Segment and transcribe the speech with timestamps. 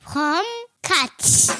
[0.00, 0.42] from
[0.82, 1.56] Catch.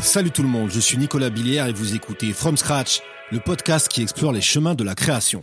[0.00, 3.00] Salut tout le monde, je suis Nicolas Billière et vous écoutez From Scratch,
[3.30, 5.40] le podcast qui explore les chemins de la création.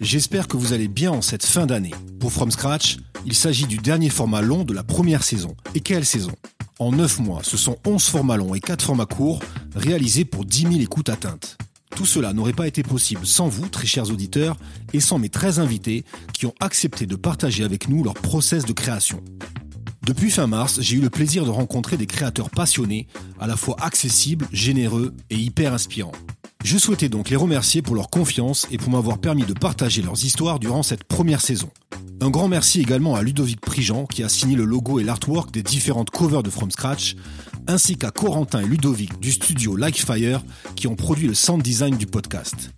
[0.00, 1.94] J'espère que vous allez bien en cette fin d'année.
[2.18, 2.96] Pour From Scratch,
[3.26, 5.56] il s'agit du dernier format long de la première saison.
[5.74, 6.32] Et quelle saison?
[6.78, 9.40] En 9 mois, ce sont 11 formats longs et 4 formats courts
[9.74, 11.58] réalisés pour 10 000 écoutes atteintes.
[11.96, 14.56] Tout cela n'aurait pas été possible sans vous, très chers auditeurs,
[14.92, 18.72] et sans mes 13 invités qui ont accepté de partager avec nous leur process de
[18.72, 19.20] création.
[20.06, 23.08] Depuis fin mars, j'ai eu le plaisir de rencontrer des créateurs passionnés,
[23.40, 26.12] à la fois accessibles, généreux et hyper inspirants.
[26.64, 30.24] Je souhaitais donc les remercier pour leur confiance et pour m'avoir permis de partager leurs
[30.24, 31.70] histoires durant cette première saison.
[32.20, 35.62] Un grand merci également à Ludovic Prigent qui a signé le logo et l'artwork des
[35.62, 37.14] différentes covers de From Scratch,
[37.68, 40.42] ainsi qu'à Corentin et Ludovic du studio Like Fire
[40.74, 42.72] qui ont produit le sound design du podcast.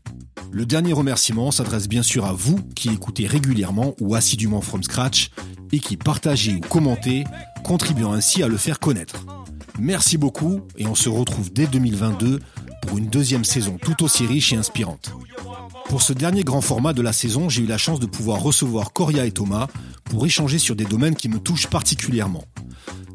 [0.53, 5.31] Le dernier remerciement s'adresse bien sûr à vous qui écoutez régulièrement ou assidûment From Scratch
[5.73, 7.25] et qui partagez ou commentez,
[7.65, 9.25] contribuant ainsi à le faire connaître.
[9.79, 12.41] Merci beaucoup et on se retrouve dès 2022
[12.83, 15.13] pour une deuxième saison tout aussi riche et inspirante.
[15.87, 18.93] Pour ce dernier grand format de la saison, j'ai eu la chance de pouvoir recevoir
[18.93, 19.67] Coria et Thomas
[20.05, 22.45] pour échanger sur des domaines qui me touchent particulièrement.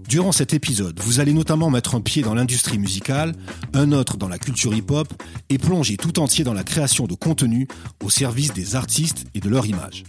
[0.08, 3.34] Durant cet épisode, vous allez notamment mettre un pied dans l'industrie musicale,
[3.74, 5.12] un autre dans la culture hip-hop
[5.50, 7.68] et plonger tout entier dans la création de contenu
[8.04, 10.04] au service des artistes et de leur image.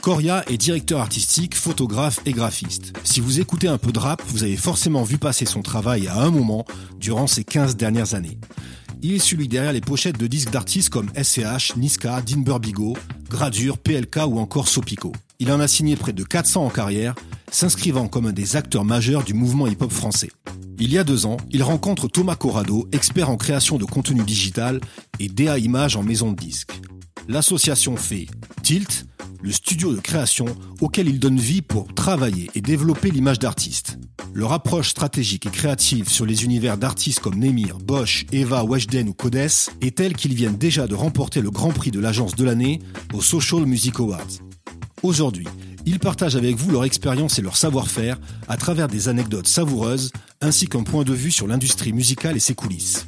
[0.00, 2.92] Coria est directeur artistique, photographe et graphiste.
[3.04, 6.20] Si vous écoutez un peu de rap, vous avez forcément vu passer son travail à
[6.20, 6.64] un moment
[6.98, 8.38] durant ces 15 dernières années.
[9.04, 12.96] Il est celui derrière les pochettes de disques d'artistes comme SCH, Niska, Dean Burbigo,
[13.28, 15.12] Gradure, PLK ou encore Sopico.
[15.40, 17.16] Il en a signé près de 400 en carrière,
[17.50, 20.30] s'inscrivant comme un des acteurs majeurs du mouvement hip-hop français.
[20.78, 24.80] Il y a deux ans, il rencontre Thomas Corrado, expert en création de contenu digital
[25.18, 26.72] et DA Images en maison de disques.
[27.28, 28.26] L'association fait
[28.62, 29.06] Tilt,
[29.42, 30.46] le studio de création
[30.80, 33.98] auquel il donne vie pour travailler et développer l'image d'artiste.
[34.34, 39.14] Leur approche stratégique et créative sur les univers d'artistes comme Nemir, Bosch, Eva, Weshden ou
[39.14, 42.80] Codes est telle qu'ils viennent déjà de remporter le grand prix de l'agence de l'année
[43.12, 44.40] aux Social Music Awards.
[45.02, 45.46] Aujourd'hui,
[45.86, 48.18] ils partagent avec vous leur expérience et leur savoir-faire
[48.48, 52.54] à travers des anecdotes savoureuses ainsi qu'un point de vue sur l'industrie musicale et ses
[52.54, 53.06] coulisses.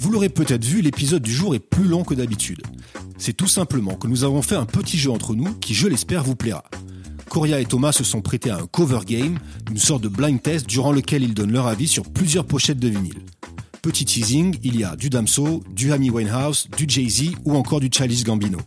[0.00, 2.62] Vous l'aurez peut-être vu, l'épisode du jour est plus long que d'habitude.
[3.18, 6.22] C'est tout simplement que nous avons fait un petit jeu entre nous qui, je l'espère,
[6.22, 6.62] vous plaira.
[7.28, 10.68] Coria et Thomas se sont prêtés à un cover game, une sorte de blind test
[10.68, 13.18] durant lequel ils donnent leur avis sur plusieurs pochettes de vinyle.
[13.82, 17.90] Petit teasing, il y a du Damso, du Amy Winehouse, du Jay-Z ou encore du
[17.92, 18.58] Chalice Gambino.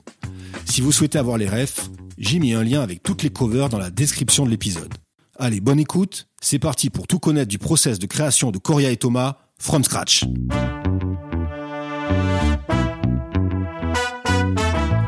[0.66, 3.80] Si vous souhaitez avoir les refs, j'ai mis un lien avec toutes les covers dans
[3.80, 4.94] la description de l'épisode.
[5.40, 8.98] Allez, bonne écoute, c'est parti pour tout connaître du process de création de Coria et
[8.98, 10.24] Thomas, from scratch.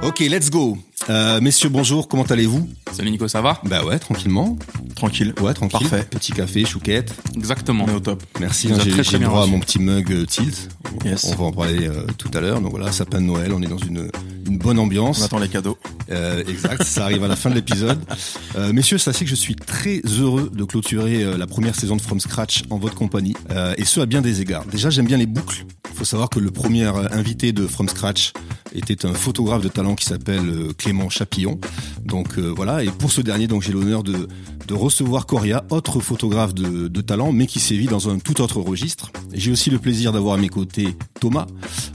[0.04, 0.78] Ok, let's go.
[1.10, 4.58] Euh, messieurs, bonjour, comment allez-vous Salut Nico, ça va Bah ouais, tranquillement.
[4.96, 5.34] Tranquille.
[5.42, 5.80] Ouais, tranquille.
[5.90, 6.06] Parfait.
[6.10, 7.14] Petit café, chouquette.
[7.36, 7.86] Exactement.
[7.88, 8.24] On est au top.
[8.40, 10.70] Merci, hein, j'ai le droit à mon petit mug euh, Tilt.
[10.86, 11.26] On- Yes.
[11.26, 12.62] On va en parler euh, tout à l'heure.
[12.62, 14.10] Donc voilà, sapin de Noël, on est dans une,
[14.48, 15.20] une bonne ambiance.
[15.22, 15.78] On attend les cadeaux.
[16.12, 18.00] Euh, exact, ça arrive à la fin de l'épisode.
[18.56, 22.02] Euh, messieurs, sachez que je suis très heureux de clôturer euh, la première saison de
[22.04, 24.64] From Scratch en votre compagnie, euh, et ce à bien des égards.
[24.66, 25.66] Déjà, j'aime bien les boucles.
[25.92, 28.32] Il faut savoir que le premier invité de From Scratch
[28.76, 31.60] était un photographe de talent qui s'appelle euh, Clément Chapillon.
[32.06, 34.28] Donc euh, voilà, et pour ce dernier, donc j'ai l'honneur de,
[34.68, 38.60] de recevoir Coria, autre photographe de, de talent, mais qui sévit dans un tout autre
[38.62, 39.12] registre.
[39.34, 41.48] J'ai aussi le plaisir d'avoir à mes côtés Thomas,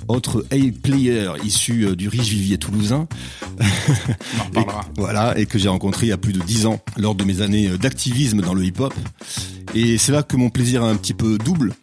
[0.09, 3.07] autre A-player issu euh, du riche vivier toulousain.
[3.61, 4.85] On en Et- reparlera.
[4.97, 7.41] voilà, et que j'ai rencontré il y a plus de dix ans lors de mes
[7.41, 8.95] années euh, d'activisme dans le hip-hop.
[9.75, 11.75] Et c'est là que mon plaisir est un petit peu double.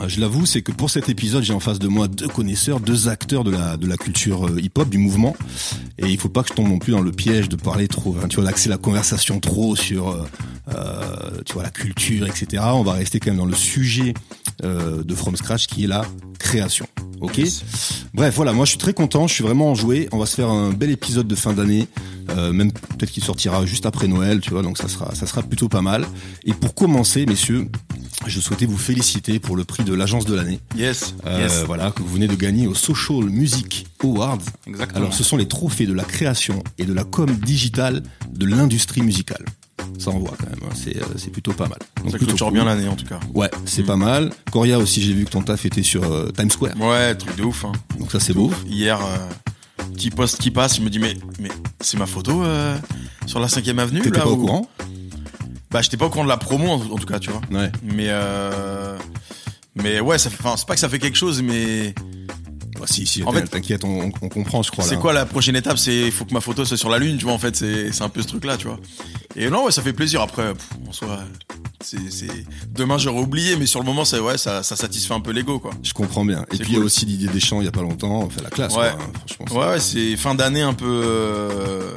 [0.00, 2.80] Euh, Je l'avoue, c'est que pour cet épisode, j'ai en face de moi deux connaisseurs,
[2.80, 5.36] deux acteurs de la de la culture euh, hip-hop, du mouvement.
[5.98, 8.16] Et il faut pas que je tombe non plus dans le piège de parler trop,
[8.22, 10.08] hein, tu vois, d'axer la conversation trop sur,
[10.68, 12.62] euh, tu vois, la culture, etc.
[12.74, 14.14] On va rester quand même dans le sujet
[14.64, 16.04] euh, de From Scratch, qui est la
[16.38, 16.86] création.
[17.20, 17.40] Ok.
[18.14, 20.08] Bref, voilà, moi je suis très content, je suis vraiment enjoué.
[20.12, 21.88] On va se faire un bel épisode de fin d'année,
[22.30, 25.42] euh, même peut-être qu'il sortira juste après Noël, tu vois, donc ça sera, ça sera
[25.42, 26.06] plutôt pas mal.
[26.44, 27.68] Et pour commencer, messieurs,
[28.26, 31.14] je souhaitais vous féliciter pour le prix de l'agence de l'année, Yes.
[31.26, 31.64] euh, yes.
[31.66, 34.38] voilà, que vous venez de gagner au Social Music Awards.
[34.66, 35.00] Exactement.
[35.00, 38.02] Alors, ce sont les trophées de la création et de la com digitale
[38.32, 39.44] de l'industrie musicale.
[39.98, 41.78] Ça envoie quand même, hein, c'est euh, c'est plutôt pas mal.
[42.02, 42.54] Donc, ça clôture cool.
[42.54, 43.18] bien l'année en tout cas.
[43.34, 43.86] Ouais, c'est Mm.
[43.86, 44.30] pas mal.
[44.52, 47.42] Coria aussi, j'ai vu que ton taf était sur euh, Times Square, Ouais, truc de
[47.42, 47.64] ouf.
[47.64, 47.72] Hein.
[47.98, 48.52] donc ça c'est beau.
[48.66, 51.48] Hier, euh, petit post qui passe, je me dis mais mais
[51.80, 52.76] c'est ma photo euh,
[53.26, 54.68] sur la 5 avenue T'étais pas au courant?
[55.70, 57.42] Bah, j'étais pas au courant de la promo en, tout cas, tu vois.
[57.50, 57.70] Ouais.
[57.82, 58.96] Mais euh,
[59.74, 61.94] mais ouais, ça c'est pas que ça fait quelque chose, mais
[62.78, 64.84] Bah, si, si, En fait- t'inquiète, on, on- comprend, je crois.
[64.84, 65.78] c'est quoi la prochaine étape?
[65.78, 67.32] C'est il faut que ma photo soit sur la lune, tu vois.
[67.34, 68.78] En fait, c'est c'est un peu ce truc-là, tu vois.
[69.36, 70.20] Et non, ouais, ça fait plaisir.
[70.20, 71.20] Après, pff, en soi,
[71.82, 72.28] c'est c'est
[72.72, 75.58] demain j'aurais oublié, mais sur le moment, c'est ouais, ça ça satisfait un peu l'ego,
[75.58, 75.72] quoi.
[75.82, 76.42] Je comprends bien.
[76.52, 78.42] Et puis il y a aussi Didier Deschamps il y a pas longtemps, on fait
[78.42, 78.90] la classe, Ouais.
[78.96, 79.60] quoi, hein, franchement.
[79.60, 81.92] Ouais, ouais, c'est fin d'année un peu euh,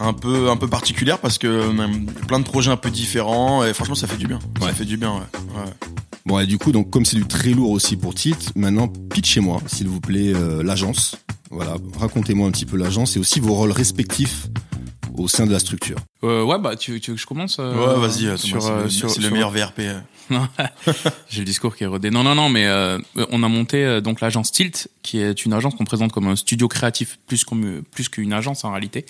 [0.00, 1.88] un peu un peu particulière parce que euh,
[2.26, 4.38] plein de projets un peu différents et franchement ça fait du bien.
[4.60, 4.68] Ouais.
[4.68, 5.60] Ça fait du bien, ouais.
[5.60, 5.70] ouais.
[6.26, 9.60] Bon, et du coup, donc comme c'est du très lourd aussi pour titre, maintenant pitchez-moi,
[9.66, 11.16] s'il vous plaît, euh, l'agence.
[11.50, 14.46] Voilà, racontez-moi un petit peu l'agence et aussi vos rôles respectifs
[15.16, 15.98] au sein de la structure.
[16.22, 18.88] Euh, ouais, bah tu, tu veux que je commence euh, Ouais, vas-y, euh, sur, Thomas,
[18.88, 19.80] c'est le, sur le meilleur VRP.
[20.30, 20.36] Euh.
[20.86, 20.92] Non,
[21.28, 22.10] J'ai le discours qui est.
[22.10, 22.98] Non, non, non, mais euh,
[23.30, 26.36] on a monté euh, donc l'agence Tilt, qui est une agence qu'on présente comme un
[26.36, 27.44] studio créatif plus
[28.08, 29.06] qu'une agence en réalité.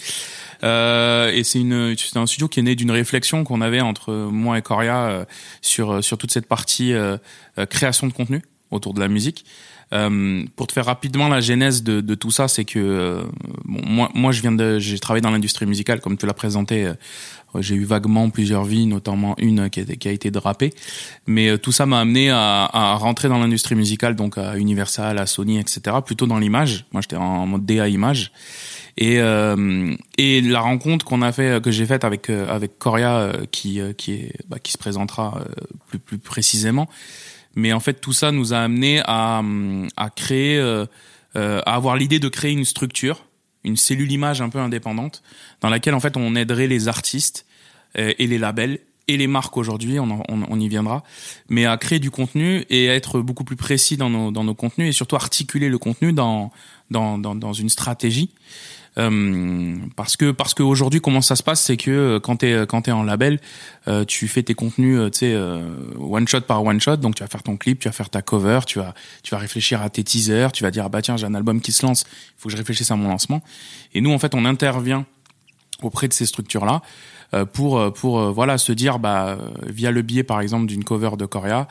[0.62, 4.58] Euh, et c'est une un studio qui est né d'une réflexion qu'on avait entre moi
[4.58, 5.24] et Coria euh,
[5.62, 7.16] sur sur toute cette partie euh,
[7.58, 9.44] euh, création de contenu autour de la musique.
[9.92, 13.22] Euh, pour te faire rapidement la genèse de, de tout ça, c'est que euh,
[13.64, 16.86] bon, moi, moi, je viens de, j'ai travaillé dans l'industrie musicale, comme tu l'as présenté.
[16.86, 16.94] euh,
[17.58, 20.72] j'ai eu vaguement plusieurs vies, notamment une qui a, qui a été drapée.
[21.26, 25.18] Mais euh, tout ça m'a amené à, à rentrer dans l'industrie musicale, donc à Universal,
[25.18, 25.96] à Sony, etc.
[26.06, 26.84] Plutôt dans l'image.
[26.92, 28.30] Moi, j'étais en mode DA image.
[28.96, 33.80] Et, euh, et la rencontre qu'on a fait, que j'ai faite avec avec Coria, qui
[33.96, 35.42] qui est bah, qui se présentera
[35.88, 36.88] plus plus précisément.
[37.56, 39.42] Mais en fait, tout ça nous a amené à
[39.96, 40.86] à créer, euh,
[41.36, 43.26] euh, à avoir l'idée de créer une structure,
[43.64, 45.22] une cellule image un peu indépendante,
[45.60, 47.46] dans laquelle en fait on aiderait les artistes
[47.98, 51.02] euh, et les labels et les marques aujourd'hui, on, on, on y viendra,
[51.48, 54.54] mais à créer du contenu et à être beaucoup plus précis dans nos, dans nos
[54.54, 56.52] contenus et surtout articuler le contenu dans,
[56.90, 58.30] dans, dans, dans une stratégie.
[58.98, 62.82] Euh, parce que parce qu'aujourd'hui comment ça se passe c'est que euh, quand t'es quand
[62.82, 63.38] t'es en label
[63.86, 65.36] euh, tu fais tes contenus euh, tu sais
[65.96, 66.96] one shot par one shot.
[66.96, 68.92] Donc tu vas faire ton clip tu vas faire ta cover tu vas
[69.22, 71.60] tu vas réfléchir à tes teasers tu vas dire ah bah tiens j'ai un album
[71.60, 72.04] qui se lance.
[72.08, 73.42] Il faut que je réfléchisse à mon lancement.
[73.94, 75.06] Et nous en fait on intervient
[75.82, 76.82] auprès de ces structures là
[77.52, 79.38] pour pour voilà se dire bah
[79.68, 81.68] via le biais par exemple d'une cover de Coria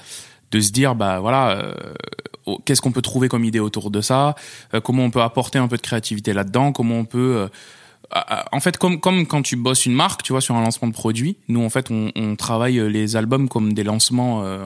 [0.52, 1.74] de se dire bah voilà euh,
[2.66, 4.36] qu'est-ce qu'on peut trouver comme idée autour de ça
[4.74, 7.48] euh, comment on peut apporter un peu de créativité là-dedans comment on peut euh,
[8.52, 10.94] en fait comme comme quand tu bosses une marque tu vois sur un lancement de
[10.94, 14.66] produit nous en fait on, on travaille les albums comme des lancements euh,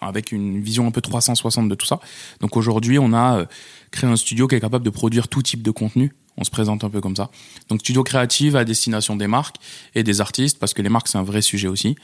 [0.00, 2.00] avec une vision un peu 360 de tout ça.
[2.40, 3.46] Donc aujourd'hui on a euh,
[3.90, 6.12] créé un studio qui est capable de produire tout type de contenu.
[6.36, 7.30] On se présente un peu comme ça.
[7.68, 9.56] Donc studio créative à destination des marques
[9.94, 11.96] et des artistes parce que les marques c'est un vrai sujet aussi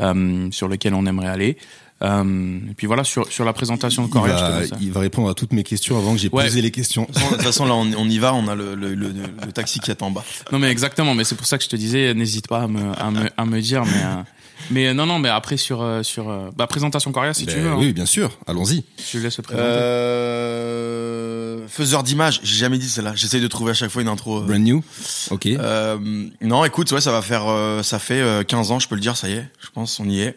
[0.00, 1.56] euh, sur lequel on aimerait aller
[2.02, 5.00] euh, et puis voilà sur sur la présentation de il, Coréa je te il va
[5.00, 6.44] répondre à toutes mes questions avant que j'ai Ouais.
[6.44, 7.06] posé les questions.
[7.12, 9.80] De toute façon, là, on, on y va, on a le, le, le, le taxi
[9.80, 10.24] qui attend en bas.
[10.52, 12.80] Non mais exactement, mais c'est pour ça que je te disais, n'hésite pas à me,
[12.98, 14.22] à me, à me dire, mais, euh,
[14.70, 16.24] mais euh, non non, mais après sur euh, sur
[16.56, 17.76] bah, présentation Coria si Ben tu veux, hein.
[17.78, 18.84] oui, bien sûr, allons-y.
[18.98, 19.68] je te laisse le présenter.
[19.70, 23.12] Euh, faiseur d'image, j'ai jamais dit celle-là.
[23.14, 24.40] J'essaye de trouver à chaque fois une intro.
[24.40, 24.82] Brand new,
[25.30, 25.46] ok.
[25.46, 25.98] Euh,
[26.40, 27.44] non, écoute, ouais, ça va faire,
[27.84, 30.08] ça fait euh, 15 ans, je peux le dire, ça y est, je pense, on
[30.08, 30.36] y est.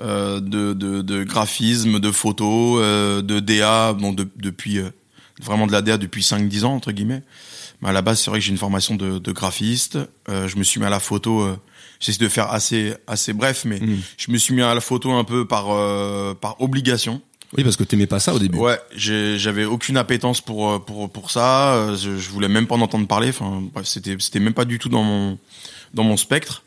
[0.00, 4.90] Euh, de, de, de graphisme, de photos, euh, de DA, bon, de- depuis euh,
[5.40, 7.22] vraiment de la DA depuis 5-10 ans entre guillemets.
[7.80, 9.98] Mais à la base, c'est vrai que j'ai une formation de, de graphiste.
[10.28, 11.46] Je me suis mis à la photo.
[12.00, 13.98] J'essaie de faire assez assez bref, mais Mm.
[14.16, 15.66] je me suis mis à la photo un peu par
[16.38, 17.20] par obligation.
[17.56, 18.58] Oui, parce que t'aimais pas ça au début.
[18.58, 21.94] Ouais, j'avais aucune appétence pour pour pour ça.
[21.96, 23.28] Je, je voulais même pas en entendre parler.
[23.28, 25.38] Enfin, bref, c'était c'était même pas du tout dans mon
[25.94, 26.62] dans mon spectre.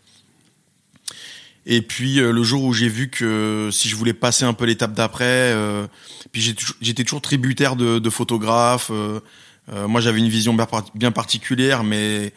[1.70, 4.66] Et puis euh, le jour où j'ai vu que si je voulais passer un peu
[4.66, 5.86] l'étape d'après, euh,
[6.32, 8.90] puis j'étais toujours tributaire de, de photographes.
[8.90, 9.20] euh,
[9.74, 12.34] euh, moi, j'avais une vision bien, par- bien particulière, mais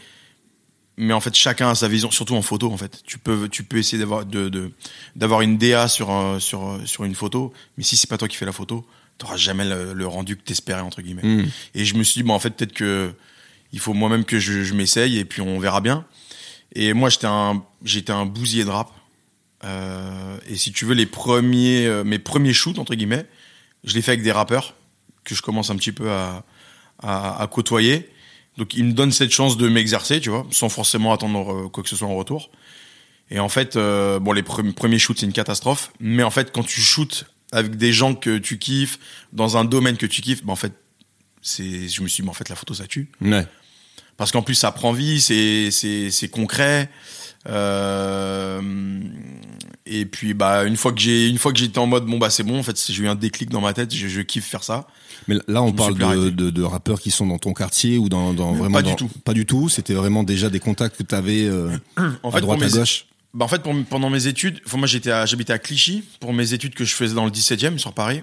[0.97, 2.71] mais en fait, chacun a sa vision, surtout en photo.
[2.73, 4.73] En fait, tu peux tu peux essayer d'avoir de
[5.15, 8.47] d'avoir une DA sur sur sur une photo, mais si c'est pas toi qui fais
[8.47, 8.85] la photo,
[9.17, 11.23] t'auras jamais le, le rendu que t'espérais entre guillemets.
[11.23, 11.49] Mm.
[11.77, 13.13] Et je me suis dit, bon, en fait, peut-être que
[13.73, 16.05] il faut moi-même que je, je m'essaye et puis on verra bien.
[16.75, 18.91] Et moi, j'étais un, j'étais un bousier de rap.
[19.65, 23.27] Euh, et si tu veux, les premiers, euh, mes premiers shoots entre guillemets,
[23.85, 24.75] je les fais avec des rappeurs
[25.25, 26.45] que je commence un petit peu à,
[27.03, 28.09] à, à côtoyer.
[28.57, 31.83] Donc, ils me donnent cette chance de m'exercer, tu vois, sans forcément attendre euh, quoi
[31.83, 32.51] que ce soit en retour.
[33.31, 35.93] Et en fait, euh, bon, les pre- premiers shoots, c'est une catastrophe.
[36.01, 38.99] Mais en fait, quand tu shootes avec des gens que tu kiffes,
[39.33, 40.73] dans un domaine que tu kiffes, ben en fait,
[41.43, 43.09] c'est, je me suis dit, mais en fait, la photo, ça tue.
[43.21, 43.47] Ouais.
[44.17, 46.91] Parce qu'en plus, ça prend vie, c'est, c'est, c'est concret.
[47.49, 48.61] Euh,
[49.87, 52.31] et puis, bah, une fois que j'ai, une fois que j'étais en mode, bon, bah,
[52.31, 54.63] c'est bon, en fait, j'ai eu un déclic dans ma tête, je, je kiffe faire
[54.63, 54.87] ça.
[55.29, 58.33] Mais là, on parle de, de, de rappeurs qui sont dans ton quartier ou dans,
[58.33, 59.09] dans vraiment Pas du tout.
[59.25, 59.69] Pas du tout.
[59.69, 61.71] C'était vraiment déjà des contacts que t'avais euh,
[62.23, 63.07] En à fait, droite à mes, gauche.
[63.35, 66.75] Bah en fait, pour- pendant mes études, moi j'étais j'habitais à Clichy pour mes études
[66.75, 68.23] que je faisais dans le 17e sur Paris.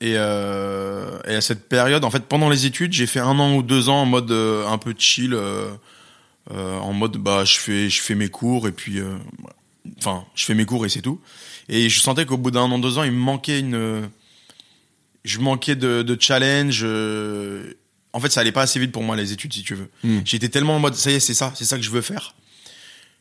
[0.00, 3.56] Et, euh, et à cette période, en fait, pendant les études, j'ai fait un an
[3.56, 5.34] ou deux ans en mode euh, un peu chill,
[6.52, 9.16] euh, en mode bah je fais je fais mes cours et puis euh,
[9.98, 11.20] enfin je fais mes cours et c'est tout.
[11.68, 14.08] Et je sentais qu'au bout d'un an deux ans, il me manquait une,
[15.24, 16.80] je manquais de, de challenge.
[16.84, 17.72] euh,
[18.12, 19.90] En fait, ça allait pas assez vite pour moi les études, si tu veux.
[20.04, 20.20] Mm.
[20.24, 22.34] J'étais tellement en mode ça y est, c'est ça, c'est ça que je veux faire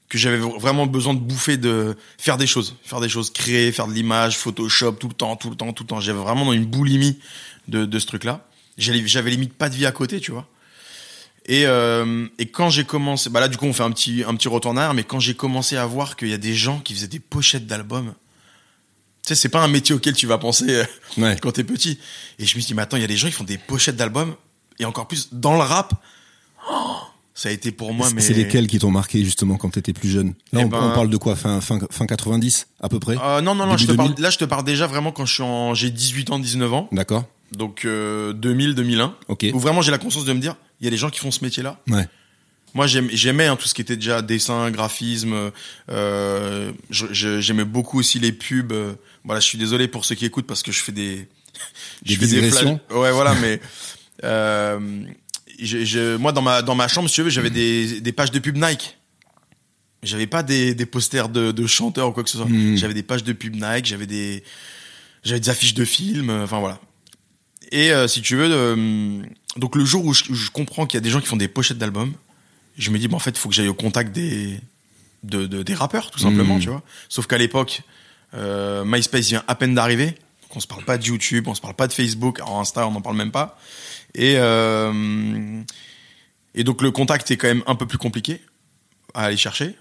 [0.08, 3.88] que j'avais vraiment besoin de bouffer, de faire des choses, faire des choses, créer, faire
[3.88, 6.00] de l'image, Photoshop, tout le temps, tout le temps, tout le temps.
[6.00, 7.18] J'avais vraiment dans une boulimie
[7.70, 8.48] de, de ce truc-là.
[8.78, 10.48] J'avais j'avais limite pas de vie à côté, tu vois.
[11.48, 14.34] Et, euh, et quand j'ai commencé, bah là du coup on fait un petit un
[14.36, 16.80] petit retour en arrière, mais quand j'ai commencé à voir qu'il y a des gens
[16.80, 18.14] qui faisaient des pochettes d'albums,
[19.22, 20.84] tu sais c'est pas un métier auquel tu vas penser euh,
[21.20, 21.38] Ouais.
[21.40, 22.00] quand t'es petit.
[22.40, 23.60] Et je me suis dit mais attends il y a des gens qui font des
[23.60, 24.34] pochettes d'albums
[24.80, 25.94] et encore plus dans le rap.
[26.68, 26.96] Oh,
[27.36, 30.10] ça a été pour moi mais C'est lesquels qui t'ont marqué justement quand t'étais plus
[30.10, 30.30] jeune?
[30.52, 31.36] Là, Eh on, ben- on parle de quoi?
[31.36, 33.18] Fin, fin, fin 90 à peu près?
[33.22, 34.24] Euh, non, non, non, je te parle, 2000?
[34.24, 36.90] là, je te parle déjà vraiment quand je suis en, j'ai 18 ans, 19 ans.
[36.92, 37.26] D'accord.
[37.52, 39.16] Donc, euh, 2000, 2001.
[39.28, 39.46] Ok.
[39.54, 41.32] Où vraiment j'ai la conscience de me dire, il y a des gens qui font
[41.32, 41.80] ce métier-là.
[41.88, 42.08] Ouais.
[42.74, 45.52] Moi, j'aimais hein, tout ce qui était déjà dessin, graphisme.
[45.90, 48.74] Euh, j'aimais beaucoup aussi les pubs.
[49.24, 51.16] Voilà, je suis désolé pour ceux qui écoutent parce que je fais des,
[52.06, 53.62] Des je fais digressions flashs- Ouais, voilà, mais
[54.26, 55.06] euh,
[55.58, 58.32] je- je- moi dans ma dans ma chambre, si tu veux, j'avais des des pages
[58.32, 58.98] de pub Nike.
[60.04, 62.46] J'avais pas des, des posters de, de chanteurs ou quoi que ce soit.
[62.46, 62.76] Mm.
[62.76, 64.44] J'avais des pages de pub Nike, j'avais des
[65.24, 66.80] j'avais des affiches de films, euh, enfin voilà.
[67.72, 68.76] Et euh, si tu veux,
[69.58, 71.38] donc le jour où je, où je comprends qu'il y a des gens qui font
[71.38, 72.14] des pochettes d'albums,
[72.78, 74.60] je me dis, bon, en fait, il faut que j'aille au contact des,
[75.24, 76.62] de, de- des rappeurs, tout simplement, Mhm.
[76.62, 76.84] tu vois.
[77.10, 77.82] Sauf qu'à l'époque,
[78.34, 80.08] euh, MySpace vient à peine d'arriver.
[80.08, 82.88] Donc on se parle pas de YouTube, on se parle pas de Facebook, en Insta,
[82.88, 83.58] on n'en parle même pas.
[84.14, 85.62] Et, euh,
[86.54, 88.42] et donc le contact est quand même un peu plus compliqué
[89.14, 89.76] à aller chercher.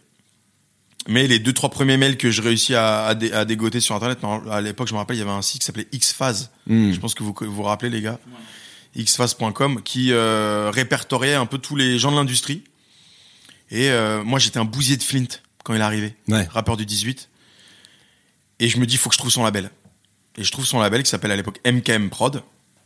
[1.07, 3.95] Mais les deux, trois premiers mails que je réussis à, à, dé- à dégoter sur
[3.95, 4.19] Internet,
[4.51, 6.51] à l'époque, je me rappelle, il y avait un site qui s'appelait Xphase.
[6.67, 6.93] Hmm.
[6.93, 8.19] Je pense que vous vous vous rappelez, les gars.
[8.97, 12.63] xphase.com, qui euh, répertoriait un peu tous les gens de l'industrie.
[13.71, 15.27] Et euh, moi, j'étais un bousier de Flint
[15.65, 16.47] quand il est arrivé, Ouais.
[16.53, 17.29] rappeur du 18.
[18.61, 19.71] Et je me dis, faut que je trouve son label.
[20.37, 22.43] Et je trouve son label qui s'appelle à l'époque MKM Prod,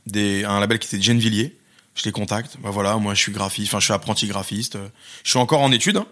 [0.07, 1.57] des, un label qui était de Gennevilliers.
[1.95, 2.57] Je les contacte.
[2.63, 4.79] Bah voilà, moi je suis graphiste, enfin je suis apprenti graphiste.
[5.25, 5.97] Je suis encore en études.
[5.97, 6.07] hein.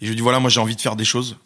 [0.00, 1.36] Et je lui dis voilà, moi j'ai envie de faire des choses.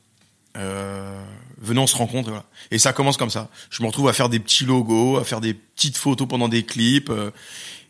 [0.56, 1.20] Euh,
[1.62, 2.28] venez, on se rencontre.
[2.28, 2.44] Et, voilà.
[2.70, 3.48] et ça commence comme ça.
[3.70, 6.64] Je me retrouve à faire des petits logos, à faire des petites photos pendant des
[6.64, 7.08] clips.
[7.10, 7.30] euh,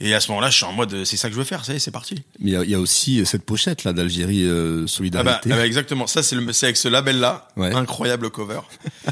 [0.00, 1.64] et à ce moment-là, je suis en mode, c'est ça que je veux faire.
[1.64, 2.16] Ça y est, c'est parti.
[2.40, 4.88] Mais il y a- il y, a aussi cette pochette là d'Algérie euh, Ah bah,
[4.88, 5.52] Solidarité.
[5.52, 6.06] ah bah, exactement.
[6.06, 7.48] Ça, c'est avec ce label-là.
[7.56, 7.72] Ouais.
[7.74, 8.60] Incroyable cover.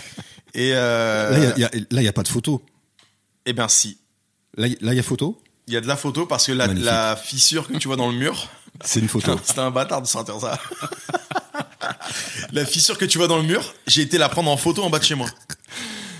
[0.55, 1.52] et euh,
[1.90, 2.61] Là, il y a- pas de photo.
[3.47, 3.99] eh ben si.
[4.57, 5.40] Là, il y a photo?
[5.69, 8.17] Il y a de la photo parce que la, fissure que tu vois dans le
[8.17, 8.49] mur,
[8.85, 9.38] C'est une photo.
[9.45, 10.59] C'était un bâtard de sortir ça.
[12.52, 14.90] la fissure que tu vois dans le mur, j'ai été la prendre en photo en
[14.90, 15.28] bas de chez moi.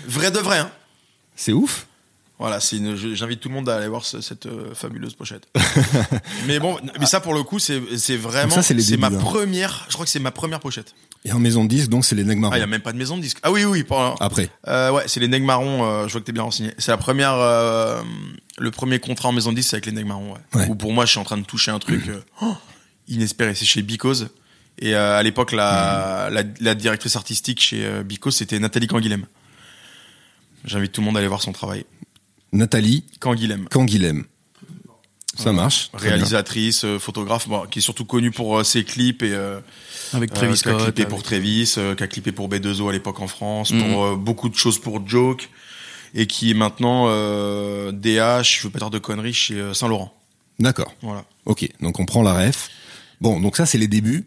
[0.07, 0.71] Vrai de vrai, hein.
[1.35, 1.87] C'est ouf.
[2.39, 5.13] Voilà, c'est une- je- j'invite tout le monde à aller voir ce- cette euh, fabuleuse
[5.13, 5.47] pochette.
[6.47, 8.97] mais bon, mais ça pour le coup, c'est c'est vraiment, Donc ça, c'est les c'est
[8.97, 9.11] ma hein.
[9.11, 10.95] première, je crois que c'est ma première pochette.
[11.23, 12.93] Et en maison de disque, donc c'est les Nègres Ah, il y a même pas
[12.93, 13.37] de maison de disque.
[13.43, 14.49] Ah oui, oui, pas- Après.
[14.67, 16.73] euh, ouais, c'est les Nègres Marrons, euh, je vois que t'es bien renseigné.
[16.79, 18.01] C'est la première, euh,
[18.57, 20.39] le premier contrat en maison de disque, c'est avec les Nègres Marrons, ouais.
[20.61, 20.67] Ouais.
[20.67, 22.09] Où pour moi, je suis en train de toucher un truc
[22.41, 22.55] oh,
[23.07, 23.53] inespéré.
[23.53, 24.29] C'est chez Because.
[24.81, 29.25] Et euh, à l'époque, la, la, la directrice artistique chez euh, Because, c'était Nathalie Canguilhem.
[30.65, 31.85] J'invite tout le monde à aller voir son travail.
[32.51, 33.67] Nathalie Canguilhem.
[33.69, 34.25] Canguilhem.
[35.37, 35.89] Ça marche.
[35.91, 36.01] Bien.
[36.01, 39.59] Réalisatrice, euh, photographe, bon, qui est surtout connue pour euh, ses clips et euh,
[40.13, 40.83] Avec euh, Travis qui a Scott.
[40.83, 44.03] clippé avec- pour Travis, euh, qui a clippé pour B2O à l'époque en France, pour
[44.03, 45.49] euh, beaucoup de choses pour Joke,
[46.13, 50.13] et qui est maintenant euh, DH, je veux pas dire de conneries, chez euh, Saint-Laurent.
[50.59, 50.93] D'accord.
[51.01, 51.23] Voilà.
[51.45, 51.67] Ok.
[51.79, 52.69] Donc on prend la ref.
[53.21, 54.25] Bon, donc ça c'est les débuts.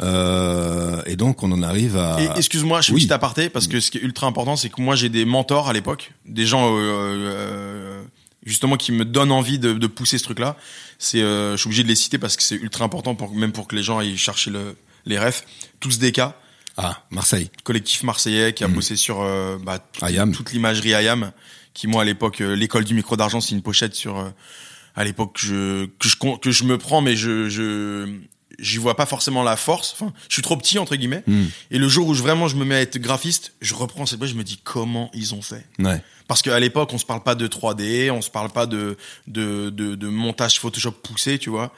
[0.00, 2.20] Euh, et donc on en arrive à.
[2.20, 2.92] Et excuse-moi, je oui.
[2.92, 5.24] une petite aparté, parce que ce qui est ultra important, c'est que moi j'ai des
[5.24, 8.02] mentors à l'époque, des gens euh, euh,
[8.44, 10.56] justement qui me donnent envie de, de pousser ce truc-là.
[10.98, 13.52] C'est, euh, je suis obligé de les citer parce que c'est ultra important pour même
[13.52, 15.44] pour que les gens aillent chercher le, les refs.
[15.80, 16.36] Tous des cas.
[16.80, 17.50] Ah, Marseille.
[17.64, 19.80] collectif marseillais qui a bossé sur euh, bah,
[20.32, 21.32] toute, l'imagerie IAM,
[21.74, 24.30] qui moi à l'époque euh, l'école du micro d'argent c'est une pochette sur euh,
[24.94, 28.20] à l'époque que je que je que je me prends mais je je
[28.58, 31.44] j'y vois pas forcément la force enfin je suis trop petit entre guillemets Hmm.
[31.70, 34.18] et le jour où je, vraiment je me mets à être graphiste je reprends cette
[34.18, 36.02] boîte je me dis comment ils ont fait Ouais.
[36.26, 38.96] parce qu'à l'époque on se parle pas de 3D on se parle pas de
[39.28, 41.72] de de, de montage Photoshop poussé tu vois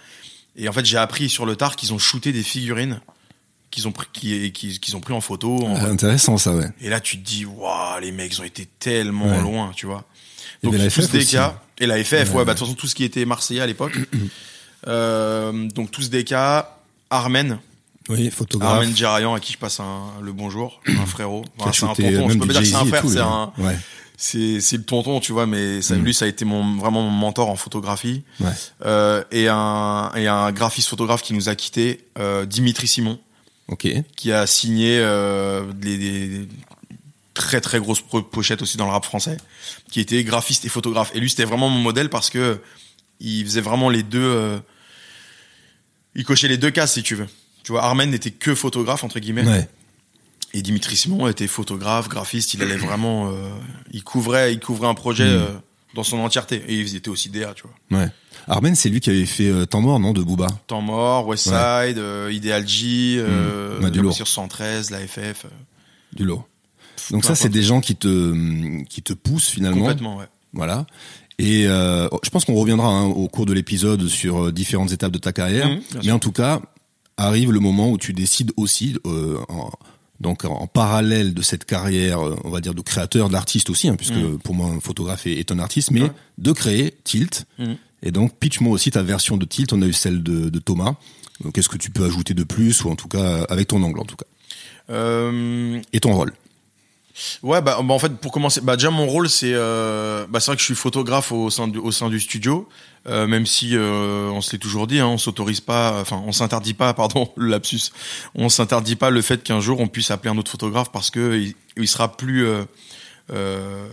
[0.57, 3.01] et en fait j'ai appris sur le tard qu'ils ont shooté des figurines
[3.71, 6.67] qu'ils ont pris qui- qu'ils qu'ils ont pris en photo en- Ah, Intéressant ça, ouais.
[6.81, 9.41] et là, tu te dis, waouh, les mecs, ils ont été tellement Ouais.
[9.41, 10.05] loin, tu vois.
[10.65, 11.63] Donc, tous FF des cas.
[11.79, 12.45] Et la FF, ouais, Ouais.
[12.45, 13.97] bah, de toute façon, tout ce qui était marseillais à l'époque.
[14.87, 16.77] Euh, donc, tous des cas.
[17.11, 17.59] Armen,
[18.09, 18.71] Oui, photographe.
[18.73, 21.45] Armen Djarayan à qui je passe un, le bonjour, un frérot.
[21.59, 22.29] Enfin, c'est un tonton.
[22.29, 23.77] Je peux pas dire que c'est un frère, c'est un, Ouais,
[24.17, 25.47] c'est le tonton, tu vois.
[25.47, 26.03] Mais ça, Mm.
[26.05, 28.23] lui, ça a été mon vraiment mon mentor en photographie.
[28.41, 28.47] ouais.
[28.87, 33.19] Euh, et un et un graphiste photographe qui nous a quitté, euh, Dimitri Simon,
[34.17, 36.49] qui a signé euh, des, des
[37.35, 39.37] très très grosses pochettes aussi dans le rap français,
[39.91, 41.11] qui était graphiste et photographe.
[41.15, 42.61] Et lui, c'était vraiment mon modèle parce que
[43.21, 44.19] il faisait vraiment les deux.
[44.23, 44.59] euh,
[46.15, 47.27] il cochait les deux cases, si tu veux.
[47.63, 49.69] Tu vois, Armen n'était que photographe entre guillemets, Ouais.
[50.55, 52.55] et Dimitri Simon était photographe, graphiste.
[52.55, 53.49] Il allait vraiment, euh,
[53.93, 55.37] il couvrait, il couvrait un projet Mm.
[55.41, 55.49] euh,
[55.95, 56.63] dans son entièreté.
[56.69, 57.99] Et il était aussi DA, tu vois.
[58.01, 58.09] Ouais.
[58.49, 60.47] Armen, c'est lui qui avait fait euh, Temps mort, non, de Booba?
[60.67, 62.01] Temps mort, Westside,
[62.31, 63.23] Ideal G.
[63.23, 64.15] Ouais, du la lourd.
[64.15, 65.47] sur 113, la FF.
[66.13, 66.45] Du lot.
[67.11, 69.81] Donc ça, c'est des gens qui te qui te poussent finalement.
[69.81, 70.27] complètement, ouais.
[70.53, 70.87] Voilà.
[71.43, 75.13] Et euh, je pense qu'on reviendra hein, au cours de l'épisode sur euh, différentes étapes
[75.13, 75.69] de ta carrière.
[75.69, 76.61] Mhm, mais en tout cas,
[77.17, 79.71] arrive le moment où tu décides aussi, euh, en,
[80.21, 83.97] donc en parallèle de cette carrière, euh, on va dire de créateur, d'artiste aussi, hein,
[83.97, 84.39] puisque Mhm.
[84.39, 86.13] pour moi un photographe est, est un artiste, mais Ouais.
[86.39, 87.47] de créer Tilt.
[87.59, 87.77] Mhm.
[88.03, 89.73] Et donc pitch-moi aussi ta version de Tilt.
[89.73, 90.95] On a eu celle de, de Thomas.
[91.43, 94.01] Donc, Qu'est-ce que tu peux ajouter de plus, ou en tout cas avec ton angle
[94.01, 94.27] en tout cas,
[94.91, 96.33] Euh, et ton rôle.
[97.43, 100.47] Ouais, bah, bah, en fait, pour commencer, bah, déjà mon rôle, c'est, euh, bah, c'est
[100.47, 102.69] vrai que je suis photographe au sein du, au sein du studio,
[103.09, 106.33] euh, même si euh, on se l'est toujours dit, hein, on s'autorise pas, enfin, on
[106.33, 107.91] s'interdit pas, pardon, le lapsus,
[108.35, 111.39] on s'interdit pas le fait qu'un jour on puisse appeler un autre photographe parce que
[111.39, 112.63] il, il sera plus, euh,
[113.33, 113.87] euh,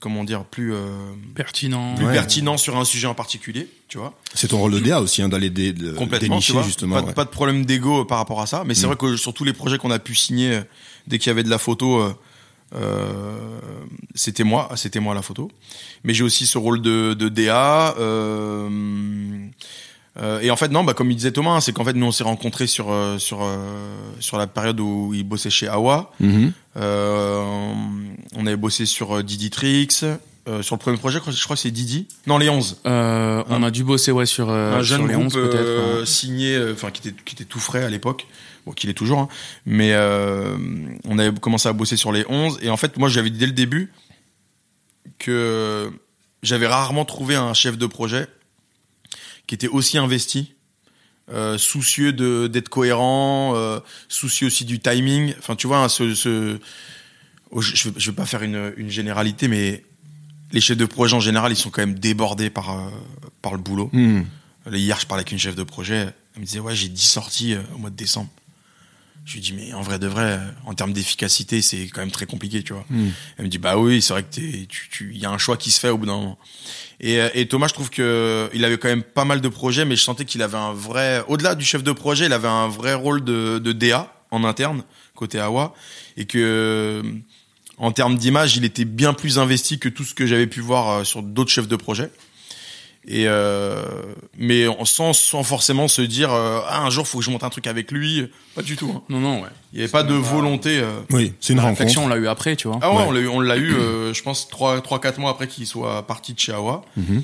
[0.00, 0.86] comment dire, plus, euh,
[1.34, 1.94] Pertinent.
[1.94, 2.12] plus Ouais.
[2.12, 4.12] pertinent sur un sujet en particulier, tu vois.
[4.34, 6.96] C'est ton rôle de DA aussi, hein, d'aller dé, dénicher vois justement.
[7.00, 7.12] pas, ouais.
[7.14, 8.90] pas de problème d'ego par rapport à ça mais c'est Mm.
[8.90, 10.60] vrai que sur tous les projets qu'on a pu signer
[11.06, 12.12] dès qu'il y avait de la photo
[14.14, 15.50] c'était moi c'était moi la photo.
[16.04, 18.68] Mais j'ai aussi ce rôle de, de DA euh,
[20.18, 22.06] euh, et en fait non bah comme il disait Thomas hein, c'est qu'en fait nous
[22.06, 23.56] on s'est rencontrés sur euh, sur euh,
[24.20, 26.52] sur la période où il bossait chez Awa Mhm.
[26.76, 27.72] euh,
[28.34, 30.04] on avait bossé sur euh, Didi Tricks
[30.48, 32.06] euh, sur le premier projet je crois, que c'est Didi.
[32.26, 35.14] Non les 11 Euh, on a dû bosser ouais sur, euh, un sur jeune les
[35.14, 35.54] groupe 11 peut-être.
[35.56, 38.26] euh, signé, euh, enfin qui était qui était tout frais à l'époque,
[38.66, 39.28] bon qu'il est toujours, hein.
[39.64, 40.56] mais euh,
[41.04, 43.46] on avait commencé à bosser sur les 11 et en fait moi j'avais dit dès
[43.46, 43.92] le début
[45.18, 45.90] que
[46.42, 48.26] j'avais rarement trouvé un chef de projet
[49.46, 50.54] qui était aussi investi,
[51.30, 55.34] euh, soucieux de d'être cohérent, euh, soucieux aussi du timing.
[55.38, 56.58] Enfin tu vois hein, ce, ce
[57.50, 59.84] oh, je, je vais- pas faire une, une généralité mais
[60.52, 62.90] les chefs de projet en général ils sont quand même débordés par euh,
[63.42, 63.90] par le boulot.
[64.68, 66.08] Là, hier, je parlais avec une chef de projet.
[66.34, 68.28] Elle me disait, ouais, j'ai 10 sorties au mois de décembre.
[69.26, 72.26] Je lui dis, mais en vrai de vrai, en termes d'efficacité, c'est quand même très
[72.26, 72.84] compliqué, tu vois.
[72.88, 73.12] Mhm.
[73.36, 75.38] Elle me dit, bah oui, c'est vrai que t'es, tu, tu, il y a un
[75.38, 76.38] choix qui se fait au bout d'un moment.
[77.00, 79.84] Et, euh, et Thomas, je trouve que il avait quand même pas mal de projets,
[79.84, 82.68] mais je sentais qu'il avait un vrai, au-delà du chef de projet, il avait un
[82.68, 84.84] vrai rôle de, de DA en interne,
[85.16, 85.74] côté Awa.
[86.16, 87.02] Et que,
[87.78, 90.88] en termes d'image, il était bien plus investi que tout ce que j'avais pu voir
[90.88, 92.10] euh, sur d'autres chefs de projet.
[93.08, 93.84] Et euh,
[94.36, 97.50] mais sans, sans forcément se dire euh, ah un jour faut que je monte un
[97.50, 99.02] truc avec lui pas du tout hein.
[99.08, 99.48] Non non ouais.
[99.72, 100.90] il y avait pas de volonté euh.
[101.10, 101.78] Oui, c'est une rencontre.
[101.78, 102.80] réflexion on l'a eu après tu vois.
[102.82, 103.04] ah ouais, Ouais.
[103.06, 105.68] on l'a eu on l'a eu euh, je pense trois trois quatre mois après qu'il
[105.68, 107.22] soit parti de chez Awa Mhm.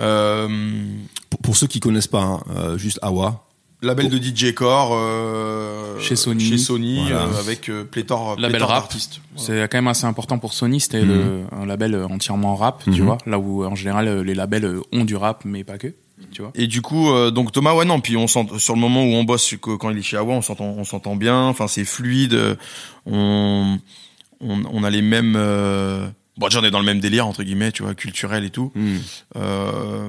[0.00, 0.48] euh,
[1.30, 3.42] Pour, pour ceux qui connaissent pas, hein, euh, juste Awa.
[3.82, 6.44] Label de DJ Core euh, Chez Sony.
[6.44, 7.24] chez Sony Voilà.
[7.26, 8.82] euh, avec euh, pléthore Label pléthore rap.
[8.84, 9.46] d'artistes Voilà.
[9.62, 12.90] C'est quand même assez important pour Sony, c'était le- un label euh, entièrement rap, tu
[12.90, 13.06] Mhm.
[13.06, 15.88] vois, là où en général euh, les labels euh, ont du rap mais pas que,
[16.32, 16.50] tu vois.
[16.54, 19.08] Et du coup, euh, donc Thomas, ouais non, puis on sent sur le moment où
[19.14, 21.42] on bosse, quand il est chez Awa, on s'entend, on s'entend bien.
[21.44, 22.56] Enfin, c'est fluide.
[23.04, 23.78] On,
[24.40, 25.34] on, on a les mêmes.
[25.36, 26.06] Euh,
[26.38, 28.72] bon, déjà on est dans le même délire entre guillemets, tu vois, culturel et tout.
[28.74, 29.00] Mhm.
[29.36, 30.08] Euh,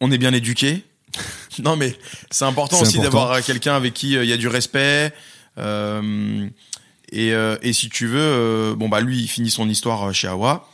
[0.00, 0.82] on est bien éduqué.
[1.62, 1.96] non, mais
[2.30, 5.12] c'est important aussi d'avoir euh, quelqu'un avec qui euh, il y a du respect.
[5.58, 6.48] Euh,
[7.10, 10.28] et, euh, et si tu veux, euh, bon bah lui, il finit son histoire chez
[10.28, 10.68] Awa.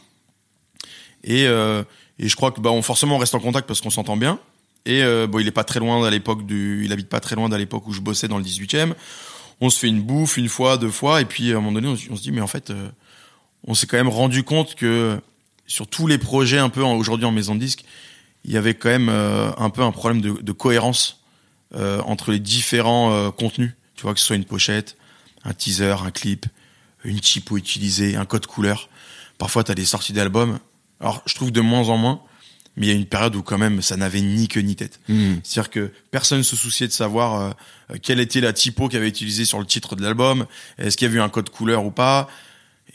[1.24, 4.16] Et, et je crois que bah on forcément on reste en contact parce qu'on s'entend
[4.16, 4.38] bien.
[4.86, 7.48] Et bon, il est pas très loin à l'époque du, il habite pas très loin
[7.48, 8.94] d'à l'époque où je bossais dans le 18e.
[9.60, 11.88] On se fait une bouffe une fois, deux fois, et puis à un moment donné,
[11.88, 12.72] on, se- on se dit mais en fait,
[13.66, 15.18] on s'est quand même rendu compte que
[15.66, 17.84] sur tous les projets un peu aujourd'hui en maison de disque,
[18.48, 21.20] il y avait quand même euh, un peu un problème de, de cohérence
[21.74, 23.72] euh, entre les différents euh, contenus.
[23.94, 24.96] Tu vois que ce soit une pochette,
[25.44, 26.46] un teaser, un clip,
[27.04, 28.88] une typo utilisée, un code couleur.
[29.36, 30.58] Parfois, tu as des sorties d'albums.
[30.98, 32.22] Alors, je trouve de moins en moins,
[32.78, 34.98] mais il y a une période où quand même ça n'avait ni queue ni tête.
[35.08, 35.40] Mhm.
[35.44, 37.54] C'est-à-dire que personne se souciait de savoir
[37.90, 40.46] euh, quelle était la typo qui avait utilisée sur le titre de l'album,
[40.78, 42.28] est-ce qu'il y avait eu un code couleur ou pas.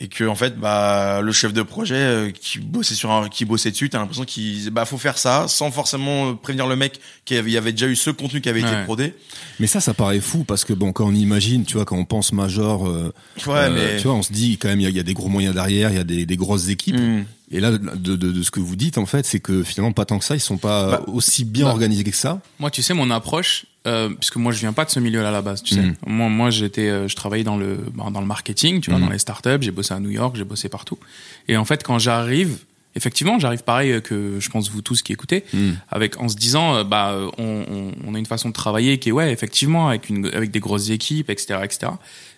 [0.00, 3.44] Et que en fait bah le chef de projet euh, qui bossait sur un, qui
[3.44, 7.36] bossait dessus t'as l'impression qu'il bah faut faire ça sans forcément prévenir le mec qu'il
[7.48, 9.14] y avait- déjà eu ce contenu qui avait été prodé
[9.60, 12.04] Mais ça, ça paraît fou parce que bon, quand on imagine, tu vois, quand on
[12.04, 13.12] pense Major, euh,
[13.46, 15.00] ouais euh, mais tu vois, on se dit quand même, il y a, il y
[15.00, 16.96] a des gros moyens derrière, il y a des, des grosses équipes.
[16.98, 17.24] Hmm.
[17.50, 20.04] Et là, de, de, de ce que vous dites, en fait, c'est que finalement, pas
[20.06, 22.40] tant que ça, ils sont pas Bah, aussi bien bah, organisés que ça.
[22.58, 25.32] Moi, tu sais, mon approche, euh, puisque moi, je viens pas de ce milieu-là à
[25.32, 25.82] la base, tu sais.
[25.82, 25.94] Mhm.
[26.06, 29.06] Moi, moi, j'étais, euh, je travaillais dans le, bah, dans le marketing, tu vois, Mhm.
[29.06, 29.58] dans les startups.
[29.60, 30.98] J'ai bossé à New York, j'ai bossé partout.
[31.46, 32.56] Et en fait, quand j'arrive,
[32.96, 35.72] effectivement, j'arrive pareil euh, que je pense vous tous qui écoutez, Mm.
[35.90, 39.10] avec en se disant, euh, bah, on, on, on a une façon de travailler qui
[39.10, 41.92] est, ouais, effectivement, avec une, avec des grosses équipes, etc., etc.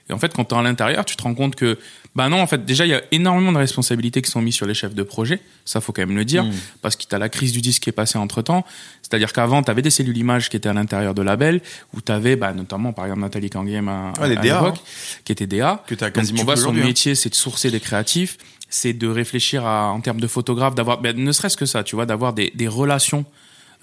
[0.08, 1.78] Et en fait, quand t'es à l'intérieur, tu te rends compte que,
[2.16, 4.64] bah non, en fait, déjà, il y a énormément de responsabilités qui sont mises sur
[4.64, 5.38] les chefs de projet.
[5.66, 6.44] Ça, faut quand même le dire.
[6.44, 6.52] Mm.
[6.80, 8.64] Parce que t'as la crise du disque qui est passée entre temps.
[9.02, 11.60] C'est-à-dire qu'avant, t'avais des cellules images qui étaient à l'intérieur de label,
[11.92, 15.20] où t'avais, bah, notamment, par exemple, Nathalie Kangiem à, Ouais, à DA, l'époque, hein.
[15.26, 15.84] qui était DA.
[15.86, 16.84] que t'as Donc, tu vois, son hein.
[16.84, 18.38] métier, c'est de sourcer des créatifs,
[18.70, 21.96] c'est de réfléchir à, en termes de photographe, d'avoir, ben, ne serait-ce que ça, tu
[21.96, 23.26] vois, d'avoir des, des relations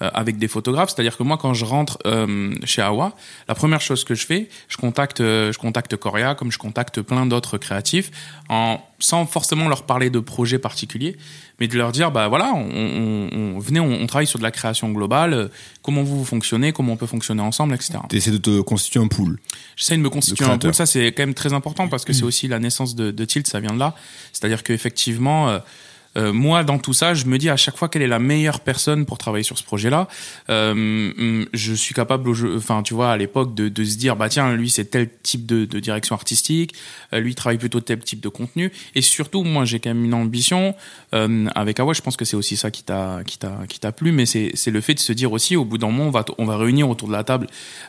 [0.00, 0.90] avec des photographes.
[0.94, 3.14] C'est-à-dire que moi, quand je rentre euh, chez Awa,
[3.48, 7.00] la première chose que je fais, je contacte, euh, je contacte Coria, comme je contacte
[7.00, 8.10] plein d'autres créatifs,
[8.48, 11.16] en sans forcément leur parler de projets particuliers,
[11.60, 14.44] mais de leur dire, bah voilà, on, on, on- venez, on, on travaille sur de
[14.44, 15.34] la création globale.
[15.34, 15.48] euh,
[15.82, 17.98] Comment vous, vous fonctionnez, comment on peut fonctionner ensemble, etc.
[18.08, 19.38] T'essaies de te constituer un pool.
[19.76, 20.74] J'essaie de me constituer De un pool.
[20.74, 23.46] Ça, c'est quand même très important parce que c'est aussi la naissance de, de Tilt,
[23.46, 23.94] ça vient de là.
[24.32, 25.58] C'est-à-dire qu'effectivement, euh,
[26.16, 28.60] euh, moi, dans tout ça, je me dis à chaque fois quelle est la meilleure
[28.60, 30.08] personne pour travailler sur ce projet-là.
[30.50, 34.70] Euh, je suis capable, enfin, tu vois, à l'époque, de, se dire, bah tiens, lui,
[34.70, 36.74] c'est tel type de, direction artistique.
[37.12, 38.72] euh, lui, il travaille plutôt tel type de contenu.
[38.94, 40.74] Et surtout, moi, j'ai quand même une ambition
[41.54, 41.92] avec Awa.
[41.92, 44.50] Je pense que c'est aussi ça qui t'a, qui t'a, qui t'a plu, mais c'est,
[44.54, 46.56] c'est le fait de se dire aussi, au bout d'un moment, on va, on va
[46.56, 47.46] réunir autour de la table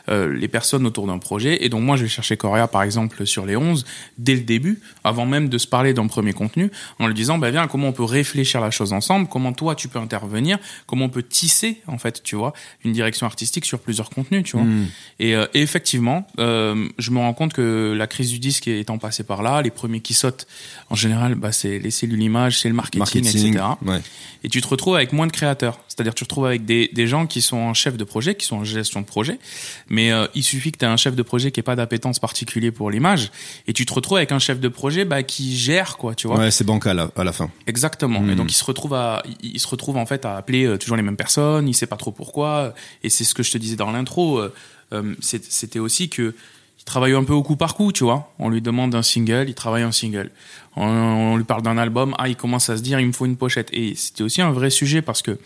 [0.08, 1.64] les personnes autour d'un projet.
[1.64, 3.84] Et donc, moi, je vais chercher Coria, par exemple, sur les 11,
[4.18, 7.50] dès le début, avant même de se parler d'un premier contenu, en lui disant, bah,
[7.50, 11.08] viens, comment on peut réfléchir la chose ensemble, comment toi, tu peux intervenir, comment on
[11.08, 12.52] peut tisser, en fait, tu vois,
[12.84, 14.64] une direction artistique sur plusieurs contenus, tu vois.
[14.64, 14.86] Mm.
[15.18, 18.98] Et, euh, et effectivement, euh, je me rends compte que la crise du disque étant
[18.98, 20.46] passée par là, les premiers qui sautent,
[20.90, 23.64] en général, bah, c'est les cellules images, c'est le marketing, etc.
[23.84, 24.00] ouais.
[24.44, 25.80] Et tu te retrouves avec moins de créateurs.
[25.88, 28.46] C'est-à-dire tu te retrouves avec des, des gens qui sont en chef de projet, qui
[28.46, 29.40] sont en gestion de projet.
[29.88, 32.20] Mais euh, il suffit que tu aies un chef de projet qui ait pas d'appétence
[32.20, 33.32] particulier pour l'image.
[33.66, 36.38] Et tu te retrouves avec un chef de projet bah, qui gère, quoi, tu vois.
[36.38, 37.50] Ouais, c'est bancal à, à la fin.
[37.66, 38.05] Exactement.
[38.30, 40.96] Et donc il se retrouve à, il se retrouve en fait à appeler euh, toujours
[40.96, 41.68] les mêmes personnes.
[41.68, 42.74] Il sait pas trop pourquoi.
[43.02, 44.38] Et c'est ce que je te disais dans l'intro.
[44.38, 44.52] euh,
[44.92, 46.34] euh, C'était aussi que
[46.78, 48.32] il travaille un peu au coup par coup, tu vois.
[48.38, 50.30] On lui demande un single, il travaille un single.
[50.76, 53.26] On, on lui parle d'un album, ah il commence à se dire il me faut
[53.26, 53.68] une pochette.
[53.72, 55.38] Et c'était aussi un vrai sujet parce que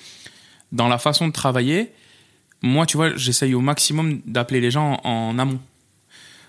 [0.73, 1.91] dans la façon de travailler,
[2.63, 5.61] moi tu vois, j'essaye au maximum d'appeler les gens en, en amont.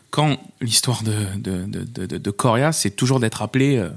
[0.10, 3.89] Quand l'histoire de, de, de, de, de- de Coria, c'est toujours d'être appelé euh,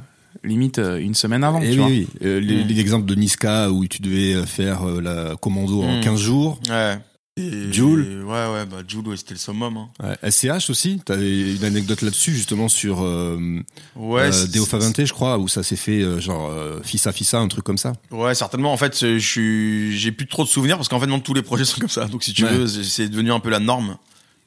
[0.43, 1.61] limite euh, une semaine avant.
[1.63, 1.87] Et tu vois.
[1.87, 2.27] oui, oui.
[2.27, 2.69] Euh, les- Mm.
[2.69, 6.01] L'exemple de Niska où tu devais euh, faire euh, la commando en Mm.
[6.03, 6.59] 15 jours.
[6.69, 6.99] Ouais.
[7.37, 8.23] Et- Joule.
[8.25, 9.77] Ouais, ouais, bah Joule, ouais, c'était le summum.
[9.77, 9.89] Hein.
[10.01, 10.31] Ouais.
[10.31, 13.61] SCH aussi, t'avais une anecdote là-dessus justement sur euh,
[13.97, 17.11] Ouais, euh, c'est- Deo Favente, je crois, où ça s'est fait euh, genre euh, fissa
[17.11, 17.93] fissa, un truc comme ça.
[18.13, 18.73] Ouais, certainement.
[18.73, 21.81] En fait, j'ai plus trop de souvenirs parce qu'en fait, non, tous les projets sont
[21.81, 22.05] comme ça.
[22.07, 22.55] Donc, si tu Ouais.
[22.55, 23.97] veux, c'est- devenu un peu la norme.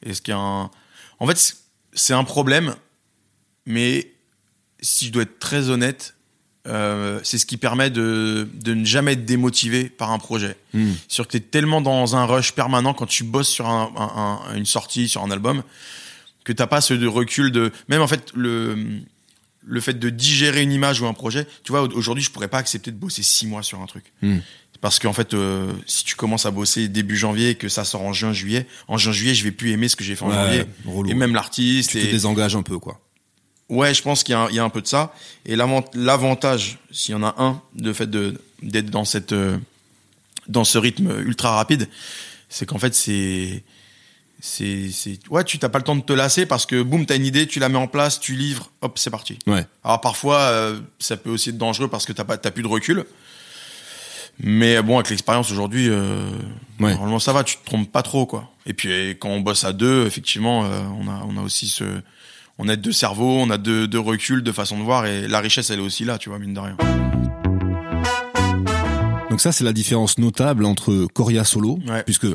[0.06, 0.70] Et ce qui est un,
[1.20, 1.56] en fait,
[1.92, 2.74] c'est un problème,
[3.66, 4.12] mais
[4.82, 6.16] si je dois être très honnête,
[6.68, 10.58] euh, c'est ce qui permet de, de ne jamais être démotivé par un projet.
[10.74, 10.92] Mm.
[11.08, 14.56] Sur que t'es tellement dans un rush permanent quand tu bosses sur un, un- un-
[14.58, 15.64] une sortie, sur un album,
[16.44, 18.78] que t'as pas ce de recul de, même en fait, le,
[19.66, 22.58] le fait de digérer une image ou un projet, tu vois, aujourd'hui, je pourrais pas
[22.58, 24.12] accepter de bosser six mois sur un truc.
[24.22, 24.38] Mm.
[24.82, 28.02] Parce qu'en fait, euh, si tu commences à bosser début janvier et que ça sort
[28.04, 30.30] en juin, juillet, en juin, juillet, je vais plus aimer ce que j'ai fait en
[30.30, 30.64] Ouais, janvier.
[30.86, 31.10] relou.
[31.10, 31.92] Et même l'artiste.
[31.92, 33.00] tu et- te désengages un peu quoi.
[33.70, 35.14] Ouais, je pense qu'il y, a un- il y a un peu de ça.
[35.46, 39.58] Et l'avant- l'avantage, s'il y en a un, de fait d'être dans cette euh,
[40.48, 41.90] dans ce rythme ultra rapide,
[42.50, 43.64] c'est qu'en fait c'est
[44.40, 44.90] c'est
[45.30, 47.48] ouais, tu t'as pas le temps de te lasser parce que boum, t'as une idée,
[47.48, 49.38] tu la mets en place, tu livres, hop, c'est parti.
[49.48, 49.66] Ouais.
[49.84, 52.68] Alors parfois, euh, ça peut aussi être dangereux parce que t'as pas t'as plus de
[52.68, 53.04] recul.
[54.40, 56.30] Mais bon, avec l'expérience aujourd'hui, euh,
[56.80, 56.92] Ouais.
[56.94, 58.52] normalement ça va, tu te trompes pas trop quoi.
[58.68, 61.84] Et puis quand on bosse à deux, effectivement, euh, on a on a aussi ce
[62.60, 65.40] on a deux cerveaux, on a deux, deux reculs, deux façons de voir, et la
[65.40, 66.78] richesse, elle est aussi là, tu vois, mine de rien.
[69.30, 72.04] Donc ça c'est la différence notable entre Coria Solo, Ouais.
[72.04, 72.26] puisque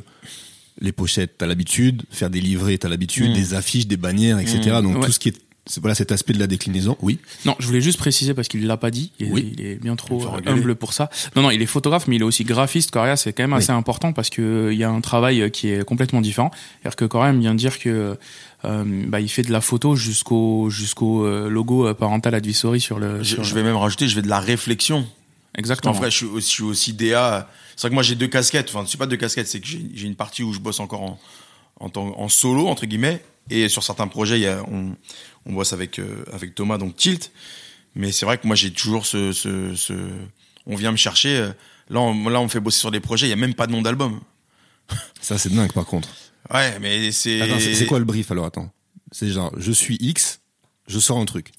[0.81, 3.35] les pochettes t'as l'habitude, faire des livrets t'as l'habitude, Mm.
[3.35, 4.61] des affiches, des bannières, etc.
[4.79, 4.83] Mm.
[4.83, 5.07] Donc Ouais.
[5.07, 5.37] tout ce qui est
[5.81, 6.97] voilà cet aspect de la déclinaison.
[7.03, 7.19] Oui.
[7.45, 9.13] Non, je voulais juste préciser parce qu'il l'a pas dit.
[9.21, 9.55] Il, Oui.
[9.57, 11.09] il est bien trop humble pour ça.
[11.37, 12.91] Non, non, il est photographe, mais il est aussi graphiste.
[12.91, 13.59] Coria, c'est quand même Oui.
[13.59, 16.51] assez important parce que euh, il y a un travail euh, qui est complètement différent.
[16.81, 18.19] C'est-à-dire que Coria aime bien dire que
[18.65, 23.23] euh, bah, il fait de la photo jusqu'au jusqu'au euh, logo parental advisory sur le.
[23.23, 25.07] Je, sur je le- vais même rajouter, je vais de la réflexion.
[25.57, 25.95] Exactement.
[25.95, 27.49] En vrai, je suis aussi, je suis aussi DA.
[27.77, 28.71] C'est vrai que moi, j'ai deux casquettes.
[28.75, 31.19] Enfin, c'est pas deux casquettes, c'est que j'ai une partie où je bosse encore en,
[31.81, 33.23] en, solo, entre guillemets.
[33.51, 34.95] Et sur certains projets, il y a, on,
[35.47, 37.31] on bosse avec, euh, avec Thomas, donc Tilt.
[37.95, 39.93] Mais c'est vrai que moi, j'ai toujours ce, ce, ce-
[40.67, 41.37] On vient me chercher.
[41.37, 41.53] euh,
[41.91, 43.67] Là on, là, on me fait bosser sur des projets, il y a même pas
[43.67, 44.21] de nom d'album.
[45.21, 46.09] Ça, c'est dingue, par contre.
[46.53, 47.41] Ouais, mais c'est.
[47.43, 48.71] Attends, c'est quoi le brief alors Attends?
[49.11, 50.41] C'est genre, je suis X,
[50.87, 51.53] je sors un truc.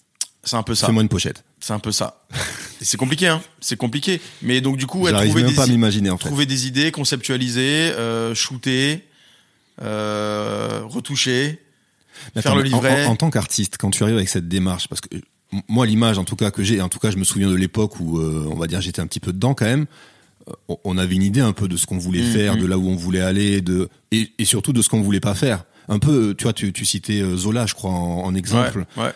[0.43, 0.87] C'est un peu ça.
[0.87, 1.43] Fais-moi une pochette.
[1.59, 2.25] C'est un peu ça.
[2.81, 3.41] C'est compliqué, hein.
[3.61, 4.19] C'est compliqué.
[4.41, 6.25] Mais donc, du coup, ouais, J'arrive trouver même des, pas à m'imaginer en fait.
[6.27, 9.05] trouver des idées, conceptualiser, euh, shooter,
[9.81, 11.59] euh, retoucher.
[12.35, 13.05] Mais faire attends, le mais en- livret.
[13.05, 15.07] En, en tant qu'artiste, quand tu arrives avec cette démarche, parce que
[15.67, 17.99] moi, l'image, en tout cas que j'ai, en tout cas, je me souviens de l'époque
[17.99, 19.85] où, euh, on va dire, j'étais un petit peu dedans quand même.
[20.49, 22.31] euh, on- avait une idée un peu de ce qu'on voulait Mhm.
[22.33, 25.21] faire, de là où on voulait aller, de et, et surtout de ce qu'on voulait
[25.21, 25.63] pas faire.
[25.87, 28.85] Un peu, euh, tu vois, tu, tu citais Zola, je crois, en, en exemple.
[28.97, 29.11] Ouais,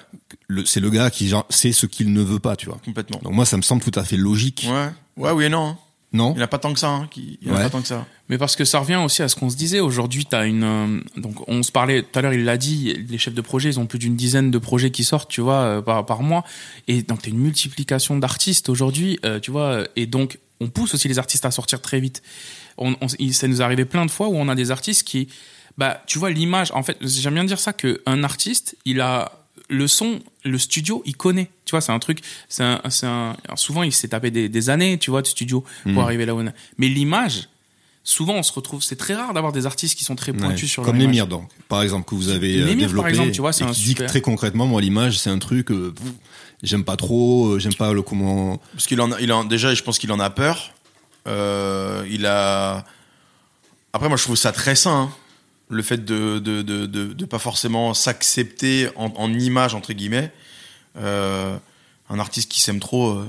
[0.65, 2.77] C'est le gars qui genre, sait ce qu'il ne veut pas, tu vois.
[2.85, 3.19] complètement.
[3.23, 5.75] Donc moi, ça me semble tout à fait logique, Ouais, ouais, oui et non.
[6.13, 6.87] Non Il n'y en a pas tant que ça.
[6.89, 7.37] Hein, qui...
[7.41, 7.63] Il y en a Ouais.
[7.65, 8.05] pas tant que ça.
[8.29, 9.79] Mais parce que ça revient aussi à ce qu'on se disait.
[9.79, 13.17] Aujourd'hui, t'as une, euh, donc on se parlait tout à l'heure, il l'a dit, les
[13.17, 15.81] chefs de projet, ils ont plus d'une dizaine de projets qui sortent, tu vois, euh,
[15.81, 16.43] par, par mois.
[16.87, 21.07] Et donc t'as une multiplication d'artistes aujourd'hui, euh, tu vois, et donc on pousse aussi
[21.07, 22.21] les artistes à sortir très vite.
[22.77, 22.95] On,
[23.31, 25.27] ça nous est arrivé plein de fois où on a des artistes qui,
[25.77, 26.71] bah, tu vois, l'image.
[26.73, 29.31] En fait, j'aime bien dire ça que un artiste, il a
[29.69, 31.49] le son, le studio, il connaît.
[31.65, 32.19] Tu vois, c'est un truc.
[32.49, 33.35] C'est un, c'est un.
[33.55, 35.97] souvent, il s'est tapé des, des années, tu vois, de studio pour Mhm.
[35.99, 36.53] arriver là où on est.
[36.77, 37.49] Mais l'image,
[38.03, 38.81] souvent, on se retrouve.
[38.83, 40.67] C'est très rare d'avoir des artistes qui sont très pointus Ouais.
[40.69, 41.07] sur Comme image.
[41.07, 43.09] Némir, donc, par exemple, que vous avez euh, Némir, par développé.
[43.09, 45.39] exemple, tu vois, c'est un qui dit que super- très concrètement, moi, l'image, c'est un
[45.39, 46.11] truc, euh, pff,
[46.63, 48.61] j'aime pas trop, euh, j'aime pas le comment.
[48.73, 50.71] Parce qu'il en, a, il en, déjà, je pense qu'il en a peur.
[51.27, 52.85] Euh, il a.
[53.93, 55.09] Après, moi, je trouve ça très sain.
[55.11, 55.15] hein,
[55.69, 60.31] le fait de de, de, pas forcément s'accepter en, en image entre guillemets.
[60.97, 61.57] Euh,
[62.09, 63.09] un artiste qui s'aime trop.
[63.09, 63.27] euh,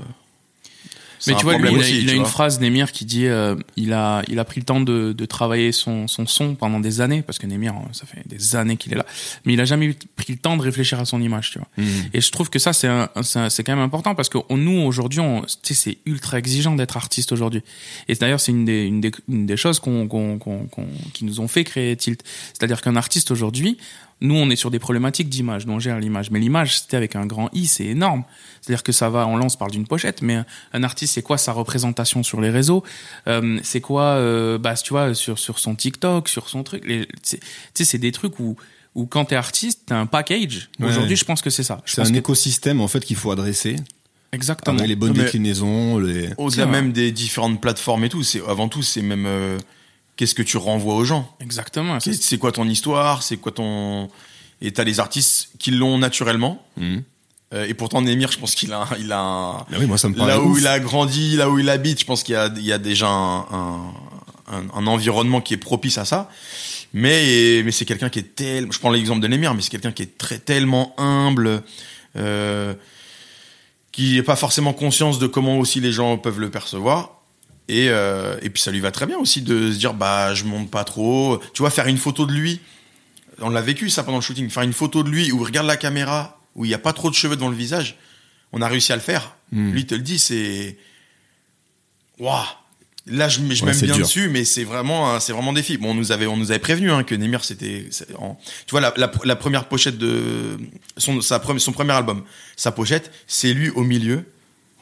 [1.27, 3.25] Mais tu vois, lui, il problème a, aussi, il a une phrase, Némir, qui dit
[3.27, 6.79] euh, il, a, il a pris le temps de, de travailler son, son son pendant
[6.79, 9.05] des années, parce que Némir, euh, ça fait des années qu'il est là,
[9.45, 11.67] mais il a jamais pris le temps de réfléchir à son image, tu vois.
[12.13, 13.09] Et je trouve que ça, c'est un-
[13.49, 15.21] c'est quand même important, parce que on- nous, aujourd'hui,
[15.63, 17.61] c'est ultra exigeant d'être artiste aujourd'hui.
[18.07, 21.25] Et d'ailleurs, c'est une des, une, des, une des choses qu'on, qu'on, qu'on, qu'on- qui
[21.25, 22.23] nous ont fait créer Tilt.
[22.53, 23.77] C'est-à-dire qu'un artiste aujourd'hui,
[24.21, 26.29] nous, on est sur des problématiques d'image, dont on gère l'image.
[26.31, 28.23] Mais l'image, c'était avec un grand I, c'est énorme.
[28.61, 31.53] C'est-à-dire que ça va, on lance parle d'une pochette, mais un, artiste, c'est quoi sa
[31.53, 32.83] représentation sur les réseaux?
[33.27, 36.83] Euh, C'est quoi, euh, bah, tu vois, sur, sur son TikTok, sur son truc?
[36.83, 37.39] Tu sais,
[37.85, 38.57] c'est des trucs où,
[38.95, 40.69] où quand t'es artiste, t'as un package.
[40.79, 40.87] Ouais.
[40.87, 41.81] Aujourd'hui, je pense que c'est ça.
[41.85, 43.77] C'est un que- écosystème, en fait, qu'il faut adresser.
[44.31, 44.77] Exactement.
[44.77, 46.29] Avec les bonnes déclinaisons, les.
[46.37, 49.57] Au-delà même des différentes plateformes et tout, c'est avant tout, c'est même euh,
[50.19, 51.33] qu'est-ce que tu renvoies aux gens.
[51.39, 51.97] Exactement.
[52.01, 54.09] C'est c'est quoi ton histoire, c'est quoi ton
[54.61, 56.61] et t'as les artistes qui l'ont naturellement.
[56.75, 57.03] Mhm.
[57.53, 60.09] Euh, et pourtant Némir, je pense qu'il a, il a un- Ah oui, moi, ça
[60.09, 60.33] me paraît.
[60.33, 60.59] là où ouf.
[60.59, 62.77] il a grandi, là où il habite, je pense qu'il y a, il y a
[62.77, 63.93] déjà un, un,
[64.51, 66.29] un- un environnement qui est propice à ça.
[66.93, 69.91] Mais, mais c'est quelqu'un qui est tellement, je prends l'exemple de Némir, mais c'est quelqu'un
[69.93, 71.63] qui est très, tellement humble,
[72.17, 72.73] euh,
[73.93, 77.18] qui n'est pas forcément conscience de comment aussi les gens peuvent le percevoir.
[77.71, 80.43] Et, euh, et puis ça lui va très bien aussi de se dire, bah, je
[80.43, 81.39] monte pas trop.
[81.53, 82.59] Tu vois, faire une photo de lui.
[83.41, 84.49] On l'a vécu ça pendant le shooting.
[84.49, 86.93] Faire une photo de lui où il regarde la caméra, où il n'y a pas
[86.93, 87.95] trop de cheveux devant le visage.
[88.53, 89.35] On a réussi à le faire.
[89.51, 89.71] Hmm.
[89.71, 90.77] Lui, il te le dit, c'est.
[92.19, 92.43] Waouh!
[93.05, 94.05] Là, je, je Ouais, m'aime bien dur.
[94.05, 95.77] dessus, mais c'est vraiment, c'est vraiment filles.
[95.77, 97.87] Bon, on nous avait, on nous avait prévenu hein, que Nemir, c'était,
[98.19, 100.59] en- tu vois, la, la, la première pochette de
[100.97, 102.23] son, sa, son premier album,
[102.55, 104.25] sa pochette, c'est lui au milieu,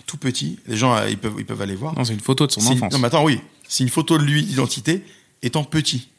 [0.07, 0.57] tout petit.
[0.65, 1.93] Les gens, euh, ils peuvent, ils peuvent aller voir.
[1.95, 2.91] Non, c'est une photo de son enfance.
[2.91, 5.03] Non, mais attends, oui, c'est une photo de lui d'identité
[5.43, 6.09] étant petit.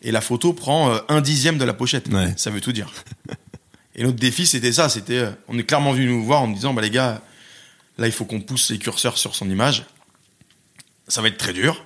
[0.00, 2.08] Et la photo prend euh, un dixième de la pochette.
[2.08, 2.32] Ouais.
[2.36, 2.90] Ça veut tout dire.
[3.96, 4.88] Et notre défi, c'était ça.
[4.88, 7.20] C'était, euh, on est clairement venu nous voir en disant, bah les gars,
[7.98, 9.84] là, il faut qu'on pousse les curseurs sur son image.
[11.08, 11.84] Ça va être très dur,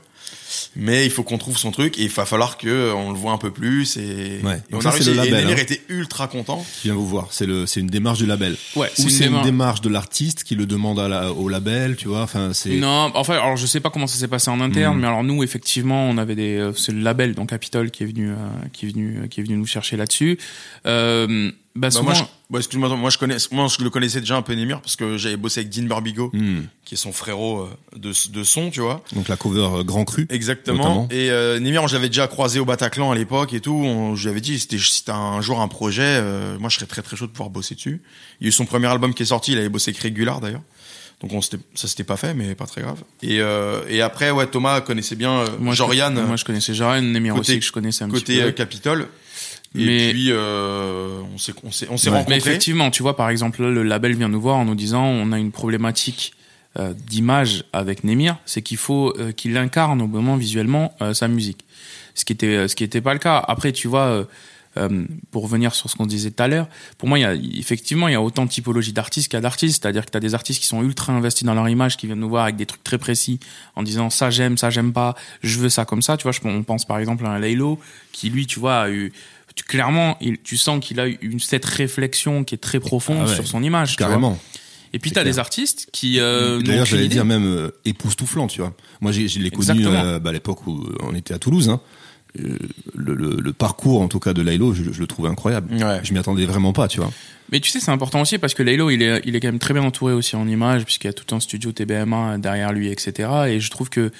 [0.80, 3.18] mais il faut qu'on trouve son truc et il va falloir que euh, on le
[3.18, 3.96] voit un peu plus.
[3.96, 4.62] Et, Ouais.
[4.70, 5.10] et on ça, a réussi.
[5.10, 5.60] le label, et Nemir hein.
[5.60, 6.64] était ultra content.
[6.78, 7.26] Je viens vous voir.
[7.32, 8.56] C'est le, c'est une démarche du label.
[8.76, 11.96] Ouais, Ou c'est une démarche- démarche de l'artiste qui le demande à la- au label,
[11.96, 12.22] tu vois.
[12.22, 12.70] Enfin, c'est.
[12.76, 15.00] Non, enfin, alors je sais pas comment ça s'est passé en interne, Mhm.
[15.02, 18.06] mais alors nous, effectivement, on avait des, euh, c'est le label, donc Capitol, qui est
[18.06, 18.36] venu, euh,
[18.72, 20.38] qui est venu, qui est venu nous chercher là-dessus.
[20.86, 24.42] Euh, Bah, Bah, moi, je, excuse-moi, moi je connais, moi je le connaissais déjà un
[24.42, 26.62] peu Némir parce que j'avais bossé avec Dean Burbigo, Hmm.
[26.84, 29.04] qui est son frérot euh, de, de son, tu vois.
[29.14, 30.26] Donc la cover euh, Grand Cru.
[30.30, 30.76] Exactement.
[30.78, 31.08] Notamment.
[31.10, 33.74] Et euh, Némir, je l'avais déjà croisé au Bataclan à l'époque et tout.
[33.74, 36.76] On, je lui avais dit, c'était, si t'as un jour un projet, euh, moi je
[36.76, 38.02] serais très très chaud de pouvoir bosser dessus.
[38.40, 40.40] Il y a eu son premier album qui est sorti, il avait bossé avec Régular
[40.40, 40.62] d'ailleurs.
[41.20, 43.02] Donc on s'était- ça s'était pas fait, mais pas très grave.
[43.22, 46.74] Et, euh, et après, ouais, Thomas connaissait bien euh, moi, je- Jorian, moi, je connaissais
[46.74, 48.46] Jorian, Nemir côté- aussi, que je connaissais un petit côté peu.
[48.46, 49.08] euh, Capitole.
[49.78, 52.16] Et Mais- puis euh, on s'est on s'est on s'est Ouais.
[52.16, 52.34] rencontrés.
[52.34, 55.32] Mais effectivement, tu vois, par exemple, le label vient nous voir en nous disant on
[55.32, 56.32] a une problématique
[56.78, 61.64] euh, d'image avec Nemir, c'est qu'il faut euh, qu'il incarne au moment visuellement sa musique.
[62.14, 63.38] Ce qui était ce qui était pas le cas.
[63.46, 64.26] Après, tu vois,
[64.76, 67.34] euh, pour revenir sur ce qu'on disait tout à l'heure, pour moi, il y a
[67.34, 69.82] effectivement il y a autant de typologies d'artistes qu'il y a d'artistes.
[69.82, 72.20] C'est-à-dire que tu as des artistes qui sont ultra investis dans leur image, qui viennent
[72.20, 73.40] nous voir avec des trucs très précis,
[73.76, 76.16] en disant ça j'aime, ça j'aime pas, je veux ça comme ça.
[76.16, 77.80] Tu vois, je, on pense par exemple à un Laylo
[78.12, 79.12] qui lui, tu vois, a eu
[79.58, 83.28] tu- clairement, il, tu sens qu'il a une, cette réflexion qui est très profonde Ah
[83.28, 83.96] ouais, sur son image.
[83.96, 84.08] tu vois.
[84.08, 84.38] Carrément.
[84.94, 88.72] Et puis t'as des artistes qui euh, D'ailleurs, j'allais dire même euh, époustouflant, tu vois.
[89.00, 91.68] Moi, j'ai- je l'ai connu euh, bah, à l'époque où on était à Toulouse.
[91.68, 91.80] Hein.
[92.94, 95.74] Le, le- le parcours, en tout cas, de Lailo, je, je le trouvais incroyable.
[95.74, 96.00] Ouais.
[96.02, 97.10] Je m'y attendais vraiment pas, tu vois.
[97.50, 99.58] Mais tu sais, c'est important aussi parce que Laylo, il est, il est quand même
[99.58, 102.88] très bien entouré aussi en images puisqu'il y a tout un studio TBMA derrière lui,
[102.90, 103.28] etc.
[103.48, 104.12] Et je trouve que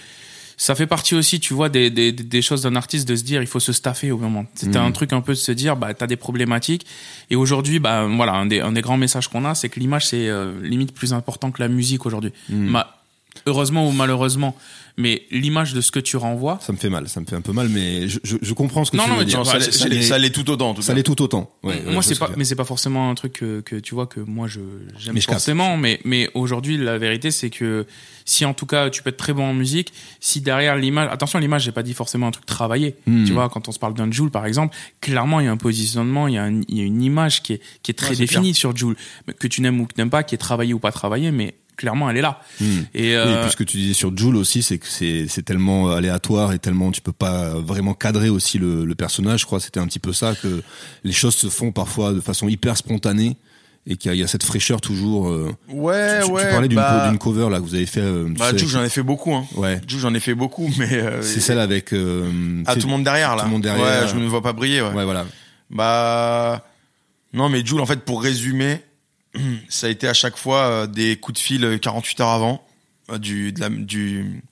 [0.61, 3.41] ça fait partie aussi, tu vois, des, des, des choses d'un artiste de se dire
[3.41, 4.45] il faut se staffer au moment.
[4.57, 4.85] C'était Mhm.
[4.87, 6.85] un truc un peu de se dire bah t'as des problématiques
[7.31, 10.07] et aujourd'hui bah voilà un des, un des grands messages qu'on a c'est que l'image
[10.09, 12.33] c'est euh, limite plus important que la musique aujourd'hui.
[12.51, 12.93] Ma-
[13.47, 14.57] heureusement ou malheureusement,
[14.99, 17.41] mais l'image de ce que tu renvoies, Ça me fait mal, ça me fait un
[17.41, 19.39] peu mal, mais je, je, je comprends ce que Non, tu non, veux mais dire.
[19.39, 20.75] Non, ça, ça, mais- ça l'est tout autant.
[20.75, 21.51] tout Ça l'est tout autant.
[21.63, 24.21] Ouais, moi c'est pas mais c'est pas forcément un truc que, que tu vois que
[24.21, 24.61] moi je
[24.99, 25.31] j'aime capte.
[25.31, 27.87] forcément mais mais aujourd'hui la vérité c'est que
[28.25, 31.39] si en tout cas tu peux être très bon en musique si derrière l'image attention
[31.39, 33.25] l'image j'ai pas dit forcément un truc travaillé Hmm.
[33.25, 35.57] tu vois quand on se parle d'un Joule par exemple clairement il y a un
[35.57, 38.11] positionnement il y a, un- il y a une image qui est qui est très
[38.11, 38.97] Ouais, définie sur Joule
[39.39, 41.55] que tu n'aimes ou que tu n'aimes pas qui est travaillée ou pas travaillée mais
[41.79, 42.81] clairement elle est là Hmm.
[42.95, 45.43] et euh, et puis ce que tu disais sur Joule aussi, c'est que c'est c'est
[45.43, 49.41] tellement aléatoire et tellement tu peux pas vraiment cadrer aussi le, le personnage.
[49.41, 50.63] Je crois que c'était un petit peu ça que
[51.05, 53.37] les choses se font parfois de façon hyper spontanée
[53.91, 55.31] et qu'il y, a- il y a cette fraîcheur toujours.
[55.31, 56.51] euh, Ouais, tu, ouais.
[56.51, 58.01] parlais d'une bah, co- d'une cover là que vous avez fait.
[58.03, 59.33] euh, Bah, sais, Jules, j'en ai fait beaucoup.
[59.35, 59.47] Hein.
[59.57, 61.95] ouais, Jules, j'en ai fait beaucoup, mais euh, c'est celle avec.
[61.95, 63.43] euh, ah, tout le monde derrière là.
[63.45, 64.03] tout le monde derrière.
[64.03, 64.83] Ouais, je ne vois pas briller.
[64.83, 64.93] Ouais.
[64.93, 65.25] Ouais, voilà.
[65.71, 66.65] Bah
[67.33, 68.81] non, mais Jules, en fait, pour résumer,
[69.69, 72.67] ça a été à chaque fois euh, des coups de fil euh, 48 heures avant
[73.11, 74.43] euh, du de la- du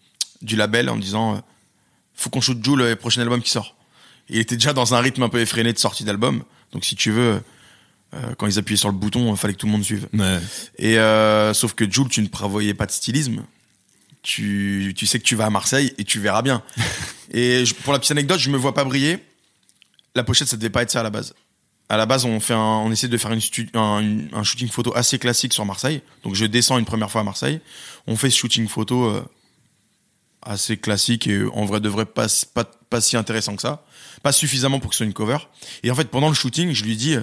[0.43, 1.39] du label en disant euh,
[2.15, 3.75] faut qu'on shoot Jules le prochain album qui sort.
[4.29, 6.43] Et il était déjà dans un rythme un peu effréné de sortie d'album.
[6.73, 7.41] Donc si tu veux,
[8.15, 10.09] euh, quand ils appuyaient sur le bouton, il fallait que tout le monde suive.
[10.13, 10.39] Ouais.
[10.79, 13.43] Et euh, sauf que Jules, tu ne prévoyais pas de stylisme.
[14.23, 16.63] Tu, tu sais que tu vas à Marseille et tu verras bien.
[17.31, 19.19] et je- pour la petite anecdote, je me vois pas briller.
[20.17, 21.35] La pochette, ça devait pas être ça à la base.
[21.89, 23.41] À la base, on fait un, on essaie de faire une
[23.75, 26.03] un, un shooting photo assez classique sur Marseille.
[26.25, 27.61] Donc je descends une première fois à Marseille.
[28.07, 29.25] On fait ce shooting photo euh,
[30.43, 33.85] assez classique et en vrai de vrai pas, pas, pas si intéressant que ça.
[34.23, 35.39] Pas suffisamment pour que ce soit une cover.
[35.85, 37.23] Et en fait, pendant le shooting, je lui dis, euh,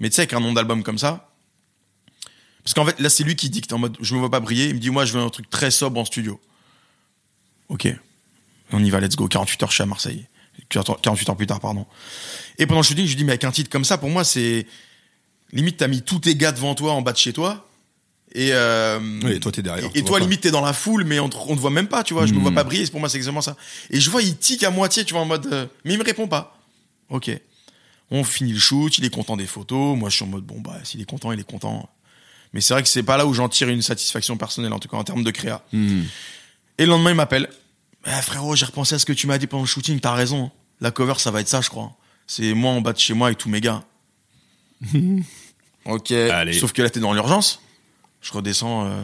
[0.00, 1.30] mais tu sais, avec un nom d'album comme ça,
[2.64, 4.68] parce qu'en fait, là, c'est lui qui dicte en mode, je me vois pas briller.
[4.68, 6.40] Il me dit, moi, je veux un truc très sobre en studio.
[7.68, 7.88] Ok.
[8.72, 9.28] On y va, let's go.
[9.28, 10.26] 48 heures, je suis à Marseille.
[10.68, 11.86] 48 heures plus tard, pardon.
[12.58, 14.24] Et pendant le shooting, je lui dis, mais avec un titre comme ça, pour moi,
[14.24, 14.66] c'est,
[15.52, 17.66] limite, t'as mis tous tes gars devant toi, en bas de chez toi.
[18.32, 20.24] Et, euh, Oui, et toi, t'es derrière, Et, toi, pas.
[20.24, 22.26] limite, t'es dans la foule, mais on te, on te voit même pas, tu vois.
[22.26, 22.42] Je me Hmm.
[22.42, 22.86] vois pas briller.
[22.86, 23.56] Pour moi, c'est exactement ça.
[23.90, 26.04] Et je vois, il tique à moitié, tu vois, en mode, euh, mais il me
[26.04, 26.56] répond pas.
[27.08, 27.30] Ok.
[28.12, 29.96] On finit le shoot, il est content des photos.
[29.98, 31.88] Moi, je suis en mode, bon, bah, s'il est content, il est content.
[32.52, 34.88] Mais c'est vrai que c'est pas là où j'en tire une satisfaction personnelle, en tout
[34.88, 35.64] cas en termes de créa.
[35.72, 36.02] Hmm.
[36.78, 37.48] Et le lendemain, il m'appelle.
[38.04, 40.50] Ah, frérot, j'ai repensé à ce que tu m'as dit pendant le shooting, t'as raison.
[40.80, 41.92] La cover, ça va être ça, je crois.
[42.26, 43.82] C'est moi en bas de chez moi avec tous mes gars.
[45.84, 46.10] ok.
[46.12, 46.52] Allez.
[46.58, 47.60] Sauf que là, t'es dans l'urgence.
[48.22, 49.02] Je redescends euh,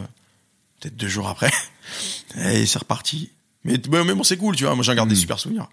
[0.79, 1.51] peut-être deux jours après.
[2.37, 3.31] Et c'est reparti.
[3.63, 4.75] Mais, bon, c'est cool, tu vois.
[4.75, 5.67] Moi, j'en garde des super souvenirs.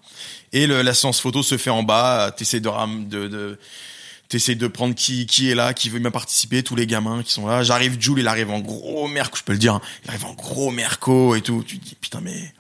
[0.53, 2.33] Et le- la séance photo se fait en bas.
[2.37, 3.59] T'essayes de, ram- de, de
[4.29, 7.33] t'essayes de prendre qui, qui est là, qui veut bien participer, tous les gamins qui
[7.33, 7.63] sont là.
[7.63, 9.75] J'arrive, Jules, il arrive en gros merco, je peux le dire.
[9.75, 9.81] hein.
[10.05, 11.63] Il arrive en gros merco et tout.
[11.67, 12.53] Tu te dis, putain, mais.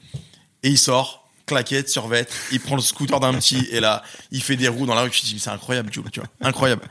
[0.65, 4.57] Et il sort, claquette, survette, il prend le scooter d'un petit, et là, il fait
[4.57, 5.11] des roues dans la rue.
[5.11, 6.29] Tu te dis, c'est incroyable, Jules, tu vois.
[6.41, 6.83] Incroyable.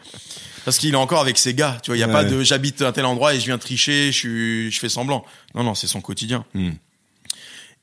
[0.63, 1.97] Parce qu'il est encore avec ses gars, tu vois.
[1.97, 2.13] Il y a Ouais.
[2.13, 5.25] pas de, j'habite à tel endroit et je viens tricher, je suis, je fais semblant.
[5.55, 6.45] Non, non, c'est son quotidien.
[6.53, 6.69] Hmm.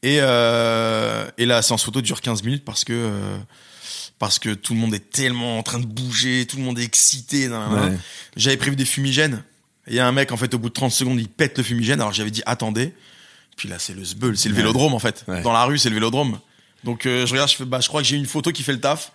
[0.02, 3.36] Et, euh, et la séance photo dure 15 minutes parce que, euh,
[4.18, 6.84] parce que tout le monde est tellement en train de bouger, tout le monde est
[6.84, 7.48] excité.
[7.48, 7.98] Ouais.
[8.36, 9.42] J'avais prévu des fumigènes.
[9.88, 11.64] Il y a un mec, en fait, au bout de 30 secondes, il pète le
[11.64, 12.00] fumigène.
[12.00, 12.94] Alors j'avais dit, attendez.
[13.56, 15.24] Puis là, c'est le zbeul, c'est le vélodrome, en fait.
[15.28, 15.42] Ouais.
[15.42, 16.38] Dans la rue, c'est le vélodrome.
[16.84, 18.72] Donc euh, je regarde, je fais, bah, je crois que j'ai une photo qui fait
[18.72, 19.12] le taf.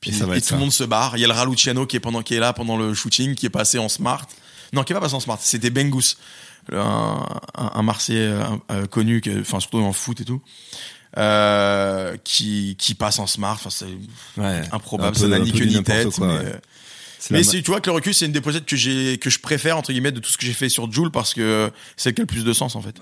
[0.00, 0.54] Puis Et ça va et être tout ça.
[0.54, 1.18] le monde se barre.
[1.18, 3.44] Il y a le Raluciano qui est pendant qui est là pendant le shooting, qui
[3.44, 4.26] est passé en smart.
[4.72, 5.38] Non, qui est pas passé en smart.
[5.42, 6.16] C'était Bengus,
[6.72, 7.26] un,
[7.58, 10.40] un, un Marseillais euh, euh, connu, que- enfin surtout en foot et tout,
[11.18, 13.52] euh, qui qui passe en smart.
[13.54, 13.86] Enfin, c'est
[14.40, 14.62] Ouais.
[14.72, 15.16] improbable.
[15.16, 16.08] Un ça peu- n'a un ni peu queue ni tête.
[16.14, 16.60] quoi, mais ouais.
[17.30, 19.38] Mais si tu vois que le recul, c'est une des pochettes que j'ai que je
[19.38, 22.14] préfère entre guillemets de tout ce que j'ai fait sur Joule parce que c'est celle
[22.14, 22.96] qui a le plus de sens en fait.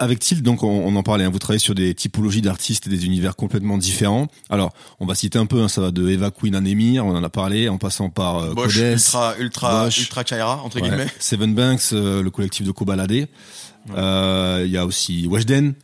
[0.00, 2.90] Avec Tilt, donc on, on en parlait, hein, vous travaillez sur des typologies d'artistes et
[2.90, 4.26] des univers complètement différents.
[4.50, 7.14] Alors, on va citer un peu, hein, ça va de Eva Queen à Nemir, on
[7.16, 9.98] en a parlé, en passant par euh, Bosch, Codes, ultra ultra Bosch.
[10.00, 11.06] ultra Kaira entre ouais, guillemets.
[11.20, 13.28] Seven Banks, euh, le collectif de Kobalade.
[13.96, 15.74] Euh, Il y a aussi Weshden.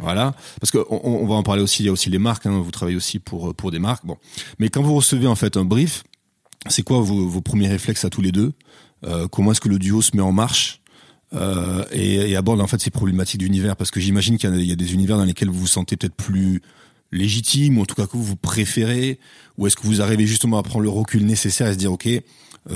[0.00, 1.82] Voilà, parce que on, va en parler aussi.
[1.82, 2.46] Il y a aussi les marques.
[2.46, 4.06] Hein, vous travaillez aussi pour pour des marques.
[4.06, 4.16] Bon,
[4.58, 6.04] mais quand vous recevez en fait un brief,
[6.68, 8.52] c'est quoi vos, premiers réflexes à tous les deux?
[9.04, 10.80] Euh, Comment est-ce que le duo se met en marche?
[11.34, 14.94] Euh, et, aborde en fait ces problématiques d'univers Parce que j'imagine qu'il y, a- des
[14.94, 16.62] univers dans lesquels vous vous sentez peut-être plus
[17.10, 19.18] légitime, ou en tout cas que vous préférez,
[19.58, 22.06] ou est-ce que vous arrivez justement à prendre le recul nécessaire et se dire ok,
[22.06, 22.22] euh,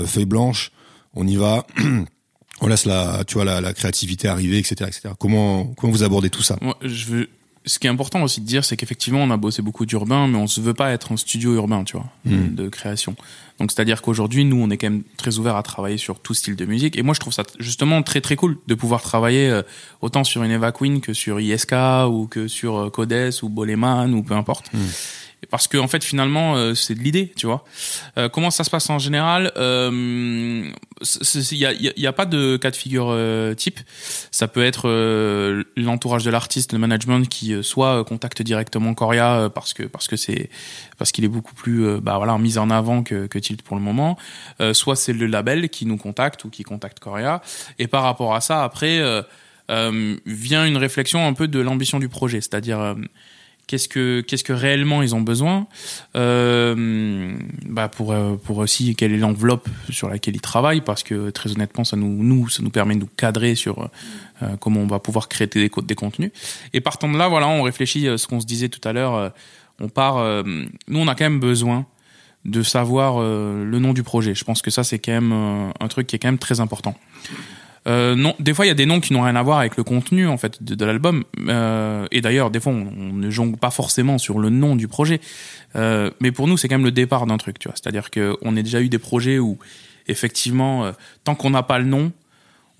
[0.05, 0.71] feuille blanche,
[1.13, 1.65] on y va,
[2.61, 5.09] on laisse la, tu vois, la, la créativité arriver, etc., etc.
[5.19, 6.57] Comment comment vous abordez tout ça?
[6.61, 7.29] Moi, je veux.
[7.65, 10.37] Ce qui est important aussi de dire, c'est qu'effectivement, on a bossé beaucoup d'urbain, mais
[10.37, 12.55] on se veut pas être un studio urbain, tu vois, Mm.
[12.55, 13.15] de création.
[13.59, 16.55] Donc, c'est-à-dire qu'aujourd'hui, nous, on est quand même très ouvert à travailler sur tout style
[16.55, 16.97] de musique.
[16.97, 19.61] Et moi, je trouve ça justement très très cool de pouvoir travailler euh,
[20.01, 21.73] autant sur une Eva Queen que sur ISK
[22.09, 24.71] ou que sur euh, Codes ou Boleman ou peu importe.
[24.73, 24.79] Et
[25.49, 27.63] Parce que en fait, finalement, euh, c'est de l'idée, tu vois.
[28.17, 30.69] Euh, comment ça se passe en général Euh,
[31.51, 33.79] Il y a, y a- y a pas de cas de figure euh, type.
[34.31, 38.93] Ça peut être euh, l'entourage de l'artiste, le management qui euh, soit euh, contacte directement
[38.93, 40.49] Coria euh, parce que parce que c'est
[40.97, 43.77] parce qu'il est beaucoup plus euh, bah voilà mis en avant que que Tilt pour
[43.77, 44.17] le moment.
[44.59, 47.41] Euh, soit c'est le label qui nous contacte ou qui contacte Coria.
[47.79, 49.21] Et par rapport à ça, après euh,
[49.71, 52.95] euh, vient une réflexion un peu de l'ambition du projet, c'est-à-dire euh,
[53.69, 55.67] qu'est-ce que qu'est-ce que réellement ils ont besoin.
[56.15, 61.29] Euh, bah pour euh, pour aussi quelle est l'enveloppe sur laquelle ils travaillent parce que
[61.29, 63.89] très honnêtement ça nous ça nous permet de nous cadrer sur
[64.41, 66.31] euh, comment on va pouvoir créer des, des contenus.
[66.73, 69.31] Et partant de là voilà on réfléchit euh, ce qu'on se disait tout à l'heure
[69.79, 71.85] on part nous on a quand même besoin
[72.45, 74.33] de savoir le nom du projet.
[74.33, 75.31] Je pense que ça c'est quand même
[75.79, 76.95] un truc qui est quand même très important
[77.89, 79.83] euh, des fois il y a des noms qui n'ont rien à voir avec le
[79.83, 81.23] contenu en fait de, l'album.
[81.47, 85.19] Euh, et d'ailleurs, des fois on, ne jongle pas forcément sur le nom du projet.
[85.75, 87.75] Euh, mais pour nous, c'est quand même le départ d'un truc, tu vois.
[87.75, 89.57] C'est-à-dire que on a déjà eu des projets où
[90.07, 90.91] effectivement,
[91.23, 92.11] tant qu'on n'a pas le nom,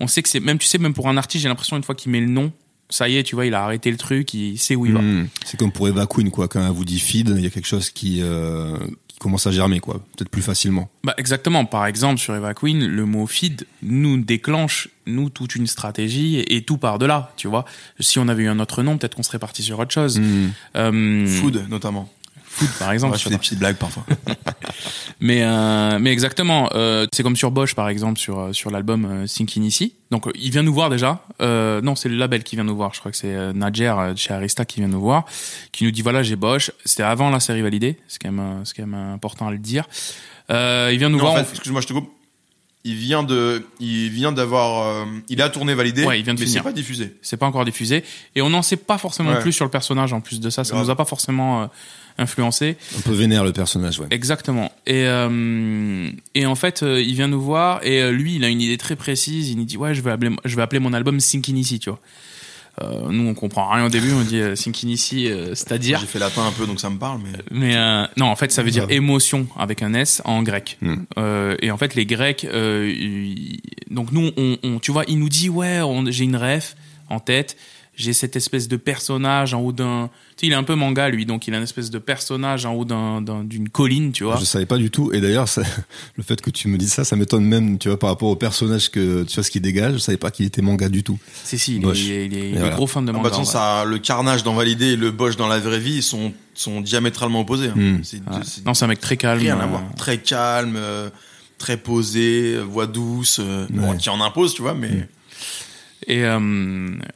[0.00, 1.94] on sait que c'est même tu sais même pour un artiste, j'ai l'impression une fois
[1.94, 2.52] qu'il met le nom,
[2.90, 5.00] ça y est, tu vois, il a arrêté le truc, il sait où il va.
[5.00, 5.28] Hmm.
[5.44, 6.48] C'est comme pour Eva Queen, quoi.
[6.48, 8.76] Quand elle vous dit feed, il y a quelque chose qui, euh,
[9.08, 10.04] qui commence à germer, quoi.
[10.16, 10.90] Peut-être plus facilement.
[11.04, 11.64] Bah exactement.
[11.64, 16.62] Par exemple, sur Eva Queen, le mot feed nous déclenche nous toute une stratégie et,
[16.62, 17.64] tout par de là, tu vois.
[17.98, 20.18] Si on avait eu un autre nom, peut-être qu'on serait parti sur autre chose.
[20.18, 20.50] Hmm.
[20.76, 22.10] Euh, Food notamment.
[22.52, 23.12] Food, par exemple.
[23.12, 24.04] Ouais, je fais des petites blagues parfois.
[25.20, 29.26] Mais euh, mais exactement, euh, c'est comme sur Bosch par exemple sur euh, sur l'album
[29.26, 29.94] Thinking Ici.
[30.10, 31.22] Donc il vient nous voir déjà.
[31.42, 32.94] Euh, non, c'est le label qui vient nous voir.
[32.94, 35.26] Je crois que c'est Nadjer chez Arista qui vient nous voir,
[35.72, 36.72] qui nous dit voilà j'ai Bosch.
[36.86, 37.98] C'était avant la série validée.
[38.08, 39.84] C'est quand même c'est quand même important à le dire.
[40.48, 41.32] Il vient nous Non, voir.
[41.34, 42.10] en on- fait, excuse-moi, je te coupe.
[42.82, 46.40] Il vient de, il vient d'avoir, euh, il a tourné validé, Ouais, il vient de
[46.40, 46.62] mais finir.
[46.62, 47.14] c'est pas diffusé.
[47.20, 48.02] C'est pas encore diffusé
[48.34, 49.40] et on n'en sait pas forcément Ouais.
[49.40, 50.64] plus sur le personnage en plus de ça.
[50.64, 50.86] Ça Grave.
[50.86, 51.66] nous a pas forcément euh,
[52.18, 52.76] influencé.
[52.98, 54.06] Un peu vénère le personnage, ouais.
[54.10, 54.70] Exactement.
[54.86, 58.48] Et euh, et en fait, euh, il vient nous voir et euh, lui, il a
[58.48, 59.50] une idée très précise.
[59.50, 62.00] Il nous dit ouais, je vais appeler, je vais appeler mon album Synchinici, tu vois.
[62.82, 64.12] Euh, nous, on comprend rien au début.
[64.12, 65.98] On dit euh, euh, c'est-à-dire.
[66.00, 67.38] J'ai fait latin un peu, donc ça me parle, mais.
[67.50, 70.78] Mais euh, non, en fait, ça veut dire émotion avec un S en grec.
[70.80, 70.94] Hmm.
[71.18, 75.18] Euh, et en fait, les Grecs, euh, ils- donc nous, on, on- tu vois, il
[75.18, 76.76] nous dit ouais, on- j'ai une ref
[77.08, 77.56] en tête.
[78.00, 80.08] J'ai cette espèce de personnage en haut d'un.
[80.36, 82.64] Tu sais, il est un peu manga lui, donc il a une espèce de personnage
[82.64, 84.36] en haut d'un- d'un- d'une colline, tu vois.
[84.38, 85.12] Je savais pas du tout.
[85.12, 85.62] Et d'ailleurs, ça-
[86.16, 88.36] le fait que tu me dises ça, ça m'étonne même, tu vois, par rapport au
[88.36, 89.92] personnage que, tu vois, ce qu'il dégage.
[89.94, 91.18] Je savais pas qu'il était manga du tout.
[91.44, 91.98] Si, si, il est, Bosch.
[92.00, 92.74] il est, il est- il est voilà.
[92.74, 93.30] gros fan de Ah, bah, manga.
[93.30, 95.78] de toute façon, en ça, le carnage dans Validé et le Bosch dans la vraie
[95.78, 97.68] vie sont, sont diamétralement opposés.
[97.68, 97.74] hein.
[97.76, 97.98] Hmm.
[98.02, 98.40] C'est, Ouais.
[98.44, 99.40] c'est Non, c'est un mec très calme.
[99.40, 99.82] rien à euh, voir.
[99.96, 101.10] Très calme, euh,
[101.58, 104.88] très posé, euh, voix douce, euh, bon, qui en impose, tu vois, mais.
[104.88, 105.06] Hmm.
[106.06, 106.38] Et euh,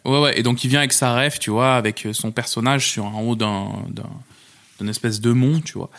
[0.05, 0.39] ouais, ouais.
[0.39, 3.37] Et donc il vient avec sa ref, tu vois, avec son personnage sur en haut
[3.37, 4.11] d'un d'un
[4.80, 5.91] d'une espèce de mont, tu vois.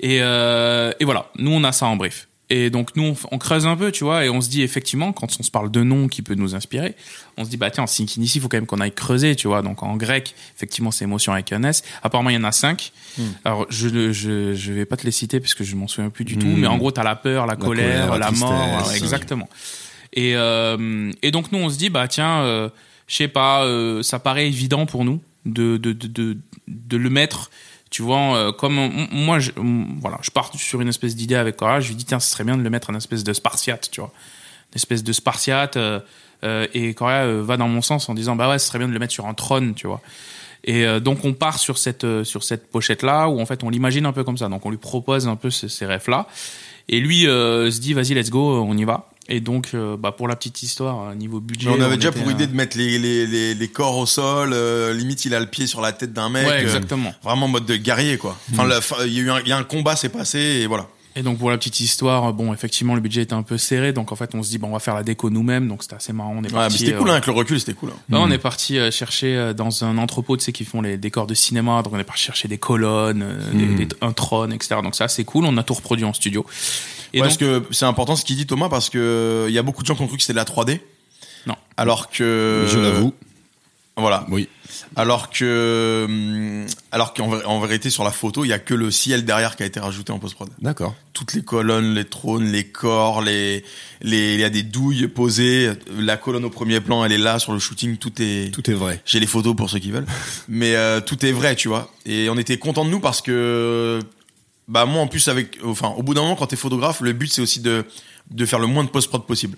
[0.00, 2.28] Et euh, et voilà, nous on a ça en brief.
[2.50, 5.28] Et donc nous on, creuse un peu, tu vois, et on se dit effectivement quand
[5.40, 6.94] on se parle de nom qui peut nous inspirer,
[7.38, 9.62] on se dit bah tiens, Synchinici, il faut quand même qu'on aille creuser, tu vois.
[9.62, 11.82] Donc en grec, effectivement, c'est émotion avec un S.
[12.02, 12.92] Apparemment il y en a cinq.
[13.46, 16.10] Alors je ne- je je vais pas te les citer parce que je m'en souviens
[16.10, 16.58] plus du tout, Hmm.
[16.60, 18.98] mais en gros t'as la peur, la, colère, colère, la la, mort, ouais.
[20.18, 22.68] Euh, et donc nous on se dit bah tiens, euh,
[23.06, 26.38] je sais pas, euh, ça paraît évident pour nous de de, de,
[26.68, 27.50] de le mettre,
[27.90, 29.50] Tu vois, comme moi, je,
[30.00, 31.80] voilà, je pars sur une espèce d'idée avec Cora.
[31.80, 34.00] Je lui dis tiens, ce serait bien de le mettre en espèce de spartiate, tu
[34.00, 34.12] vois,
[34.72, 35.76] une espèce de spartiate.
[36.42, 38.92] et Coria euh, va dans mon sens en disant bah ouais, ce serait bien de
[38.92, 40.00] le mettre sur un trône, tu vois.
[40.64, 44.06] Et donc on part sur cette sur cette pochette là où en fait on l'imagine
[44.06, 44.48] un peu comme ça.
[44.48, 46.28] Donc on lui propose un peu ces, ces rêves là.
[46.88, 49.11] Et lui se dit vas-y let's go, on y va.
[49.34, 51.70] Et donc euh, bah pour la petite histoire euh, niveau budget.
[51.70, 54.04] Mais on avait déjà était, pour idée de mettre les, les, les, les corps au
[54.04, 56.46] sol, euh, limite il a le pied sur la tête d'un mec.
[56.46, 57.14] Ouais euh, exactement.
[57.24, 58.36] vraiment en mode de guerrier quoi.
[58.52, 60.66] Enfin, fin- il y a eu un, il y a un combat, c'est passé et
[60.66, 60.86] voilà.
[61.14, 64.12] Et donc pour la petite histoire, bon effectivement le budget était un peu serré, donc
[64.12, 66.12] en fait on se dit bon on va faire la déco nous-mêmes, donc c'était assez
[66.14, 66.32] marrant.
[66.38, 66.78] On est Ouais, mais parti.
[66.78, 67.90] c'était cool euh, hein, avec le recul, c'était cool.
[67.90, 67.94] hein.
[68.12, 71.26] On est parti euh, chercher euh, dans un entrepôt, tu sais, qui font les décors
[71.26, 71.82] de cinéma.
[71.82, 73.76] Donc on est parti chercher des colonnes, euh, des- Hmm.
[73.76, 74.76] des- un trône, etc.
[74.82, 75.44] Donc ça, c'est cool.
[75.44, 76.46] On a tout reproduit en studio.
[77.12, 79.58] Et Ouais, donc, parce que c'est important ce qu'il dit Thomas parce que il y
[79.58, 80.80] a beaucoup de gens qui ont cru que c'était de la 3D.
[81.46, 81.56] Non.
[81.76, 83.12] Alors que Je l'avoue.
[83.98, 84.24] Voilà.
[84.30, 84.48] Oui.
[84.96, 88.90] Alors que hum, alors qu'en en vérité sur la photo, il y a que le
[88.90, 90.50] ciel derrière qui a été rajouté en post prod.
[90.60, 90.94] D'accord.
[91.12, 93.64] Toutes les colonnes, les trônes, les corps, les
[94.02, 97.38] les il y a des douilles posées, la colonne au premier plan, elle est là
[97.38, 99.00] sur le shooting, tout est Tout est vrai.
[99.04, 100.06] J'ai les photos pour ceux qui veulent.
[100.48, 101.90] Mais euh, tout est vrai, tu vois.
[102.04, 104.00] Et on était content de nous parce que,
[104.68, 107.32] bah moi en plus avec, enfin au bout d'un moment quand t'es photographe, le but
[107.32, 107.84] c'est aussi de
[108.30, 109.56] de faire le moins de post prod possible,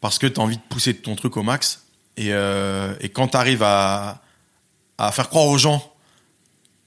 [0.00, 1.84] parce que t'as envie de pousser ton truc au max.
[2.16, 4.22] Et euh, et quand t'arrives à
[5.06, 5.82] à faire croire aux gens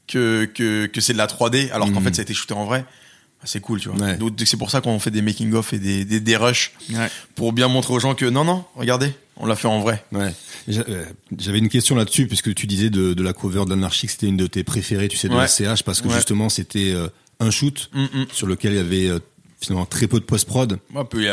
[0.08, 2.06] que que que c'est de la 3D alors qu'en Mhm.
[2.06, 3.98] fait ça a été shooté en vrai, bah, c'est cool, tu vois.
[4.06, 4.18] Ouais.
[4.18, 7.10] Donc c'est pour ça qu'on fait des making of et des des, des rushs ouais.
[7.36, 10.04] pour bien montrer aux gens que non non, regardez, on l'a fait en vrai.
[10.12, 10.34] Ouais.
[10.70, 11.06] Euh,
[11.38, 14.48] J'avais une question là-dessus, puisque tu disais de, de la cover que c'était une de
[14.48, 15.42] tes préférées, tu sais, de Ouais.
[15.42, 17.08] la CH, parce que justement c'était euh,
[17.40, 18.26] un shoot Mm, mm.
[18.32, 19.20] sur lequel il y avait euh,
[19.60, 20.78] finalement très peu de post-prod.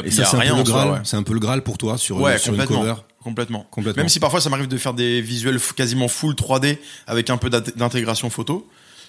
[0.04, 1.00] Et ça, c'est un, peu le Graal.
[1.04, 2.94] C'est un peu le Graal pour toi sur, sur une cover.
[3.22, 3.66] Complètement.
[3.70, 4.00] Complètement.
[4.02, 7.50] Même si parfois ça m'arrive de faire des visuels quasiment full 3D avec un peu
[7.50, 8.66] d'int- d'intégration photo.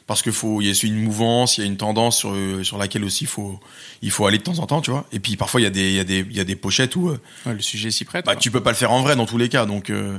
[0.07, 2.63] Parce que faut, il y a une mouvance, il y a une tendance sur, euh,
[2.63, 3.59] sur laquelle aussi il faut,
[4.01, 5.05] il faut aller de temps en temps, tu vois.
[5.13, 6.55] Et puis parfois il y a des, il y a des, il y a des
[6.55, 8.25] pochettes où, euh, Ouais, le sujet s'y prête.
[8.25, 10.17] bah, tu peux pas le faire en vrai dans tous les cas, donc, euh,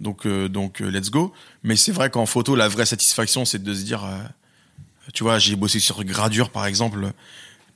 [0.00, 1.32] donc, euh, donc, euh, let's go.
[1.62, 4.18] Mais c'est vrai qu'en photo, la vraie satisfaction, c'est de se dire, euh,
[5.14, 7.12] tu vois, j'ai bossé sur gradure, par exemple.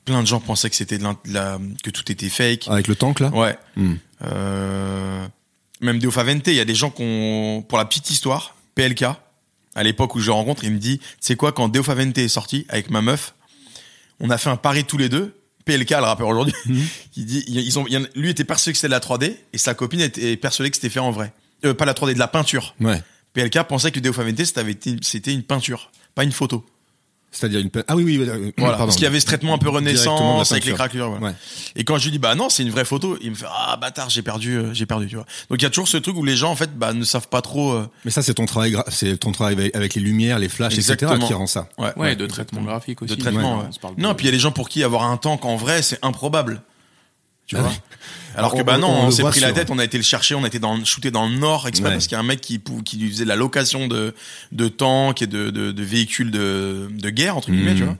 [0.05, 2.67] Plein de gens pensaient que c'était de l'in- de la, que tout était fake.
[2.67, 3.29] Avec le tank là?
[3.29, 3.57] Ouais.
[3.75, 3.95] Hmm.
[4.23, 5.27] Euh,
[5.81, 9.03] même Deo Favente, il y a des gens qu'on, pour la petite histoire, PLK,
[9.75, 12.27] à l'époque où je le rencontre, il me dit, c'est quoi, quand Deo Favente est
[12.27, 13.33] sorti avec ma meuf,
[14.19, 15.35] on a fait un pari tous les deux.
[15.65, 16.53] PLK, le rappeur aujourd'hui,
[17.15, 17.85] il dit, ils ont,
[18.15, 20.89] lui était persuadé que c'était de la 3D et sa copine était persuadée que c'était
[20.89, 21.33] fait en vrai.
[21.65, 22.73] Euh, pas la 3D, de la peinture.
[22.79, 23.01] Ouais.
[23.33, 24.39] PLK pensait que Deo Favente,
[25.03, 26.65] c'était une peinture, pas une photo.
[27.33, 28.73] C'est-à-dire une Ah oui, oui, oui, euh, Voilà.
[28.73, 28.85] pardon.
[28.87, 31.11] parce qu'il y avait ce traitement un peu renaissance avec les craquelures.
[31.11, 31.27] voilà.
[31.27, 31.33] Ouais.
[31.77, 33.77] Et quand je lui dis bah non, c'est une vraie photo, il me fait ah
[33.77, 35.25] bâtard, j'ai perdu, euh, j'ai perdu, tu vois.
[35.49, 37.29] Donc il y a toujours ce truc où les gens en fait bah ne savent
[37.29, 37.71] pas trop.
[37.71, 40.73] euh, Mais ça, c'est ton travail, gra- c'est ton travail avec, les lumières, les flashs,
[40.73, 40.91] etc.
[40.93, 41.25] Exactement.
[41.27, 41.69] qui rend ça.
[41.77, 43.15] ouais, Ouais, de traitement graphique aussi.
[43.15, 43.59] de traitement.
[43.59, 43.65] Ouais,
[43.97, 45.99] Non, puis il y a des gens pour qui avoir un tank en vrai c'est
[46.03, 46.61] improbable.
[47.47, 47.71] Tu Ah vois.
[48.35, 50.43] Alors que bah non, on s'est pris la tête, on a été le chercher, on
[50.43, 51.95] a été dans shooté dans le nord exprès Ouais.
[51.95, 54.13] parce qu'il y a un mec qui qui lui faisait de la location de
[54.51, 57.97] de tanks et de de, de véhicules de de guerre entre guillemets, tu vois.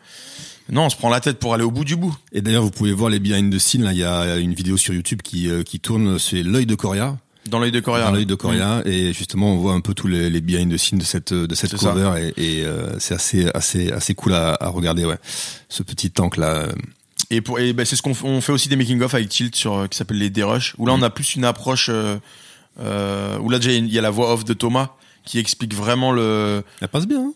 [0.69, 2.15] Non, on se prend la tête pour aller au bout du bout.
[2.31, 3.83] Et d'ailleurs, vous pouvez voir les behind the scenes.
[3.83, 6.17] Là, il y a une vidéo sur YouTube qui, euh, qui tourne.
[6.17, 7.17] C'est l'œil de Coria.
[7.49, 8.05] Dans l'œil de Coréa.
[8.05, 10.77] dans l'œil de Coria et justement on voit un peu tous les, les behind the
[10.77, 14.55] scenes de cette de cette cover et, et, euh, c'est assez assez assez cool à,
[14.61, 15.17] à regarder ouais
[15.67, 16.67] ce petit tank là
[17.33, 19.55] Et pour et ben c'est ce qu'on on fait aussi des making of avec Tilt
[19.55, 22.17] sur euh, qui s'appelle les D-Rush où là on a plus une approche euh,
[22.79, 24.89] euh, où là déjà il y a la voix off de Thomas
[25.25, 27.33] qui explique vraiment le elle passe bien hein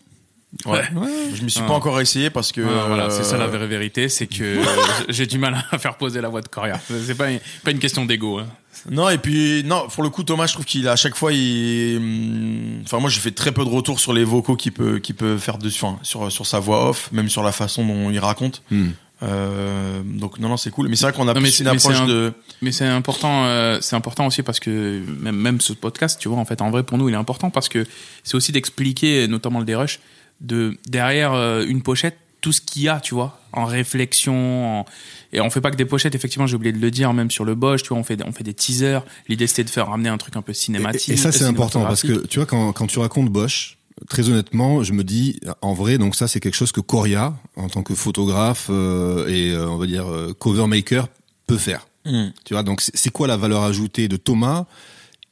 [0.66, 0.80] ouais.
[0.96, 1.10] ouais.
[1.34, 1.68] Je m'y suis Ah.
[1.68, 4.64] pas encore essayé parce que Ouais, voilà, c'est ça la vraie vérité, c'est que euh,
[5.10, 6.80] j'ai du mal à faire poser la voix de Coria.
[7.06, 8.40] C'est pas une, pas une question d'ego.
[8.40, 8.48] Hein.
[8.92, 11.98] Non et puis non pour le coup Thomas je trouve qu'il à chaque fois il
[11.98, 15.16] hum, enfin moi j'ai fait très peu de retours sur les vocaux qu'il peut qu'il
[15.16, 18.20] peut faire dessus enfin sur sur sa voix off même sur la façon dont il
[18.20, 18.90] raconte Hmm.
[19.26, 21.64] Euh, donc non non c'est cool mais c'est vrai qu'on a Non, mais plus c'est-
[21.64, 25.60] une approche un- de Mais c'est important, euh, c'est important aussi parce que même, même
[25.62, 27.86] ce podcast, tu vois, en fait, en vrai, pour nous, il est important parce que
[28.24, 30.00] c'est aussi d'expliquer, notamment le dérush,
[30.42, 34.80] de derrière euh, une pochette, tout ce qu'il y a, tu vois, en réflexion.
[34.82, 34.86] en-
[35.34, 37.44] Et on fait pas que des pochettes, effectivement, j'ai oublié de le dire, même sur
[37.46, 39.02] le Bosch, tu vois, on fait, on fait des teasers.
[39.28, 41.10] L'idée, c'était de faire ramener un truc un peu cinématique.
[41.10, 43.78] et, et ça c'est important parce que tu vois quand quand tu racontes Bosch
[44.10, 47.70] très honnêtement je me dis en vrai donc ça c'est quelque chose que Coria en
[47.70, 51.08] tant que photographe euh, et euh, on va dire euh, cover maker
[51.48, 52.32] peut faire Hum.
[52.44, 54.66] tu vois donc c'est quoi la valeur ajoutée de Thomas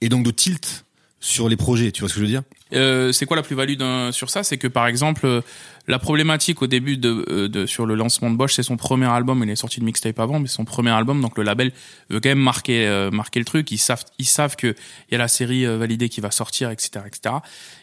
[0.02, 0.86] et donc de Tilt
[1.20, 2.42] sur les projets tu vois ce que je veux dire?
[2.74, 3.80] Euh, c'est quoi la plus-value
[4.12, 4.44] sur ça?
[4.44, 5.42] C'est que par exemple, euh,
[5.88, 9.44] la problématique au début euh, sur le lancement de Bosch, c'est son premier album.
[9.44, 11.72] Il est sorti de mixtape avant, mais son premier album, donc le label
[12.10, 13.72] veut quand même marquer le truc.
[13.72, 14.28] Ils savent ils
[15.12, 17.36] y a la série validée qui va sortir, etc., etc.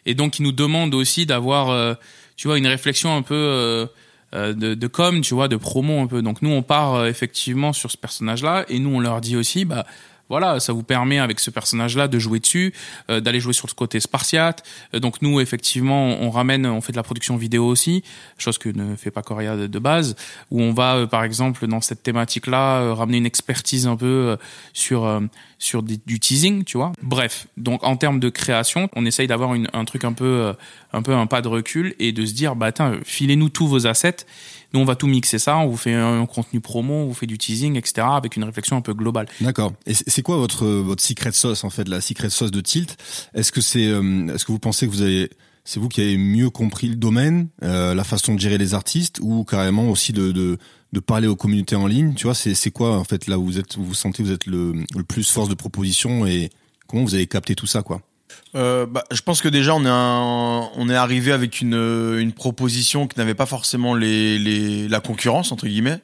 [0.07, 1.97] Et donc ils nous demandent aussi d'avoir,
[2.37, 3.89] tu vois, une réflexion un peu
[4.33, 6.23] de, com, tu vois, de promo un peu.
[6.23, 9.87] Donc nous, on part effectivement sur ce personnage-là, et nous, on leur dit aussi, bah
[10.31, 12.73] voilà, ça vous permet avec ce personnage-là de jouer dessus,
[13.11, 14.63] euh, d'aller jouer sur le côté spartiate.
[14.95, 18.05] Euh, donc nous, effectivement, on ramène, on fait de la production vidéo aussi,
[18.39, 20.15] chose que ne fait pas Coria de, base,
[20.51, 24.07] où on va, euh, par exemple, dans cette thématique-là, euh, ramener une expertise un peu
[24.07, 24.37] euh,
[24.73, 25.21] sur euh,
[25.59, 26.93] sur du teasing, tu vois.
[27.03, 30.55] Bref, donc en termes de création, on essaye d'avoir un truc un peu
[30.95, 32.71] un peu un pas de recul et de se dire, bah
[33.05, 34.25] filez-nous tous vos assets.
[34.73, 37.27] Nous, on va tout mixer ça, on vous fait un contenu promo, on vous fait
[37.27, 39.27] du teasing, etc., avec une réflexion un peu globale.
[39.41, 39.73] D'accord.
[40.21, 42.95] C'est quoi votre votre secret sauce en fait, la secret sauce de Tilt?
[43.33, 45.31] Est-ce que c'est euh, est-ce que vous pensez que vous avez
[45.65, 49.19] c'est vous qui avez mieux compris le domaine, euh, la façon de gérer les artistes
[49.23, 50.59] ou carrément aussi de de,
[51.01, 53.79] parler aux communautés en ligne, tu vois, c'est quoi en fait là où vous êtes
[53.79, 56.51] où vous sentez vous êtes le le plus force de proposition et
[56.87, 58.03] comment vous avez capté tout ça quoi?
[58.55, 63.07] Euh, bah, je pense que déjà on est on est arrivé avec une une proposition
[63.07, 66.03] qui n'avait pas forcément les, les la concurrence entre guillemets.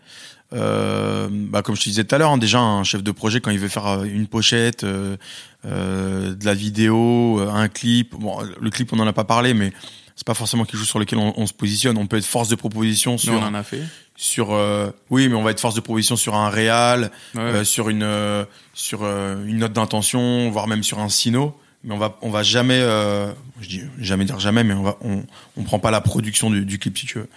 [0.53, 3.41] Euh, bah, comme je te disais tout à l'heure, hein, déjà un chef de projet
[3.41, 5.17] quand il veut faire euh, une pochette, euh,
[5.65, 8.15] euh, de la vidéo, euh, un clip.
[8.15, 9.73] Bon, le clip on en a pas parlé, mais
[10.15, 11.99] c'est pas forcément quelque chose sur lequel on, on se positionne.
[11.99, 13.83] On peut être force de proposition sur on en a fait.
[14.15, 17.41] sur euh, oui, mais on va être force de proposition sur un réal, Ouais.
[17.43, 21.59] euh, sur une euh, sur une note d'intention, voire même sur un sino.
[21.85, 23.31] Mais on va on va jamais, euh,
[23.61, 25.25] je dis jamais dire jamais, mais on va on
[25.57, 27.29] on prend pas la production du, du clip si tu veux.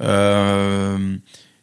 [0.00, 1.16] Euh,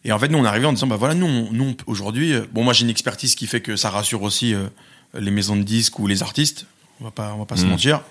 [0.05, 2.63] et en fait, nous on arrivé en disant bah voilà nous nous aujourd'hui, euh, bon
[2.63, 4.67] moi j'ai une expertise qui fait que ça rassure aussi euh,
[5.17, 6.65] les maisons de disques ou les artistes.
[7.01, 7.69] On va pas on va pas se Mhm.
[7.71, 8.01] mentir.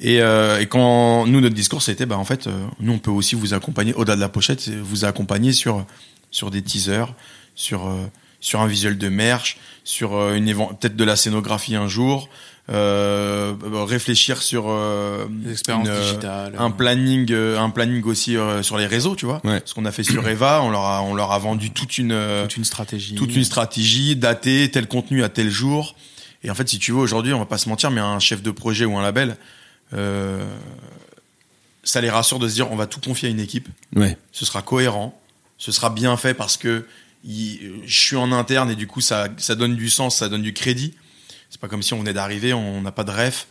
[0.00, 3.10] Et, euh, et quand nous notre discours c'était bah en fait euh, nous on peut
[3.12, 5.84] aussi vous accompagner au-delà de la pochette, vous accompagner sur
[6.30, 7.12] sur des teasers,
[7.54, 7.94] sur euh,
[8.40, 12.28] sur un visuel de merch, sur une peut-être de la scénographie un jour,
[12.68, 16.54] réfléchir sur euh, une, euh, digitales.
[16.58, 19.40] un planning euh, un planning aussi euh, sur les réseaux, tu vois.
[19.44, 19.62] Ouais.
[19.64, 22.12] Ce qu'on a fait sur Eva, on leur a on leur a vendu toute une
[22.12, 23.14] euh, toute une stratégie.
[23.14, 25.94] toute une stratégie, dater tel contenu à tel jour.
[26.42, 28.42] Et en fait, si tu veux, aujourd'hui, on va pas se mentir, mais un chef
[28.42, 29.36] de projet ou un label,
[29.94, 30.44] euh,
[31.84, 33.68] ça les rassure de se dire, on va tout confier à une équipe.
[33.96, 34.18] Ouais.
[34.32, 35.18] Ce sera cohérent,
[35.58, 36.84] ce sera bien fait parce que
[37.26, 40.42] il- je suis en interne et du coup, ça, ça donne du sens, ça donne
[40.42, 40.92] du crédit.
[41.54, 43.46] C'est pas comme si on venait d'arriver, on n'a pas de ref.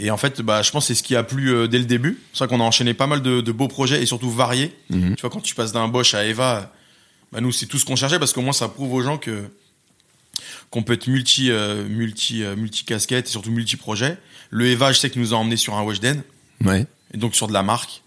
[0.00, 1.84] Et en fait, bah, je pense que c'est ce qui a plu euh, dès le
[1.84, 2.18] début.
[2.32, 4.74] C'est vrai qu'on a enchaîné pas mal de, de beaux projets et surtout variés.
[4.90, 5.14] Mhm.
[5.14, 6.72] Tu vois, quand tu passes d'un Bosch à Eva,
[7.30, 9.48] bah nous, c'est tout ce qu'on cherchait parce qu'au moins, ça prouve aux gens que
[10.70, 14.16] qu'on peut être multi, euh, multi, euh, multi casquette et surtout multi projet.
[14.50, 16.24] Le Eva, je sais qu'il nous a emmené sur un Weshden
[16.64, 16.84] Ouais.
[17.14, 18.02] et donc sur de la marque.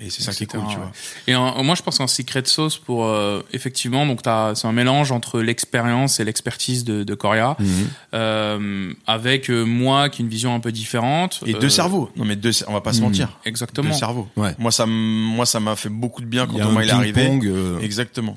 [0.00, 0.90] Et c'est ça qui est cool, tu vois.
[1.28, 4.72] Et en- moi, je pense qu'un secret sauce pour euh, effectivement, donc t'as- c'est un
[4.72, 7.66] mélange entre l'expérience et l'expertise de, de Coria, Mhm.
[8.14, 11.40] euh, avec euh, moi qui a une vision un peu différente.
[11.46, 12.10] Et Euh, deux cerveaux.
[12.16, 13.04] Non, mais deux, on va pas se Mhm.
[13.04, 13.38] mentir.
[13.44, 13.90] Exactement.
[13.90, 14.28] Deux cerveaux.
[14.36, 14.54] Ouais.
[14.58, 17.22] Moi, ça, moi, ça m'a fait beaucoup de bien quand Thomas un il est arrivé.
[17.28, 18.36] ping-pong, euh, Exactement.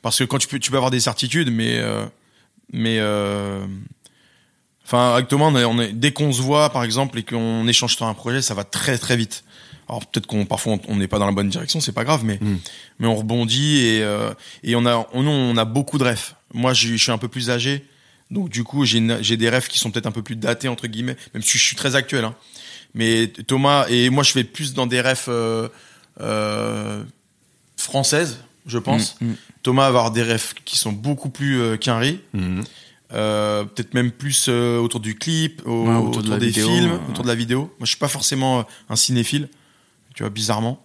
[0.00, 2.04] Parce que quand tu peux, tu peux avoir des certitudes, mais, euh,
[2.72, 3.64] mais, euh,
[4.86, 7.66] enfin, avec Thomas, on est, on est- dès qu'on se voit, par exemple, et qu'on
[7.66, 9.44] échange sur un projet, ça va très, très vite.
[9.88, 12.38] Alors peut-être qu'on parfois on- n'est pas dans la bonne direction, c'est pas grave, mais
[12.40, 12.56] Mm.
[13.00, 14.32] mais on rebondit et euh,
[14.62, 16.32] et on a on, on a beaucoup de rêves.
[16.54, 17.84] Moi, je, je suis un peu plus âgé,
[18.30, 19.00] donc du coup j'ai
[19.36, 21.76] des rêves qui sont peut-être un peu plus datés entre guillemets, même si je suis
[21.76, 22.24] très actuel.
[22.24, 22.34] Hein.
[22.94, 25.68] Mais Thomas et moi, je vais plus dans des rêves euh,
[26.20, 27.02] euh,
[27.76, 29.16] françaises, je pense.
[29.20, 29.36] Mm, mm.
[29.62, 31.76] Thomas va avoir des rêves qui sont beaucoup plus euh,
[32.34, 32.62] Mhm.
[33.12, 36.46] euh, peut-être même plus euh, autour du clip, au- Ouais, autour, autour de la des
[36.46, 37.60] vidéo, films, autour de la vidéo.
[37.78, 39.48] Moi, je suis pas forcément un cinéphile,
[40.14, 40.84] tu vois, bizarrement.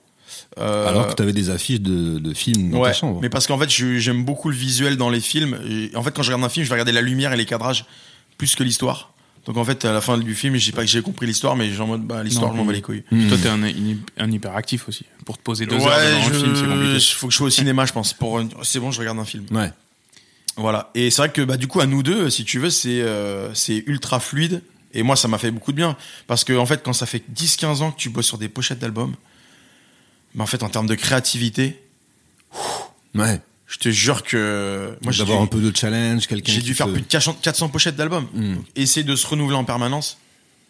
[0.60, 3.20] Euh, Alors que tu avais des affiches de, de films dans ouais, ta chambre.
[3.22, 5.60] mais parce qu'en fait, j'aime beaucoup le visuel dans les films.
[5.68, 7.46] Et en fait, quand je regarde un film, je vais regarder la lumière et les
[7.46, 7.86] cadrages
[8.38, 9.14] plus que l'histoire.
[9.46, 11.56] Donc en fait, à la fin du film, je dis pas que j'ai compris l'histoire,
[11.56, 13.04] mais j'ai en mode, bah, l'histoire, je m'en bats les couilles.
[13.10, 15.06] Toi, t'es un, un, hyperactif aussi.
[15.26, 17.00] Pour te poser deux ouais, heures je, un film, c'est compliqué.
[17.00, 18.14] faut que je sois au cinéma, je pense.
[18.14, 19.46] Pour, c'est bon, je regarde un film.
[19.52, 19.72] Ouais.
[20.58, 20.92] Voilà.
[20.94, 23.54] Et c'est vrai que bah du coup à nous deux, si tu veux, c'est euh,
[23.54, 24.62] c'est ultra fluide.
[24.94, 25.96] Et moi, ça m'a fait beaucoup de bien
[26.28, 28.80] parce que en fait, quand ça fait 10-15 ans que tu bosses sur des pochettes
[28.80, 29.16] d'albums,
[30.36, 31.80] bah en fait, en termes de créativité,
[33.16, 33.40] Ouais.
[33.68, 36.66] je te jure que moi j'ai dû, D'avoir un peu de challenge, quelqu'un j'ai qui
[36.66, 38.28] dû faire te- plus de 400 pochettes d'albums.
[38.34, 40.18] Donc, essayer de se renouveler en permanence,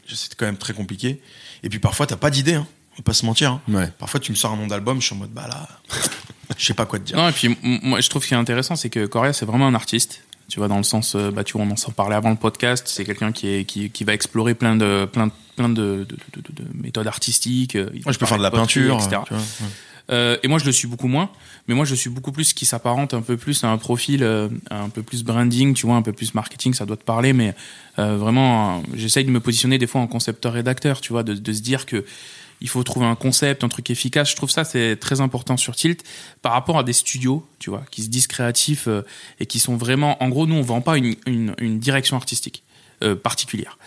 [0.07, 1.21] c'est quand même très compliqué.
[1.63, 2.55] Et puis parfois, t'as pas d'idée.
[2.55, 2.67] Hein.
[2.95, 3.51] Faut pas se mentir.
[3.51, 3.61] Hein.
[3.69, 3.87] Ouais.
[3.99, 5.67] Parfois, tu me sors un nom d'album, je suis en mode bah là,
[6.57, 7.15] je sais pas quoi te dire.
[7.17, 9.67] Non, et puis moi, je trouve ce qui est intéressant, c'est que Coria, c'est vraiment
[9.67, 10.23] un artiste.
[10.49, 12.35] Tu vois, dans le sens, euh, bah, tu vois, on en s'en parlait avant le
[12.35, 12.87] podcast.
[12.89, 16.05] C'est quelqu'un qui est qui, qui va explorer plein de plein de- plein de, de,
[16.05, 17.75] de- de- de méthodes artistiques.
[17.75, 19.21] euh, il Moi, je peux faire de la peinture, etc.
[19.27, 19.67] tu vois, ouais.
[20.11, 21.29] Euh, et moi, je le suis beaucoup moins.
[21.67, 24.49] Mais moi, je suis beaucoup plus qui s'apparente un peu plus à un profil euh,
[24.71, 27.31] un peu plus branding, tu vois, un peu plus marketing, ça doit te parler.
[27.33, 27.53] Mais
[27.99, 31.61] euh, vraiment, j'essaye de me positionner des fois en concepteur-rédacteur, tu vois, de, de se
[31.61, 32.05] dire que
[32.61, 34.29] il faut trouver un concept, un truc efficace.
[34.29, 36.03] Je trouve ça c'est très important sur Tilt
[36.41, 39.03] par rapport à des studios, tu vois, qui se disent créatifs euh,
[39.39, 40.21] et qui sont vraiment.
[40.23, 42.63] En gros, nous on vend pas une, une, une direction artistique.
[43.01, 43.77] Euh, particulière.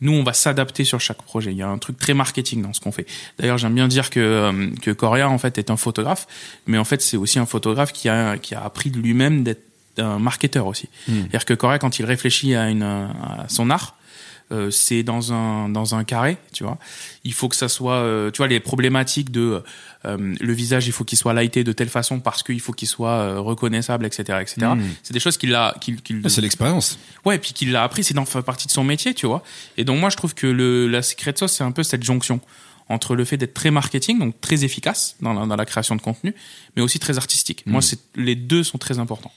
[0.00, 1.50] Nous, on va s'adapter sur chaque projet.
[1.50, 3.04] Il y a un truc très marketing dans ce qu'on fait.
[3.38, 6.26] D'ailleurs, j'aime bien dire que euh, que Coria en fait est un photographe,
[6.66, 9.60] mais en fait c'est aussi un photographe qui a qui a appris de lui-même d'être
[9.98, 10.88] un marketeur aussi.
[11.06, 13.94] C'est-à-dire que Coria, quand il réfléchit à une à son art,
[14.52, 16.78] euh, c'est dans un dans un carré, tu vois.
[17.24, 19.62] Il faut que ça soit, euh, tu vois, les problématiques de
[20.04, 22.88] euh, le visage, il faut qu'il soit lighté de telle façon parce qu'il faut qu'il
[22.88, 24.66] soit reconnaissable, etc., etc.
[24.76, 24.82] Mm.
[25.02, 26.98] C'est des choses qu'il a, qu'il, Ah, C'est l'expérience.
[27.24, 29.42] ouais, puis qu'il l'a appris, c'est dans fait partie de son métier, tu vois.
[29.76, 32.40] Et donc moi, je trouve que le la secret sauce, c'est un peu cette jonction
[32.88, 36.02] entre le fait d'être très marketing, donc très efficace dans la, dans la création de
[36.02, 36.34] contenu,
[36.76, 37.64] mais aussi très artistique.
[37.64, 39.32] Moi, c'est les deux sont très importants.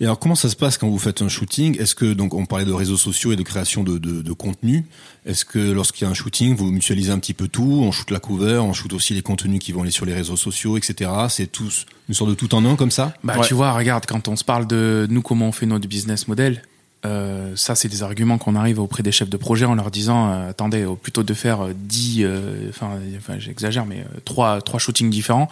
[0.00, 1.80] Et alors, comment ça se passe quand vous faites un shooting?
[1.80, 4.86] Est-ce que, donc, on parlait de réseaux sociaux et de création de, de, de contenu.
[5.24, 8.10] Est-ce que lorsqu'il y a un shooting, vous mutualisez un petit peu tout On shoot
[8.10, 11.10] la cover, on shoot aussi les contenus qui vont aller sur les réseaux sociaux, etc.
[11.28, 13.14] C'est tous une sorte de tout en un comme ça?
[13.22, 13.46] Bah, Ouais.
[13.46, 16.62] tu vois, regarde, quand on se parle de nous, comment on fait notre business model,
[17.06, 20.30] euh, ça, c'est des arguments qu'on arrive auprès des chefs de projet en leur disant,
[20.30, 22.92] euh, attendez, plutôt de faire euh, 10, euh, enfin,
[23.38, 25.48] j'exagère, mais trois, trois shootings différents,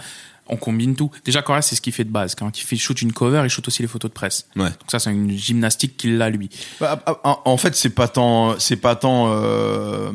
[0.49, 1.11] on combine tout.
[1.24, 2.34] Déjà, Cora, c'est ce qu'il fait de base.
[2.34, 4.47] Quand il fait shoot une cover, il shoot aussi les photos de presse.
[4.57, 4.64] Ouais.
[4.70, 6.51] Donc ça, c'est une gymnastique qu'il a lui.
[6.80, 10.12] Bah, ah, ah, en fait, c'est pas tant, c'est pas tant, euh,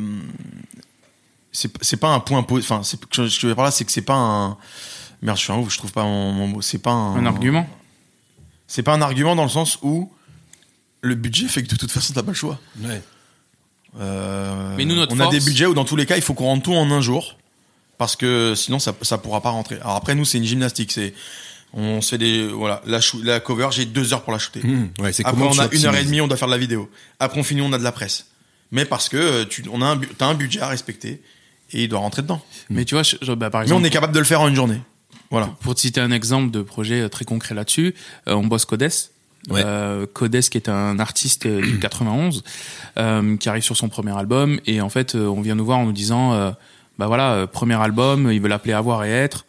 [1.51, 3.85] c'est pas un point po- Enfin, c'est ce que je veux dire par là, c'est
[3.85, 4.57] que c'est pas un.
[5.21, 6.61] Merde, je suis un ouf, je trouve pas mon, mon mot.
[6.61, 7.15] C'est pas un.
[7.15, 7.67] Un argument?
[8.67, 10.11] C'est pas un argument dans le sens où
[11.01, 12.59] le budget fait que de toute façon t'as pas le choix.
[12.81, 13.01] Ouais.
[13.99, 16.33] Euh, Mais nous, notre on a des budgets où dans tous les cas il faut
[16.33, 17.37] qu'on rentre tout en un jour
[17.97, 19.75] parce que sinon ça ça pourra pas rentrer.
[19.81, 21.13] Alors après nous c'est une gymnastique, c'est
[21.73, 22.81] on se fait des voilà
[23.23, 24.61] la cover j'ai deux heures pour la shooter.
[24.65, 26.53] Mmh, ouais, c'est Après comment on a une heure et demie on doit faire de
[26.53, 26.89] la vidéo.
[27.19, 28.27] Après on finit on a de la presse.
[28.71, 31.21] Mais parce que euh, tu on a un t'as un budget à respecter
[31.73, 32.41] et il doit rentrer dedans.
[32.69, 34.47] Mais tu vois, je- je- bah, par Mais on est capable de le faire en
[34.47, 34.79] une journée.
[35.29, 35.47] Voilà.
[35.59, 37.93] Pour te citer un exemple de projet euh, très concret là-dessus,
[38.29, 38.89] euh, on bosse Codes.
[39.49, 39.61] Ouais.
[39.65, 42.43] Euh, Codes qui est un artiste du 91
[42.97, 45.79] euh, qui arrive sur son premier album et en fait euh, on vient nous voir
[45.79, 46.51] en nous disant euh,
[46.97, 49.45] bah voilà euh, premier album il veut l'appeler avoir et être.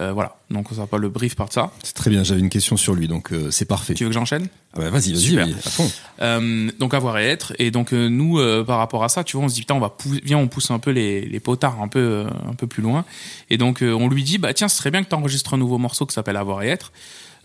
[0.00, 0.36] Euh, voilà.
[0.50, 1.72] Donc on s'appelle le brief par ça.
[1.82, 3.94] C'est très bien, j'avais une question sur lui, donc euh, c'est parfait.
[3.94, 4.46] tu veux que j'enchaîne?
[4.74, 5.90] Ah bah, vas-y, vas-y, vas-y, à fond.
[6.22, 7.52] Euh, donc avoir et être.
[7.58, 9.74] Et donc euh, nous euh, par rapport à ça tu vois on se dit putain
[9.74, 12.68] on va viens on pousse un peu les, les potards un peu euh, un peu
[12.68, 13.04] plus loin.
[13.50, 15.58] Et donc euh, on lui dit bah tiens ce serait bien que tu enregistres un
[15.58, 16.92] nouveau morceau qui s'appelle avoir et être.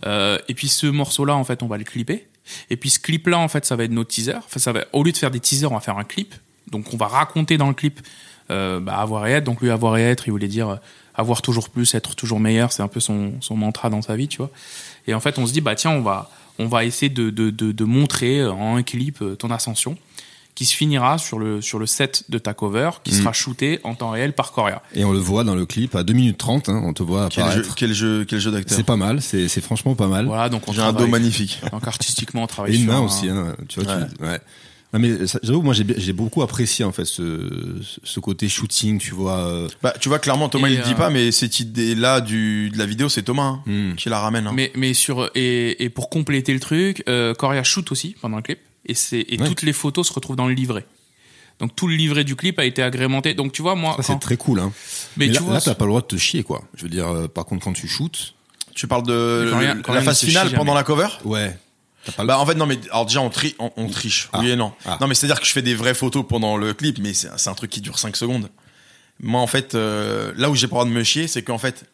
[0.05, 2.27] Euh, et puis ce morceau là en fait on va le clipper.
[2.69, 4.85] Et puis ce clip là en fait ça va être notre teaser enfin ça va
[4.93, 6.35] au lieu de faire des teasers on va faire un clip.
[6.69, 7.99] Donc on va raconter dans le clip
[8.51, 10.75] euh, bah, avoir et être donc lui avoir et être il voulait dire euh,
[11.15, 14.27] avoir toujours plus être toujours meilleur c'est un peu son, son mantra dans sa vie
[14.27, 14.49] tu vois
[15.07, 16.29] et en fait on se dit bah tiens on va
[16.59, 19.97] on va essayer de, de, de, de montrer euh, en un clip euh, ton ascension
[20.55, 23.17] qui se finira sur le sur le set de ta cover qui Mhm.
[23.21, 26.03] sera shooté en temps réel par Coria Et on le voit dans le clip à
[26.03, 27.75] 2 minutes 30, hein, on te voit Quel jeu apparaître.
[27.75, 28.77] quel jeu quel jeu d'acteur.
[28.77, 30.25] C'est pas mal, c'est c'est franchement pas mal.
[30.27, 31.59] voilà donc on J'ai un dos magnifique.
[31.71, 33.95] donc artistiquement on travaille Et une sur main un- aussi, hein, tu vois.
[33.95, 34.01] Ouais.
[34.19, 34.39] Tu, ouais.
[34.93, 37.49] Non, mais j'avoue, moi j'ai beaucoup apprécié en fait ce,
[38.03, 39.39] ce côté shooting, tu vois.
[39.47, 42.21] euh, Bah, tu vois, clairement, Thomas, Et, il le dit euh, pas, mais cette idée-là
[42.21, 43.95] du, de la vidéo, c'est Thomas hein, hmm.
[43.95, 44.45] qui la ramène.
[44.45, 44.51] hein.
[44.53, 48.43] Mais, mais sur et, et pour compléter le truc, euh, Coria shoot aussi pendant le
[48.43, 49.47] clip et c'est et Ouais.
[49.47, 50.85] toutes les photos se retrouvent dans le livret.
[51.59, 53.33] Donc tout le livret du clip a été agrémenté.
[53.33, 54.59] Donc tu vois moi, Ça c'est très cool.
[54.59, 54.71] Hein.
[55.17, 56.63] mais, Mais, tu là, vois, là, t'as pas le droit de te chier quoi.
[56.75, 58.33] Je veux dire, euh, par contre quand tu shootes,
[58.75, 60.75] Tu parles de Quand rien- le- quand la phase finale pendant jamais.
[60.75, 61.07] la cover?
[61.25, 61.57] Ouais.
[62.15, 64.29] Pas Bah, en fait, non, mais alors déjà, on, tri on, on triche.
[64.33, 64.39] Ah.
[64.39, 64.73] Oui et non.
[64.85, 64.97] Ah.
[65.01, 67.53] Non, mais c'est-à-dire que je fais des vraies photos pendant le clip, mais c'est un
[67.53, 68.49] truc qui dure 5 secondes.
[69.19, 71.57] Moi, en fait, euh, là où j'ai pas le droit de me chier, c'est qu'en
[71.57, 71.85] fait,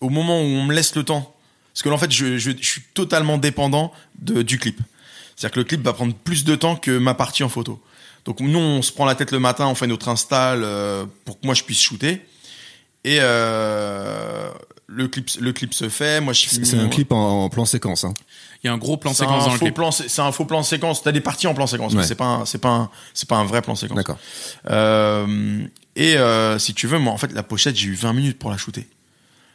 [0.00, 1.34] au moment où on me laisse le temps,
[1.72, 4.80] parce que là, en fait, je, je, je suis totalement dépendant de, du clip.
[5.36, 7.82] C'est-à-dire que le clip va prendre plus de temps que ma partie en photo.
[8.24, 11.38] Donc nous, on se prend la tête le matin, on fait notre install euh, pour
[11.38, 12.22] que moi je puisse shooter.
[13.04, 14.50] Et euh,
[14.86, 16.20] le clip, le clip se fait.
[16.20, 18.04] Moi, je c'est un clip en, en plan séquence.
[18.04, 18.14] Hein.
[18.66, 19.74] Il y a un gros plan c'est séquence un dans le faux clip.
[19.76, 21.02] plan, c'est c'est un faux plan séquence.
[21.02, 22.00] T'as des parties en plan séquence, Ouais.
[22.00, 23.96] mais c'est pas, un- c'est pas, un- c'est pas un vrai plan séquence.
[23.96, 24.18] D'accord.
[24.70, 25.64] Euh,
[25.94, 28.50] et euh, si tu veux, moi, en fait, la pochette, j'ai eu 20 minutes pour
[28.50, 28.86] la shooter.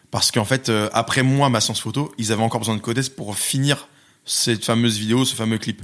[0.09, 3.07] Parce qu'en fait, euh, après moi, ma séance photo, ils avaient encore besoin de codes
[3.09, 3.87] pour finir
[4.25, 5.81] cette fameuse vidéo, ce fameux clip.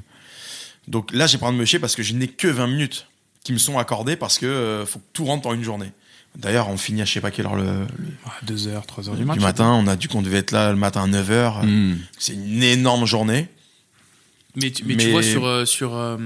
[0.87, 3.07] Donc là, j'ai pas envie de me chier parce que je n'ai que 20 minutes
[3.43, 5.91] qui me sont accordées parce que euh, faut que tout rentre en une journée.
[6.37, 9.15] D'ailleurs, on finit à je sais pas quelle heure le, le- 2 heures, 3 heures
[9.15, 9.71] du, du, matin.
[9.73, 11.65] On a dû qu'on devait être là le matin à 9h.
[11.65, 11.95] Hmm.
[12.19, 13.47] C'est une énorme journée.
[14.55, 16.17] Mais, tu, mais, tu Mais- vois sur euh, sur euh,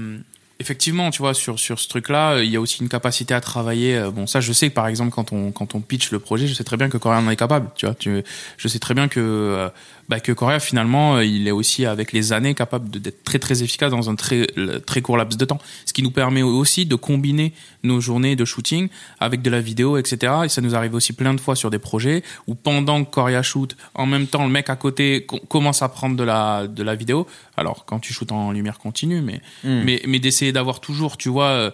[0.60, 3.40] effectivement, tu vois, sur sur ce truc-là, euh, il y a aussi une capacité à
[3.40, 4.02] travailler.
[4.14, 6.54] Bon, ça, je sais que par exemple, quand on quand on pitch le projet, je
[6.54, 7.70] sais très bien que Coréen en est capable.
[7.74, 8.22] Tu vois, tu,
[8.58, 9.68] je sais très bien que euh,
[10.12, 13.62] bah, que Coréen finalement, euh, il est aussi avec les années capable d'être très très
[13.62, 14.46] efficace dans un très
[14.90, 15.58] très court laps de temps.
[15.86, 17.48] Ce qui nous permet aussi de combiner
[17.82, 18.88] nos journées de shooting
[19.20, 20.14] avec de la vidéo, etc.
[20.44, 23.42] Et ça nous arrive aussi plein de fois sur des projets où pendant que Coria
[23.42, 26.82] shoot, en même temps, le mec à côté co- commence à prendre de la de
[26.82, 27.26] la vidéo.
[27.56, 29.82] Alors quand tu shootes en lumière continue, mais Hmm.
[29.86, 31.70] mais, mais d'essayer d'avoir toujours, tu vois, euh,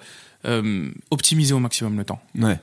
[0.46, 2.20] euh, optimiser au maximum le temps.
[2.38, 2.58] Ouais.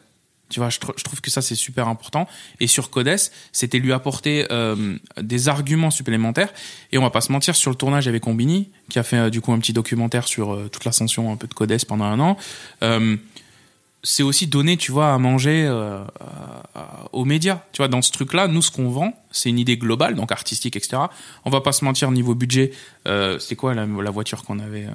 [0.49, 2.27] Tu vois, je, tr- je trouve que ça c'est super important.
[2.59, 3.17] Et sur Codes,
[3.51, 6.53] c'était lui apporter euh, des arguments supplémentaires.
[6.91, 9.29] Et on va pas se mentir, sur le tournage avec Combini, qui a fait euh,
[9.29, 12.19] du coup un petit documentaire sur euh, toute l'ascension un peu de Codes pendant un
[12.19, 12.37] an.
[14.03, 15.67] c'est aussi donner, tu vois, à manger
[17.11, 17.63] aux médias.
[17.71, 20.75] Tu vois, dans ce truc-là, nous, ce qu'on vend, c'est une idée globale, donc artistique,
[20.75, 20.97] etc.
[21.45, 22.71] On va pas se mentir, niveau budget,
[23.07, 24.89] euh, c'est quoi la, la voiture qu'on avait euh,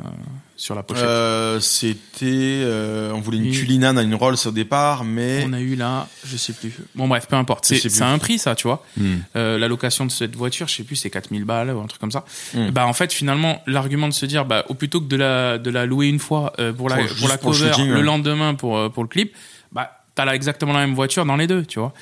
[0.56, 1.04] sur la pochette?
[1.04, 3.52] Euh, C'était, euh, on voulait une Oui.
[3.52, 6.72] Cullinan à une Rolls au départ, mais On a eu là, je sais plus.
[6.94, 7.64] Bon bref, peu importe.
[7.66, 8.84] C'est un prix ça, tu vois.
[8.96, 9.16] Hmm.
[9.36, 12.00] Euh, la location de cette voiture, je sais plus, c'est 4000 balles ou un truc
[12.00, 12.24] comme ça.
[12.54, 12.70] Hmm.
[12.70, 15.70] Bah en fait, finalement, l'argument de se dire, bah au plutôt que de la de
[15.70, 18.54] la louer une fois euh, pour la Pour- la pour le cover, shooting, le lendemain
[18.54, 19.34] pour euh, pour le clip,
[19.72, 21.92] bah t'as là exactement la même voiture dans les deux, tu vois.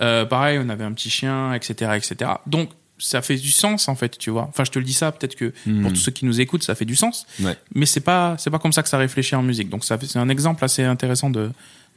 [0.00, 2.30] Euh, pareil, on avait un petit chien, etc., etc.
[2.46, 4.46] Donc ça fait du sens en fait, tu vois.
[4.48, 5.82] Enfin, je te le dis ça, peut-être que Hmm.
[5.82, 7.26] pour tous ceux qui nous écoutent, ça fait du sens.
[7.40, 7.56] Ouais.
[7.74, 9.68] Mais c'est pas c'est pas comme ça que ça réfléchit en musique.
[9.68, 11.50] Donc ça c'est un exemple assez intéressant de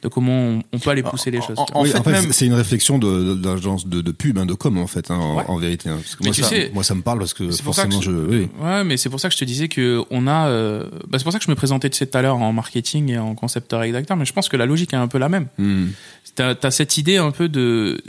[0.03, 1.57] de comment on, on peut aller pousser les choses.
[1.57, 1.81] en- tu vois.
[1.81, 4.53] en Oui, fait, même- c'est une réflexion de- de- d'agence de, de pub, hein, de
[4.53, 5.43] com en fait, hein, en, Ouais.
[5.47, 5.89] en vérité.
[5.89, 7.99] hein, parce que Mais moi, tu ça, sais- moi, ça me parle parce que forcément,
[7.99, 8.11] je.
[8.11, 8.47] Oui.
[8.61, 10.47] Ouais, mais c'est pour ça que je te disais que on a.
[10.49, 12.53] euh, bah, c'est pour ça que je me présentais tu sais, tout à l'heure en
[12.53, 15.17] marketing et en concepteur et rédacteur, mais je pense que la logique est un peu
[15.17, 15.47] la même.
[15.57, 15.87] Hmm.
[16.35, 17.99] T'as as cette idée un peu de.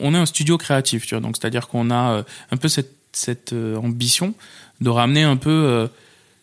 [0.00, 2.92] On est un studio créatif, tu vois, donc c'est-à-dire qu'on a euh, un peu cette,
[3.12, 4.34] cette euh, ambition
[4.80, 5.86] de ramener un peu euh,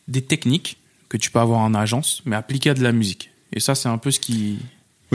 [0.07, 0.77] des techniques
[1.09, 3.29] que tu peux avoir en agence, mais appliquées à de la musique.
[3.53, 4.57] Et ça, c'est un peu ce qui.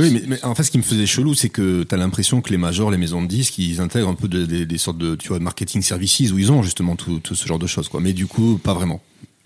[0.00, 2.50] Oui, mais, mais en fait, ce qui me faisait chelou, c'est que t'as l'impression que
[2.50, 5.14] les majors, les maisons de disques, ils intègrent un peu de- des- des sortes de,
[5.16, 8.00] tu vois, marketing services où ils ont justement tout, tout ce genre de choses, quoi.
[8.00, 9.00] Mais du coup, pas vraiment.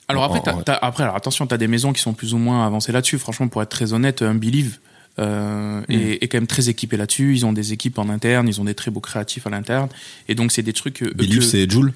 [0.09, 2.35] Alors après, en- t'as- en- t'as- après, alors attention, t'as des maisons qui sont plus
[2.35, 3.19] ou moins avancées là-dessus.
[3.19, 4.79] Franchement, pour être très honnête, un Believe
[5.21, 5.85] euh, Mm.
[5.93, 7.35] est, est quand même très équipé là-dessus.
[7.37, 9.89] Ils ont des équipes en interne, ils ont des très beaux créatifs à l'interne,
[10.29, 10.95] et donc c'est des trucs.
[10.95, 11.93] que- Believe, que- c'est Joule.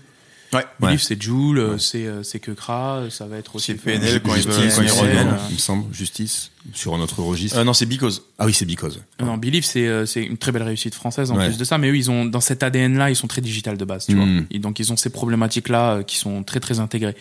[0.52, 0.96] Ouais.
[0.98, 3.66] C'est Joule, euh, c'est euh, c'est que Kra, ça va être aussi.
[3.72, 5.28] C'est PNL quand ils Justice, veulent- quand aussi, reviennent.
[5.28, 7.58] euh, Il me semble, Justice, sur un autre registre.
[7.58, 8.22] Euh, non, c'est Because.
[8.38, 9.00] ah oui, c'est Because.
[9.20, 11.46] Non, Believe, c'est euh, une très belle réussite française en Ouais.
[11.48, 13.84] plus de ça, mais eux, ils ont dans cet ADN-là, ils sont très digital de
[13.84, 14.26] base, tu vois.
[14.50, 17.16] Et donc ils ont ces problématiques-là euh, qui sont très très intégrées.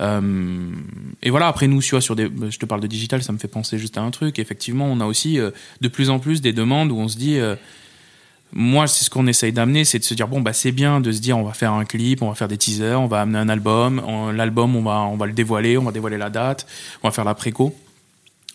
[0.00, 0.70] Euh,
[1.22, 3.38] et voilà, après nous, tu vois, sur des, je te parle de digital, ça me
[3.38, 4.38] fait penser juste à un truc.
[4.38, 5.50] Effectivement, on a aussi euh,
[5.80, 7.38] de plus en plus des demandes où on se dit.
[7.38, 7.56] euh,
[8.52, 11.12] moi, c'est ce qu'on essaye d'amener, c'est de se dire bon bah c'est bien de
[11.12, 13.38] se dire on va faire un clip, on va faire des teasers, on va amener
[13.38, 14.02] un album,
[14.34, 16.66] l'album on va on va le dévoiler, on va dévoiler la date,
[17.02, 17.74] on va faire la préco.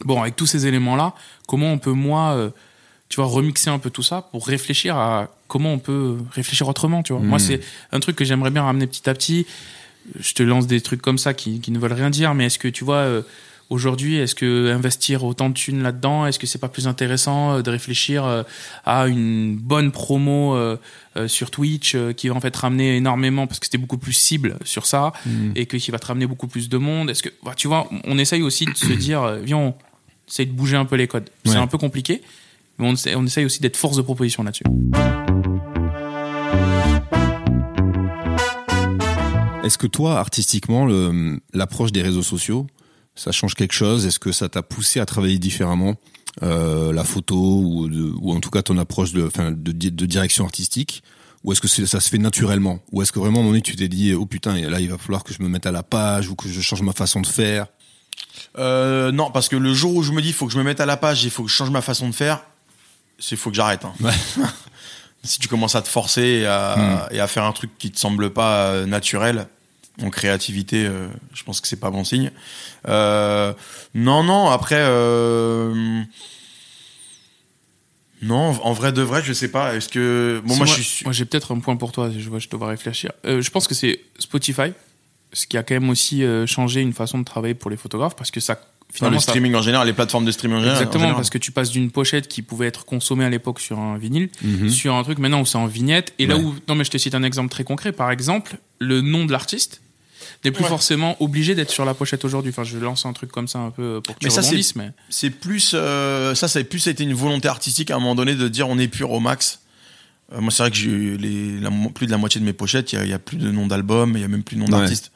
[0.04, 1.14] Bon, avec tous ces éléments-là,
[1.48, 2.50] comment on peut moi, euh,
[3.08, 7.02] tu vois, remixer un peu tout ça pour réfléchir à comment on peut réfléchir autrement,
[7.02, 7.22] tu vois.
[7.22, 9.46] Moi, c'est un truc que j'aimerais bien ramener petit à petit.
[10.20, 12.60] Je te lance des trucs comme ça qui, qui ne veulent rien dire, mais est-ce
[12.60, 13.22] que tu vois euh,
[13.70, 17.62] aujourd'hui, est-ce que investir autant de thunes là-dedans, est-ce que c'est pas plus intéressant euh,
[17.62, 18.44] de réfléchir euh,
[18.86, 20.78] à une bonne promo euh,
[21.28, 24.86] sur Twitch qui va en fait ramener énormément parce que c'était beaucoup plus cible sur
[24.86, 25.52] ça Hmm.
[25.56, 27.10] et que qui va te ramener beaucoup plus de monde.
[27.10, 29.74] Est-ce que bah, tu vois, on essaye aussi de se dire, viens, on
[30.28, 31.30] essaye de bouger un peu les codes.
[31.46, 32.22] C'est un peu compliqué,
[32.78, 34.66] mais on essaye, on essaye aussi d'être force de proposition là-dessus.
[39.64, 40.88] Est-ce que toi, artistiquement,
[41.54, 42.68] l'approche des réseaux sociaux,
[43.16, 44.06] ça change quelque chose?
[44.06, 45.96] Est-ce que ça t'a poussé à travailler différemment
[46.44, 49.92] euh, la photo ou, de- ou en tout cas ton approche de, enfin, de, di-
[49.92, 51.02] de direction artistique?
[51.44, 52.80] Ou est-ce que ça se fait naturellement?
[52.92, 54.90] Ou est-ce que vraiment à un moment donné tu t'es dit oh putain là il
[54.90, 57.22] va falloir que je me mette à la page ou que je change ma façon
[57.22, 57.68] de faire?
[58.58, 60.80] Euh, non, parce que le jour où je me dis faut que je me mette
[60.80, 62.42] à la page, il faut que je change ma façon de faire,
[63.20, 63.86] c'est faut que j'arrête.
[63.86, 63.94] hein.
[64.02, 64.12] Ouais.
[65.24, 68.00] si tu commences à te forcer et à, et à faire un truc qui te
[68.00, 69.48] semble pas euh, naturel
[70.04, 72.32] en créativité, euh, je pense que c'est pas bon signe.
[72.88, 73.54] Euh,
[73.94, 74.50] non, non.
[74.50, 76.02] Après, euh,
[78.22, 79.76] non, en vrai de vrai, je sais pas.
[79.76, 82.10] Est-ce que bon, Si moi, moi, je suis moi, j'ai peut-être un point pour toi.
[82.18, 83.12] Je vois, je te vois réfléchir.
[83.24, 84.74] Je pense que c'est Spotify,
[85.34, 88.32] ce qui a quand même aussi changé une façon de travailler pour les photographes parce
[88.32, 90.78] que ça Enfin, finalement le ça- streaming en général, les plateformes de streaming en général.
[90.78, 91.16] en Exactement, général.
[91.18, 94.30] parce que tu passes d'une pochette qui pouvait être consommée à l'époque sur un vinyle,
[94.44, 94.70] Mhm.
[94.70, 96.14] sur un truc maintenant où c'est en vignette.
[96.20, 99.02] Et là où, non mais je te cite un exemple très concret, par exemple, le
[99.02, 99.82] nom de l'artiste
[100.44, 100.70] n'est plus Ouais.
[100.70, 102.52] forcément obligé d'être sur la pochette aujourd'hui.
[102.52, 104.50] Enfin, je lance un truc comme ça un peu pour que tu Mais ça, c'est-
[104.50, 108.00] rebondisses, mais c'est plus euh, ça ça a plus été une volonté artistique à un
[108.00, 109.60] moment donné de dire on est pur au max
[110.34, 112.92] Euh, moi, c'est vrai que j'ai les, la, plus de la moitié de mes pochettes,
[112.94, 114.62] il y a, y a, plus de noms d'albums, il y a même plus de
[114.62, 114.80] noms Ouais.
[114.80, 115.12] d'artistes.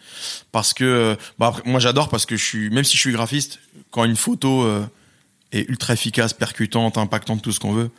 [0.51, 3.12] Parce que, euh, bah après, moi, j'adore parce que je suis, même si je suis
[3.12, 3.57] graphiste,
[3.89, 4.86] quand une photo euh,
[5.51, 7.89] est ultra efficace, percutante, impactante, tout ce qu'on veut,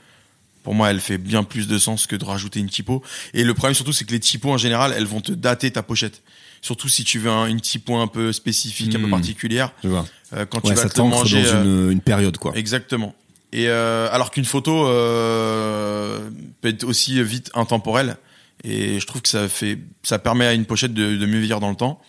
[0.63, 3.03] pour moi, elle fait bien plus de sens que de rajouter une typo.
[3.35, 5.83] Et le problème surtout, c'est que les typos en général, elles vont te dater ta
[5.83, 6.23] pochette.
[6.63, 9.11] Surtout si tu veux un- une typo un peu spécifique, un peu Hmm.
[9.11, 10.07] particulière, Je vois.
[10.35, 11.43] euh, quand Ouais, tu vas te manger.
[11.43, 12.53] dans euh, une, une période, quoi.
[12.55, 13.15] Exactement.
[13.53, 16.31] Et euh, alors qu'une photo euh,
[16.61, 18.17] peut être aussi vite intemporelle,
[18.63, 21.61] et je trouve que ça fait, ça permet à une pochette de, de mieux vieillir
[21.61, 22.01] dans le temps.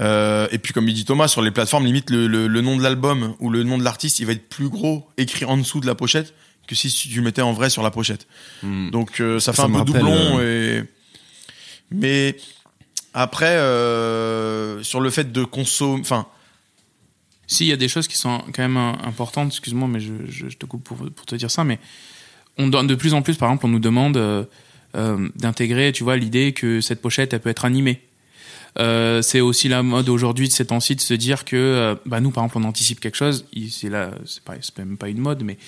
[0.00, 2.76] Euh, et puis comme il dit Thomas, sur les plateformes, limite le, le, le nom
[2.76, 5.80] de l'album ou le nom de l'artiste, il va être plus gros écrit en dessous
[5.80, 6.34] de la pochette
[6.66, 8.26] que si tu mettais en vrai sur la pochette.
[8.62, 8.90] Hmm.
[8.90, 10.40] Donc euh, ça fait Ça un peu doublon.
[10.40, 10.82] Et...
[11.90, 12.36] Mais
[13.14, 16.26] après, euh, sur le fait de consommer, enfin,
[17.46, 20.46] Si, il y a des choses qui sont quand même euh, importantes, excuse-moi, mais je,
[20.48, 21.78] te coupe pour, te dire ça, mais
[22.56, 24.44] on donne de plus en plus, par exemple, on nous demande euh,
[25.36, 28.00] d'intégrer, tu vois, l'idée que cette pochette, elle peut être animée.
[28.76, 32.44] C'est aussi la mode aujourd'hui de ces temps-ci de se dire que, bah nous, par
[32.44, 33.44] exemple, on anticipe quelque chose.
[33.70, 35.58] C'est là, c'est même pas une mode, mais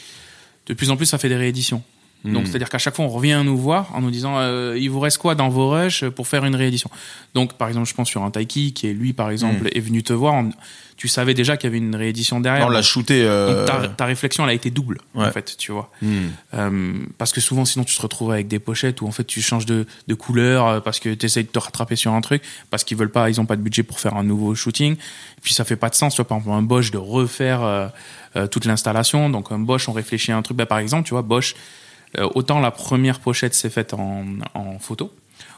[0.66, 1.82] de plus en plus, ça fait des rééditions.
[2.24, 2.46] Donc, Hmm.
[2.46, 5.18] c'est-à-dire qu'à chaque fois, on revient nous voir en nous disant, euh, il vous reste
[5.18, 6.88] quoi dans vos rushs pour faire une réédition?
[7.34, 10.02] Donc, par exemple, je pense sur un Taiki qui est lui, par exemple, est venu
[10.02, 10.34] te voir.
[10.34, 10.50] en-
[10.96, 12.66] tu savais déjà qu'il y avait une réédition derrière.
[12.66, 13.24] on l'a shooté.
[13.26, 15.90] euh, ta, ta réflexion, elle a été double, en fait, tu vois.
[16.00, 16.28] Hmm.
[16.54, 19.42] Euh, parce que souvent, sinon, tu te retrouves avec des pochettes où en fait tu
[19.42, 22.42] changes de, de couleur euh, parce que tu essayes de te rattraper sur un truc,
[22.70, 24.92] parce qu'ils veulent pas, ils ont pas de budget pour faire un nouveau shooting.
[24.94, 27.62] Et puis ça fait pas de sens, tu vois, par exemple, un Bosch de refaire
[27.64, 29.28] euh, toute l'installation.
[29.30, 30.56] Donc un Bosch, on réfléchit à un truc.
[30.56, 31.54] Bah, par exemple, tu vois, Bosch,
[32.34, 35.12] autant la première pochette s'est faite en, en photo,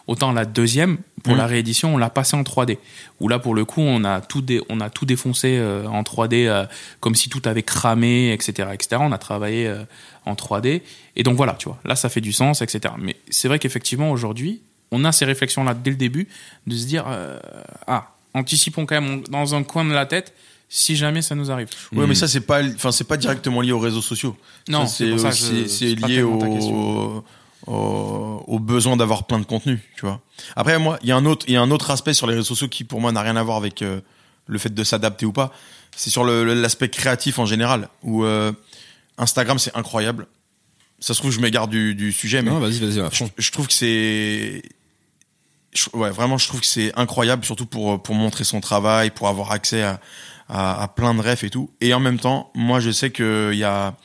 [0.07, 1.38] autant la deuxième, pour Mhm.
[1.38, 2.78] la réédition, on l'a passée en 3D.
[3.20, 6.02] Où là, pour le coup, on a tout, dé- on a tout défoncé euh, en
[6.02, 6.64] 3D, euh,
[7.00, 8.98] comme si tout avait cramé, etc., etc.
[9.00, 9.82] On a travaillé euh,
[10.24, 10.82] en 3D.
[11.16, 12.94] Et donc voilà, tu vois, là, ça fait du sens, etc.
[12.98, 14.61] Mais c'est vrai qu'effectivement, aujourd'hui,
[14.92, 16.28] on a ces réflexions-là dès le début,
[16.68, 17.40] de se dire, euh,
[17.88, 20.32] ah, anticipons quand même dans un coin de la tête,
[20.69, 21.69] si jamais ça nous arrive.
[21.93, 24.37] Ouais, mais ça c'est pas, enfin c'est pas directement lié aux réseaux sociaux.
[24.69, 27.25] Non, Ça, c'est je- lié au,
[27.67, 30.21] au, au besoin d'avoir plein de contenu, tu vois.
[30.55, 32.35] Après moi, il y a un autre, il y a un autre aspect sur les
[32.35, 34.01] réseaux sociaux qui pour moi n'a rien à voir avec euh,
[34.47, 35.53] le fait de s'adapter ou pas.
[35.97, 37.89] C'est sur l'aspect créatif en général.
[38.03, 38.53] Où euh,
[39.19, 40.27] Instagram c'est incroyable.
[40.99, 43.31] Ça se trouve je m'égare du, du sujet, mais Non, vas-y, vas-y, à je, fond.
[43.37, 44.62] je trouve que c'est
[45.75, 49.29] je- ouais vraiment je trouve que c'est incroyable surtout pour pour montrer son travail pour
[49.29, 50.01] avoir accès à
[50.49, 53.51] à, à plein de refs et tout et en même temps moi je sais que
[53.53, 53.97] il y a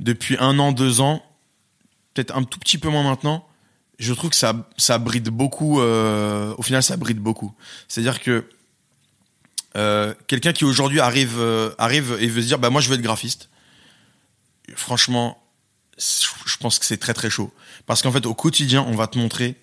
[0.00, 1.22] depuis un an deux ans
[2.14, 3.46] peut-être un tout petit peu moins maintenant
[3.98, 7.52] je trouve que ça ça bride beaucoup euh, au final ça bride beaucoup
[7.88, 8.48] c'est à dire que
[9.76, 12.94] euh, quelqu'un qui aujourd'hui arrive euh, arrive et veut se dire bah moi je veux
[12.94, 13.50] être graphiste
[14.74, 15.42] franchement
[15.98, 17.52] je pense que c'est très très chaud
[17.86, 19.56] parce qu'en fait au quotidien on va te montrer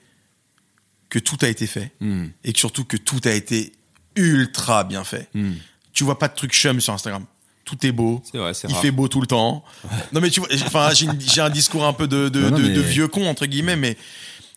[1.09, 2.27] que tout a été fait Hmm.
[2.43, 3.73] et que surtout que tout a été
[4.15, 5.53] ultra bien fait Hmm.
[5.95, 7.25] Tu vois pas de trucs chum sur Instagram.
[7.63, 8.21] Tout est beau.
[8.31, 8.81] C'est vrai, c'est il rare.
[8.83, 9.63] fait beau tout le temps.
[10.11, 12.63] Non mais tu vois enfin j'ai un discours un peu de de, Non, non, de,
[12.67, 13.97] mais- de vieux con entre guillemets mais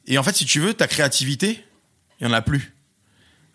[0.07, 1.65] et en fait si tu veux ta créativité
[2.21, 2.75] il y en a plus.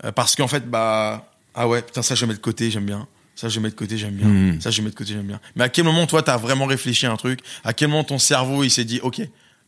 [0.06, 3.08] Euh, parce qu'en fait bah ah ouais putain ça je mets de côté j'aime bien.
[3.36, 4.28] Ça je mets de côté j'aime bien.
[4.28, 4.62] Mhm.
[4.62, 5.40] ça je mets de côté j'aime bien.
[5.56, 7.42] Mais à quel moment toi t'as vraiment réfléchi à un truc?
[7.64, 9.22] À quel moment ton cerveau il s'est dit ok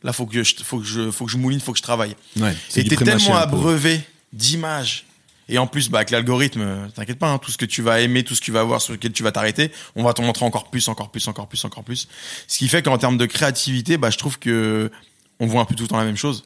[0.03, 2.15] là faut que je faut que je faut que je mouline faut que je travaille?
[2.37, 4.01] Ouais, c'est et t'es tellement abreuvé
[4.33, 5.04] d'images.
[5.47, 8.01] Et en plus, bah, avec l'algorithme, euh, t'inquiète pas, hein, tout ce que tu vas
[8.01, 10.23] aimer, tout ce que tu vas voir, sur lequel tu vas t'arrêter, on va t'en
[10.23, 12.07] montrer encore plus, encore plus, encore plus, encore plus.
[12.47, 14.91] Ce qui fait qu'en termes de créativité, bah, je trouve que
[15.39, 16.43] on voit un peu tout le temps la même chose.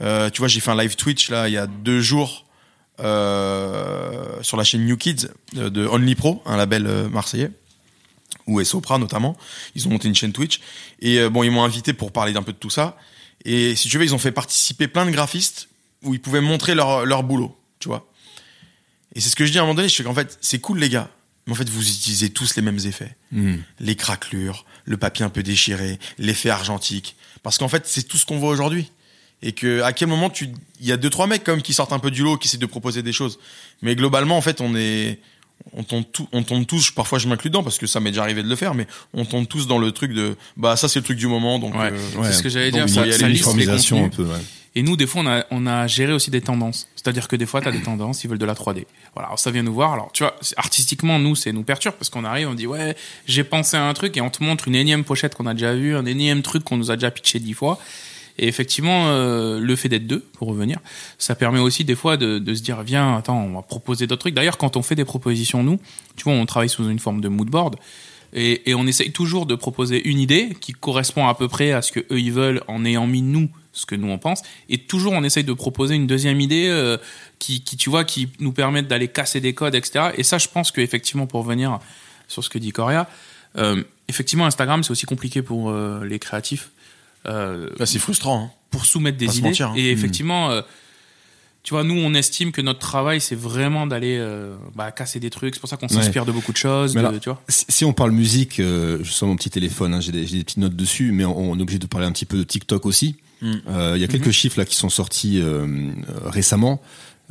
[0.00, 2.46] Euh, tu vois, j'ai fait un live Twitch là il y a deux jours
[3.00, 7.50] euh, sur la chaîne New Kids euh, de Only Pro, un label marseillais
[8.46, 9.36] ou Sopra notamment.
[9.74, 10.60] Ils ont monté une chaîne Twitch
[11.00, 12.96] et bon, ils m'ont invité pour parler d'un peu de tout ça.
[13.44, 15.68] Et si tu veux, ils ont fait participer plein de graphistes
[16.02, 18.09] où ils pouvaient montrer leur, leur boulot, tu vois.
[19.14, 20.60] Et c'est ce que je dis à un moment donné, je fais qu'en fait, c'est
[20.60, 21.10] cool les gars,
[21.46, 23.16] mais en fait, vous utilisez tous les mêmes effets.
[23.32, 23.56] Hmm.
[23.80, 27.16] Les craquelures, le papier un peu déchiré, l'effet argentique.
[27.42, 28.90] Parce qu'en fait, c'est tout ce qu'on voit aujourd'hui.
[29.42, 30.50] Et que, à quel moment tu,
[30.80, 32.58] il y a deux, trois mecs comme qui sortent un peu du lot, qui essaient
[32.58, 33.38] de proposer des choses.
[33.80, 35.18] Mais globalement, en fait, on est,
[35.72, 38.22] on tombe, tout, on tombe tous, parfois je m'inclus dedans parce que ça m'est déjà
[38.22, 40.98] arrivé de le faire, mais on tombe tous dans le truc de, bah, ça c'est
[41.00, 41.90] le truc du moment, donc, Ouais.
[41.92, 42.26] euh, Ouais.
[42.26, 44.38] C'est ce que j'allais dire, il ça, y a ça les un peu, ouais.
[44.76, 46.86] Et nous, des fois, on a, on a géré aussi des tendances.
[46.94, 48.86] C'est-à-dire que des fois, tu as des tendances, ils veulent de la 3D.
[49.14, 49.94] Voilà, alors ça vient nous voir.
[49.94, 52.96] Alors, tu vois, artistiquement, nous, c'est nous perturbe parce qu'on arrive, on dit, ouais,
[53.26, 55.74] j'ai pensé à un truc et on te montre une énième pochette qu'on a déjà
[55.74, 57.80] vue, un énième truc qu'on nous a déjà pitché dix fois.
[58.40, 60.78] Et effectivement, euh, le fait d'être deux, pour revenir,
[61.18, 64.34] ça permet aussi des fois de, se dire, viens, attends, on va proposer d'autres trucs.
[64.34, 65.78] D'ailleurs, quand on fait des propositions, nous,
[66.16, 67.76] tu vois, on travaille sous une forme de mood board.
[68.32, 71.82] Et, et on essaye toujours de proposer une idée qui correspond à peu près à
[71.82, 74.40] ce que eux ils veulent en ayant mis nous ce que nous on pense.
[74.70, 76.96] Et toujours on essaye de proposer une deuxième idée euh,
[77.38, 80.12] qui, tu vois, qui nous permette d'aller casser des codes, etc.
[80.16, 81.78] Et ça, je pense que effectivement, pour revenir
[82.26, 83.06] sur ce que dit Coria,
[83.58, 86.70] euh, effectivement, Instagram c'est aussi compliqué pour les créatifs.
[87.26, 88.44] Euh, Bah, c'est frustrant.
[88.44, 88.50] hein.
[88.70, 89.48] pour soumettre des Pas se idées.
[89.48, 89.74] mentir, hein.
[89.76, 90.62] Et effectivement, euh,
[91.62, 95.28] tu vois, nous, on estime que notre travail, c'est vraiment d'aller euh, bah, casser des
[95.28, 95.54] trucs.
[95.54, 96.94] C'est pour ça qu'on s'inspire de beaucoup de choses.
[96.94, 97.42] Mais de- alors, tu vois.
[97.48, 100.76] Si on parle musique, euh, je sors mon petit téléphone, hein, j'ai des, petites notes
[100.76, 103.16] dessus, mais on, on est obligé de parler un petit peu de TikTok aussi.
[103.42, 103.52] Mm.
[103.68, 105.66] Euh, Il y a quelques chiffres là qui sont sortis euh,
[106.24, 106.80] récemment.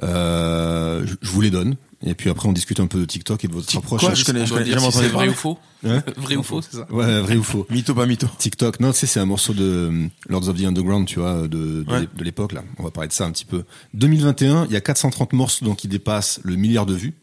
[0.03, 1.75] Euh, je, je vous les donne.
[2.05, 3.99] Et puis après, on discute un peu de TikTok et de votre approche.
[3.99, 5.59] quoi Je connais- On je connais- jamais entendu vrai ou faux.
[5.85, 6.87] Hein vrai ou faux, c'est ça.
[6.91, 8.25] Ouais, vrai ou faux Mytho, pas mytho.
[8.37, 11.47] TikTok, non, tu sais, c'est un morceau de Lords of the Underground, tu vois, de,
[11.47, 11.99] de, Ouais.
[12.01, 12.63] l'é- de l'époque, là.
[12.77, 13.65] On va parler de ça un petit peu.
[13.95, 17.13] 2021, il y a 430 morceaux donc, qui dépassent le milliard de vues.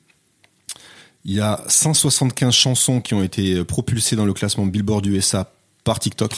[1.25, 5.51] Il y a 175 chansons qui ont été euh, propulsées dans le classement Billboard USA
[5.85, 6.33] par TikTok.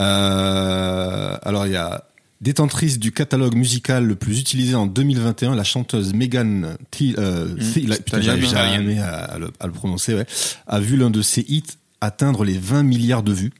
[0.00, 2.04] Euh, alors, il y a
[2.42, 7.54] détentrice du catalogue musical le plus utilisé en 2021, la chanteuse Megan Thee, euh,
[7.86, 10.26] là, putain, j'arrive jamais à, à le, à le prononcer, ouais,
[10.66, 11.62] a vu l'un de ses hits
[12.00, 13.52] atteindre les 20 milliards de vues.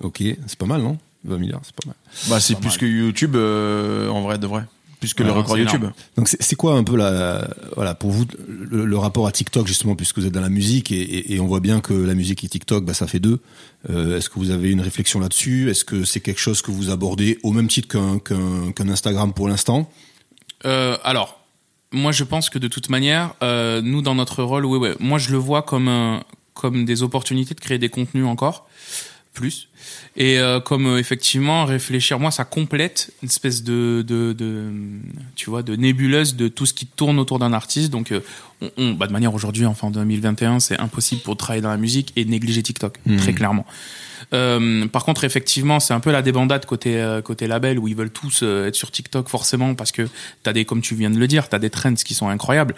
[0.00, 0.98] Ok, c'est pas mal, non?
[1.24, 1.96] 20 milliards, c'est pas mal.
[2.28, 2.78] Bah, c'est plus mal.
[2.78, 4.64] que YouTube, euh, en vrai, de vrai.
[5.00, 5.80] Plus que Ouais, le record YouTube.
[5.80, 5.92] énorme.
[6.16, 9.94] Donc c'est quoi un peu la voilà pour vous le, le rapport à TikTok justement
[9.94, 12.42] puisque vous êtes dans la musique et, et- et on voit bien que la musique
[12.44, 13.40] et TikTok bah ça fait deux.
[13.90, 15.70] Euh, Est-ce que vous avez une réflexion là-dessus?
[15.70, 18.18] Est-ce que c'est quelque chose que vous abordez au même titre qu'un
[18.72, 19.90] qu'un Instagram pour l'instant?
[20.64, 21.40] Euh, alors,
[21.92, 25.18] moi, je pense que de toute manière, euh, nous, dans notre rôle, oui, ouais, moi,
[25.18, 26.24] je le vois comme un,
[26.54, 28.66] comme des opportunités de créer des contenus encore
[29.36, 29.68] plus
[30.16, 34.70] et euh, comme euh, effectivement réfléchir moi ça complète une espèce de, de, de
[35.36, 38.20] tu vois de nébuleuse de tout ce qui tourne autour d'un artiste donc euh,
[38.62, 41.76] on, on- bah, de manière aujourd'hui enfin en 2021 c'est impossible pour travailler dans la
[41.76, 43.16] musique et négliger TikTok Mhm.
[43.18, 43.66] très clairement
[44.32, 47.94] euh, par contre, effectivement, c'est un peu la débandade côté euh, côté label où ils
[47.94, 50.08] veulent tous euh, être sur TikTok forcément parce que
[50.42, 52.74] t'as des, comme tu viens de le dire, t'as des trends qui sont incroyables.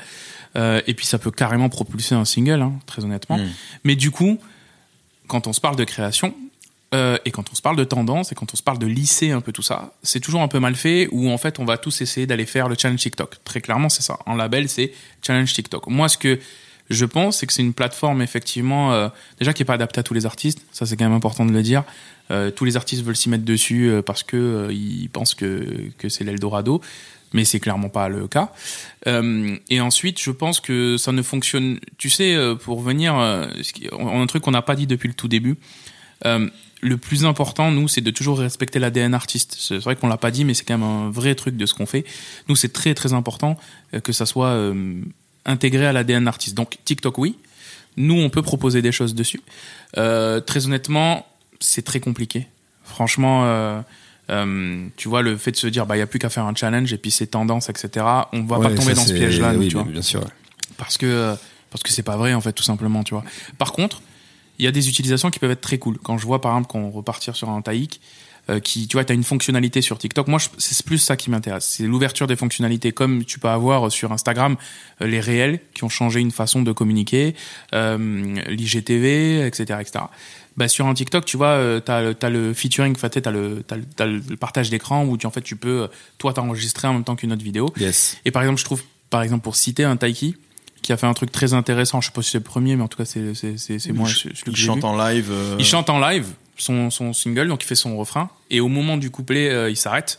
[0.57, 3.39] Euh, et puis ça peut carrément propulser un single, hein, très honnêtement.
[3.39, 3.47] Mm.
[3.85, 4.39] Mais du coup,
[5.27, 6.35] quand on se parle de création
[6.95, 9.30] euh, et quand on se parle de tendance et quand on se parle de lisser
[9.30, 11.76] un peu tout ça, c'est toujours un peu mal fait où en fait on va
[11.76, 13.36] tous essayer d'aller faire le challenge TikTok.
[13.45, 14.18] Très clairement, c'est ça.
[14.24, 15.86] En label, c'est challenge TikTok.
[15.89, 16.39] Moi, ce que
[16.89, 19.09] je pense, c'est que c'est une plateforme effectivement euh,
[19.39, 20.64] déjà qui est pas adaptée à tous les artistes.
[20.72, 21.84] Ça, c'est quand même important de le dire.
[22.30, 26.24] Euh, tous les artistes veulent s'y mettre dessus parce que ils pensent que que c'est
[26.24, 26.80] l'Eldorado,
[27.34, 28.53] mais c'est clairement pas le cas.
[29.05, 31.80] Et ensuite, je pense que ça ne fonctionne.
[31.99, 35.57] Tu sais, pour venir, un truc qu'on n'a pas dit depuis le tout début.
[36.81, 39.57] Le plus important, nous, c'est de toujours respecter l'ADN artiste.
[39.59, 41.74] C'est vrai qu'on l'a pas dit, mais c'est quand même un vrai truc de ce
[41.74, 42.05] qu'on fait.
[42.49, 43.57] Nous, c'est très très important
[43.95, 45.03] euh, que ça soit euh,
[45.45, 46.55] intégré à l'ADN artiste.
[46.57, 47.37] Donc TikTok, oui.
[47.97, 49.41] Nous, on peut proposer des choses dessus.
[49.97, 51.26] Euh, très honnêtement,
[51.59, 52.47] c'est très compliqué.
[52.85, 53.81] Franchement, euh,
[54.31, 56.45] euh, tu vois, le fait de se dire, bah, il y a plus qu'à faire
[56.45, 58.07] un challenge et puis c'est tendance, etc.
[58.33, 60.24] On va pas tomber dans ce piège-là, oui, tu vois bien sûr.
[60.76, 61.35] parce que
[61.70, 63.22] parce que c'est pas vrai en fait tout simplement tu vois
[63.59, 64.01] par contre
[64.59, 66.69] il y a des utilisations qui peuvent être très cool quand je vois par exemple
[66.69, 68.01] qu'on repartir sur un taïk
[68.51, 71.31] euh, qui tu vois tu as une fonctionnalité sur TikTok moi c'est plus ça qui
[71.31, 74.57] m'intéresse c'est l'ouverture des fonctionnalités comme tu peux avoir sur Instagram
[75.03, 77.35] euh, les réels qui ont changé une façon de communiquer
[77.75, 77.97] euh,
[78.49, 80.05] l'IGTV etc etc
[80.59, 84.71] bah, sur un TikTok, tu vois, euh, t'as le, featuring, t'as le, t'as le, partage
[84.71, 85.89] d'écran où tu, en fait, tu peux,
[86.19, 87.73] toi, t'enregistrer en même temps qu'une autre vidéo.
[87.79, 88.17] Yes.
[88.25, 90.35] Et par exemple, je trouve, par exemple, pour citer un Taiki,
[90.89, 92.82] qui a fait un truc très intéressant, je sais pas si c'est le premier, mais
[92.82, 95.28] en tout cas, c'est, c'est, c'est, c'est moi, Il celui que Il chante en live.
[95.30, 98.68] euh, Il chante en live son, son single, donc il fait son refrain, et au
[98.68, 100.18] moment du couplet, euh, il s'arrête.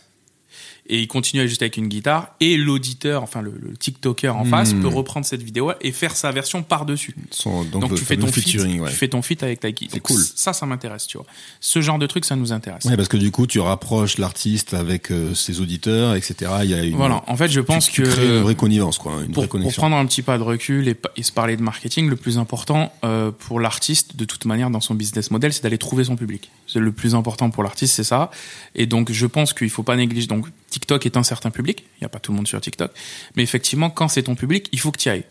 [0.92, 4.50] Et il continue juste avec une guitare, et l'auditeur, enfin le, le TikToker en Hmm.
[4.50, 7.14] face, peut reprendre cette vidéo et faire sa version par-dessus.
[7.30, 8.90] Son- donc, tu fais ton feat, featuring, ouais.
[8.90, 9.86] tu fais ton feat avec Taiki.
[9.88, 10.20] C'est Donc, cool.
[10.34, 11.26] Ça, ça m'intéresse, tu vois.
[11.60, 12.84] Ce genre de truc, ça nous intéresse.
[12.86, 16.50] Ouais, parce que du coup, tu rapproches l'artiste avec euh, ses auditeurs, etc.
[16.64, 17.22] Il y a une, Voilà.
[17.28, 19.46] En fait, je pense tu, tu que crées une vraie connivence, quoi, une pour, vraie
[19.46, 19.80] pour connexion.
[19.82, 23.30] prendre un petit pas de recul et se parler de marketing, le plus important euh,
[23.30, 26.50] pour l'artiste, de toute manière, dans son business model, c'est d'aller trouver son public.
[26.72, 28.30] C'est le plus important pour l'artiste, c'est ça.
[28.74, 30.26] Et donc, je pense qu'il faut pas négliger.
[30.26, 31.84] Donc, TikTok est un certain public.
[31.96, 32.92] Il n'y a pas tout le monde sur TikTok.
[33.36, 35.24] Mais effectivement, quand c'est ton public, il faut que tu ailles.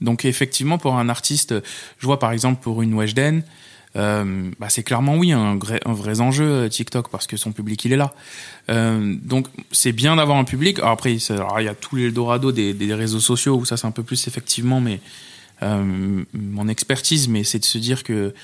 [0.00, 1.54] Donc, effectivement, pour un artiste,
[1.98, 3.42] je vois par exemple pour une Weshden,
[3.96, 7.52] euh, bah c'est clairement oui un, vrai- un vrai enjeu euh, TikTok parce que son
[7.52, 8.12] public il est là.
[8.68, 10.80] Euh, donc c'est bien d'avoir un public.
[10.82, 14.02] Après il y a tout l'Eldorado des, des réseaux sociaux où ça c'est un peu
[14.02, 15.00] plus effectivement mais
[15.62, 18.34] euh, mon expertise mais c'est de se dire que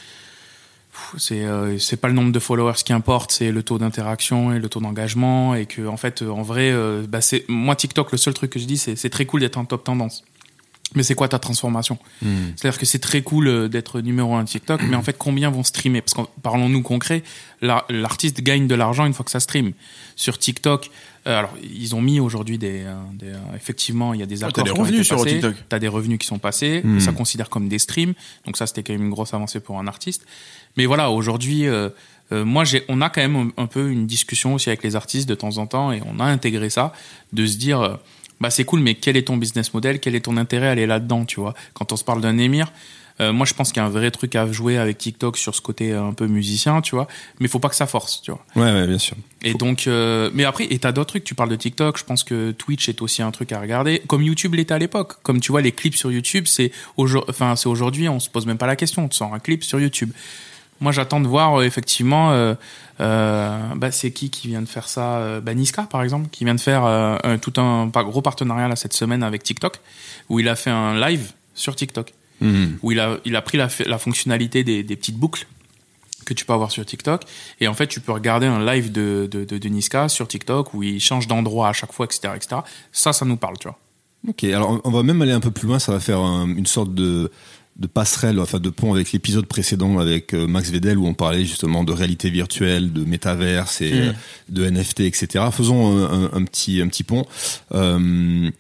[1.16, 4.59] c'est euh, c'est pas le nombre de followers qui importe c'est le taux d'interaction et
[4.59, 8.12] le taux d'engagement et que en fait euh, en vrai euh, bah, c'est moi TikTok
[8.12, 10.23] le seul truc que je dis c'est c'est très cool d'être en top tendance
[10.94, 11.97] Mais c'est quoi ta transformation?
[12.20, 12.52] Hmm.
[12.55, 15.62] C'est-à-dire que c'est très cool euh, d'être numéro un TikTok, mais en fait, combien vont
[15.64, 16.02] streamer?
[16.02, 17.23] Parce que parlons-nous concret,
[17.62, 19.73] la- l'artiste gagne de l'argent une fois que ça stream.
[20.16, 20.90] Sur TikTok,
[21.27, 24.51] euh, alors ils ont mis aujourd'hui des, euh, des, effectivement, il y a des Ouais,
[24.51, 25.31] accords t'as des qui ont revenus sur passés.
[25.31, 25.55] TikTok.
[25.70, 27.01] T'as des revenus qui sont passés, Hmm.
[27.01, 28.12] ça considère comme des streams.
[28.44, 30.27] Donc ça, c'était quand même une grosse avancée pour un artiste.
[30.77, 31.89] Mais voilà, aujourd'hui, euh,
[32.32, 35.28] euh, moi, on a quand même un, un peu une discussion aussi avec les artistes
[35.28, 36.93] de temps en temps, et on a intégré ça,
[37.32, 37.97] de se dire, euh,
[38.40, 40.86] bah c'est cool, mais quel est ton business model, quel est ton intérêt à aller
[40.86, 41.55] là-dedans, tu vois?
[41.74, 42.73] Quand on se parle d'un émir,
[43.20, 45.61] moi, je pense qu'il y a un vrai truc à jouer avec TikTok sur ce
[45.61, 47.07] côté un peu musicien, tu vois?
[47.39, 48.44] Mais il faut pas que ça force, tu vois?
[48.57, 49.16] Ouais, ouais, bien sûr.
[49.43, 51.23] Et donc, euh, mais après, et t'as d'autres trucs.
[51.23, 51.99] Tu parles de TikTok.
[51.99, 55.23] Je pense que Twitch est aussi un truc à regarder, comme YouTube l'était à l'époque.
[55.23, 58.44] Comme tu vois, les clips sur YouTube, c'est aujourd'hui, enfin, c'est aujourd'hui, on se pose
[58.44, 59.07] même pas la question.
[59.07, 60.11] Tu sors un clip sur YouTube.
[60.82, 62.32] Moi, j'attends de voir euh, effectivement.
[62.32, 62.54] Euh,
[63.00, 66.54] euh, bah, c'est qui qui vient de faire ça bah, Niska, par exemple, qui vient
[66.54, 69.80] de faire un- tout un pas- gros partenariat là cette semaine avec TikTok,
[70.28, 72.76] où il a fait un live sur TikTok Hmm.
[72.82, 75.46] où il a, il a pris la, la fonctionnalité des, des petites boucles
[76.26, 77.22] que tu peux avoir sur TikTok.
[77.60, 80.74] Et en fait, tu peux regarder un live de, de, de, de Niska sur TikTok
[80.74, 82.62] où il change d'endroit à chaque fois, etc., etc.
[82.90, 83.78] Ça, ça nous parle, tu vois.
[84.28, 86.66] Ok, alors on va même aller un peu plus loin, ça va faire un- une
[86.66, 87.30] sorte de,
[87.82, 91.44] de passerelle, enfin de pont avec l'épisode précédent avec euh, Max Vedel où on parlait
[91.44, 94.12] justement de réalité virtuelle, de métaverse et euh,
[94.48, 95.44] de NFT, etc.
[95.52, 97.26] Faisons un, petit, un petit pont.
[97.74, 98.50] Euh,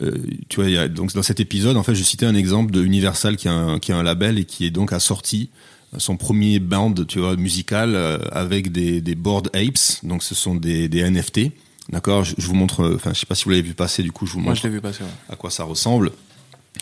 [0.00, 0.12] euh,
[0.48, 2.70] tu vois, il y a, donc dans cet épisode, en fait, je citais un exemple
[2.70, 5.50] de Universal qui a un, qui a un label et qui est donc assorti
[5.98, 7.96] son premier band, tu vois, musical
[8.30, 10.04] avec des, des board apes.
[10.04, 11.50] Donc, ce sont des, des NFT.
[11.90, 12.22] D'accord?
[12.22, 12.94] Je, je vous montre.
[12.94, 14.04] Enfin, je sais pas si vous l'avez vu passer.
[14.04, 15.02] Du coup, je vous Moi, montre je l'ai vu passer.
[15.02, 15.10] ouais.
[15.28, 16.12] à quoi ça ressemble.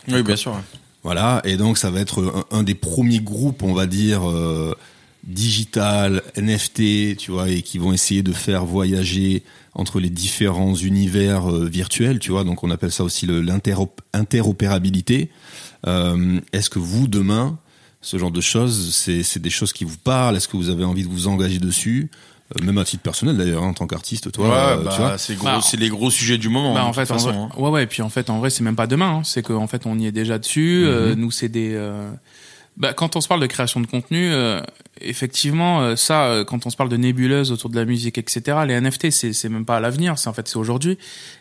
[0.07, 0.55] Oui, bien sûr.
[1.03, 4.75] Voilà, et donc ça va être un, des premiers groupes, on va dire, euh,
[5.23, 9.43] digital, NFT, tu vois, et qui vont essayer de faire voyager
[9.73, 12.43] entre les différents univers euh, virtuels, tu vois.
[12.43, 15.29] Donc on appelle ça aussi l'interopérabilité.
[15.87, 17.57] Euh, Est-ce que vous, demain,
[18.01, 20.35] ce genre de choses, c'est des choses qui vous parlent?
[20.35, 22.09] Est-ce que vous avez envie de vous engager dessus?
[22.63, 25.45] Même à titre personnel d'ailleurs, hein, en tant qu'artiste, toi, Ouais, euh, bah, c'est gros,
[25.45, 26.73] Bah, c'est les gros sujets du moment.
[26.73, 27.49] Bah, en de fait, en vrai, hein.
[27.57, 27.83] ouais, ouais.
[27.83, 29.17] Et puis en fait, en vrai, c'est même pas demain.
[29.17, 29.21] hein.
[29.23, 30.83] C'est qu'en fait, on y est déjà dessus.
[30.85, 31.73] Euh, nous, c'est des.
[31.75, 32.09] euh,
[32.77, 34.61] Bah, quand on se parle de création de contenu, euh,
[35.01, 38.59] effectivement, euh, ça, euh, quand on se parle de nébuleuse autour de la musique, etc.,
[38.65, 40.17] les NFT, c'est c'est même pas à l'avenir.
[40.17, 40.97] C'est en fait, c'est aujourd'hui.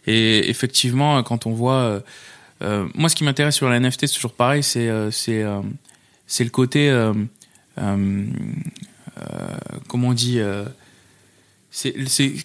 [0.07, 2.01] Et effectivement, euh, quand on voit, euh,
[2.63, 4.63] euh, moi, ce qui m'intéresse sur les NFT, c'est toujours pareil.
[4.63, 5.61] C'est euh, c'est euh,
[6.27, 6.91] c'est le côté.
[6.91, 7.15] euh,
[7.79, 8.27] euh,
[9.19, 9.23] euh,
[9.89, 10.65] comment on dit euh,
[11.71, 11.93] c'est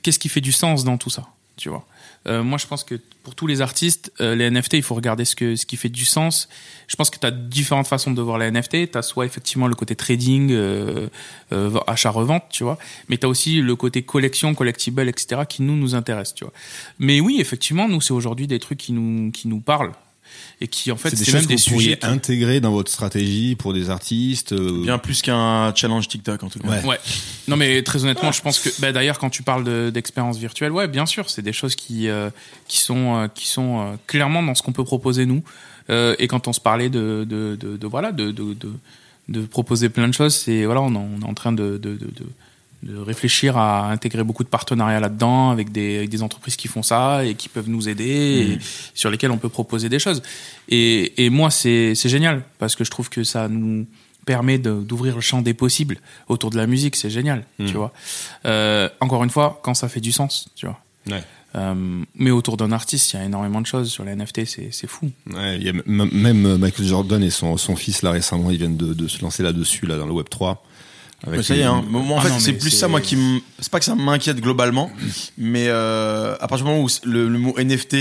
[0.02, 1.86] qu'est-ce qui fait du sens dans tout ça tu vois?
[2.26, 5.26] Euh, moi je pense que pour tous les artistes euh, les NFT il faut regarder
[5.26, 6.50] ce que ce qui fait du sens.
[6.88, 9.68] Je pense que tu as différentes façons de voir les NFT tu as soit effectivement
[9.68, 11.08] le côté trading euh,
[11.52, 12.78] euh, achat revente tu vois.
[13.10, 16.54] Mais tu as aussi le côté collection collectible etc qui nous nous intéresse tu vois.
[17.00, 19.94] Mais oui effectivement nous c'est aujourd'hui des trucs qui nous qui nous parlent
[20.62, 22.72] et qui en fait C'est des choses même que des vous pourriez qui- intégrer dans
[22.72, 24.54] votre stratégie pour des artistes.
[24.54, 26.68] euh, Bien plus qu'un challenge TikTok, en tout cas.
[26.68, 26.84] Ouais.
[26.86, 27.00] Ouais.
[27.48, 30.72] Non mais très honnêtement, je pense que bah, d'ailleurs quand tu parles de- d'expérience virtuelle,
[30.72, 32.30] ouais, bien sûr, c'est des choses qui euh,
[32.68, 35.44] qui sont euh, qui sont euh, clairement dans ce qu'on peut proposer nous.
[35.90, 38.72] Euh, et quand on se parlait de de, de, de- voilà de, de de
[39.30, 41.98] de proposer plein de choses, c'est voilà, on, en- on est en train de de,
[42.84, 46.84] de, réfléchir à intégrer beaucoup de partenariats là-dedans avec des, avec des entreprises qui font
[46.84, 48.04] ça et qui peuvent nous aider
[48.54, 48.60] et
[48.94, 50.22] sur lesquelles on peut proposer des choses.
[50.70, 53.86] Et, et moi, c'est génial parce que je trouve que ça nous
[54.26, 55.98] permet d'ouvrir le champ des possibles
[56.30, 56.96] autour de la musique.
[56.96, 57.92] C'est génial, tu vois.
[58.46, 60.80] Euh, encore une fois, quand ça fait du sens, tu vois.
[61.10, 61.24] Ouais.
[61.56, 64.88] Euh, mais autour d'un artiste, il y a énormément de choses sur les NFT, c'est
[64.88, 65.12] fou.
[65.32, 68.58] Ouais, il y a m- même Michael Jordan et son, son fils là récemment, ils
[68.58, 70.64] viennent de, de se lancer là-dessus là dans le Web 3.
[71.26, 71.84] Avec Mais ça y est, hein.
[71.88, 74.42] Moi, en Ah fait, c'est plus ça, moi, qui m- C'est pas que ça m'inquiète
[74.42, 74.92] globalement,
[75.38, 77.96] mais euh, à partir du moment où le, le mot NFT,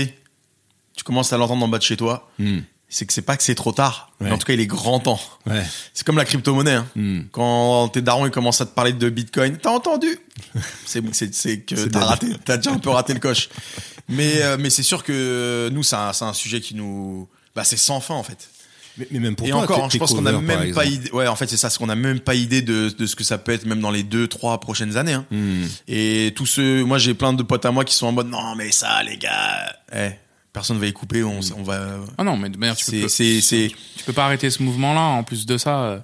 [0.97, 2.59] tu commences à l'entendre en bas de chez toi, Hmm.
[2.89, 4.99] c'est que c'est pas que c'est trop tard, mais en tout cas, il est grand
[4.99, 5.19] temps.
[5.47, 5.63] Ouais.
[5.93, 6.73] C'est comme la crypto-monnaie.
[6.73, 6.87] Hein.
[6.95, 7.21] Hmm.
[7.31, 10.19] Quand tes darons ils commencent à te parler de Bitcoin, t'as entendu?
[10.85, 13.49] C'est que t'as raté, t'as déjà un peu raté le coche.
[14.09, 17.25] Mais euh, mais c'est sûr que nous c'est un, c'est un sujet qui nous
[17.55, 18.49] bah c'est sans fin en fait.
[18.97, 20.85] Mais, mais même pour Et toi, encore, je pense qu'on a covers, par même pas
[20.85, 21.09] idée.
[21.11, 23.23] Ouais, en fait c'est ça, c'est qu'on a même pas idée de de ce que
[23.23, 25.13] ça peut être même dans les deux trois prochaines années.
[25.13, 25.25] Hein.
[25.31, 25.63] Hmm.
[25.87, 28.55] Et tous ceux, moi j'ai plein de potes à moi qui sont en mode non
[28.55, 30.09] mais ça les gars, eh,
[30.51, 31.97] personne va y couper, on, on va.
[32.19, 35.01] Ah non, mais de manière, tu peux, c'est c'est tu peux pas arrêter ce mouvement-là.
[35.01, 35.99] En plus de ça, euh,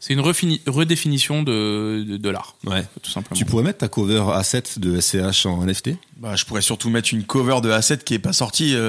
[0.00, 2.82] c'est une refini- redéfinition de, de, de l'art, Ouais.
[3.00, 3.36] tout simplement.
[3.38, 7.14] Tu pourrais mettre ta cover A7 de SCH en NFT Bah, je pourrais surtout mettre
[7.14, 8.80] une cover de A7 qui est pas sortie, euh,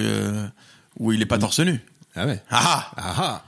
[0.00, 0.46] euh,
[0.98, 1.80] où il est pas torse nu.
[2.16, 2.40] Ah ouais.
[2.50, 3.42] Ah Ah ah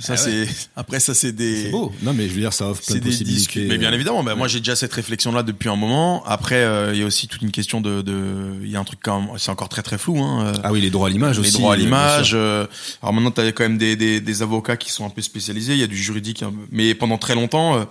[0.00, 0.46] Ça Ah c'est
[0.76, 1.92] après ça c'est des C'est beau.
[2.02, 3.36] Non, mais je veux dire, ça offre plein de des possibilités.
[3.38, 3.68] discussions.
[3.68, 6.24] Mais bien évidemment, bah, moi j'ai déjà cette réflexion là depuis un moment.
[6.24, 8.84] Après, euh, il y a aussi toute une question de, de, il y a un
[8.84, 10.22] truc quand même, c'est encore très très flou.
[10.22, 10.46] Hein.
[10.46, 11.58] euh, Ah oui, les droits à l'image les aussi.
[11.58, 12.30] droits à euh, l'image.
[12.34, 12.66] euh,
[13.02, 15.72] alors maintenant, tu as quand même des, des, des avocats qui sont un peu spécialisés.
[15.72, 16.40] Il y a du juridique.
[16.40, 17.84] peu- Mais pendant très longtemps, euh,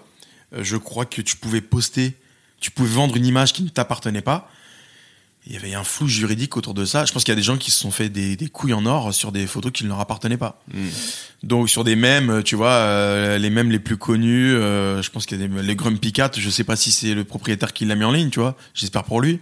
[0.62, 2.14] je crois que tu pouvais poster,
[2.62, 4.50] tu pouvais vendre une image qui ne t'appartenait pas.
[5.50, 7.06] Il y avait un flou juridique autour de ça.
[7.06, 8.86] Je pense qu'il y a des gens qui se sont fait des, des couilles en
[8.86, 10.62] or sur des photos qui ne leur appartenaient pas.
[11.44, 15.26] Donc sur des mèmes, tu vois, euh, les mèmes les plus connus, euh, je pense
[15.26, 17.86] qu'il y a des, les Grumpy Cat, je sais pas si c'est le propriétaire qui
[17.86, 18.58] l'a mis en ligne, tu vois.
[18.74, 19.40] J'espère pour lui.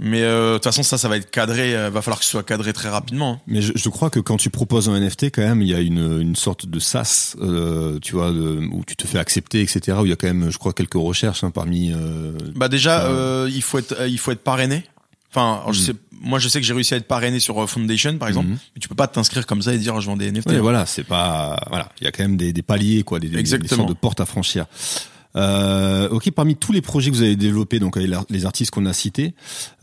[0.00, 1.76] Mais euh, de toute façon, ça, ça va être cadré.
[1.76, 3.34] euh, va falloir que ce soit cadré très rapidement.
[3.34, 3.40] hein.
[3.46, 5.78] Mais je, je crois que quand tu proposes un NFT, quand même, il y a
[5.80, 9.96] une, une sorte de sas, euh, tu vois, de- où tu te fais accepter, etc.
[10.00, 11.92] Où il y a quand même, je crois, quelques recherches hein, parmi.
[11.92, 14.82] euh, Bah déjà, euh, il faut être, il faut être parrainé.
[15.34, 17.66] Enfin, alors, je sais, moi, je sais que j'ai réussi à être parrainé sur euh,
[17.66, 18.48] Foundation, par exemple.
[18.48, 18.58] Mhm.
[18.74, 20.50] Mais tu peux pas t'inscrire comme ça et dire je vends des NFT.
[20.50, 23.44] Ouais, voilà, c'est pas, voilà, il y a quand même des, des paliers, quoi, des,
[23.44, 24.66] sortes de portes à franchir.
[25.36, 28.86] Euh, ok, parmi tous les projets que vous avez développés, donc avec les artistes qu'on
[28.86, 29.34] a cités,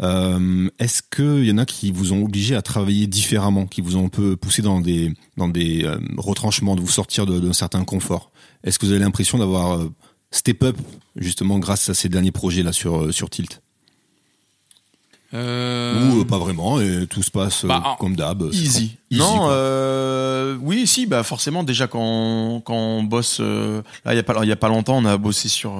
[0.02, 3.98] euh, est-ce qu'il y en a qui vous ont obligé à travailler différemment, qui vous
[3.98, 7.84] ont un peu poussé dans des dans des euh, retranchements, de vous sortir d'un certain
[7.84, 8.32] confort?
[8.64, 9.91] Est-ce que vous avez l'impression d'avoir euh,
[10.32, 10.78] step up
[11.18, 13.61] justement grâce à ces derniers projets là sur euh, sur Tilt?
[15.34, 18.98] Euh, Ou euh, pas vraiment et tout se passe euh, Bah, comme d'hab Easy.
[19.10, 21.64] Easy, non, euh, oui, si, bah forcément.
[21.64, 24.68] Déjà quand quand on bosse, euh, là il y a pas il y a pas
[24.68, 25.74] longtemps, on a bossé sur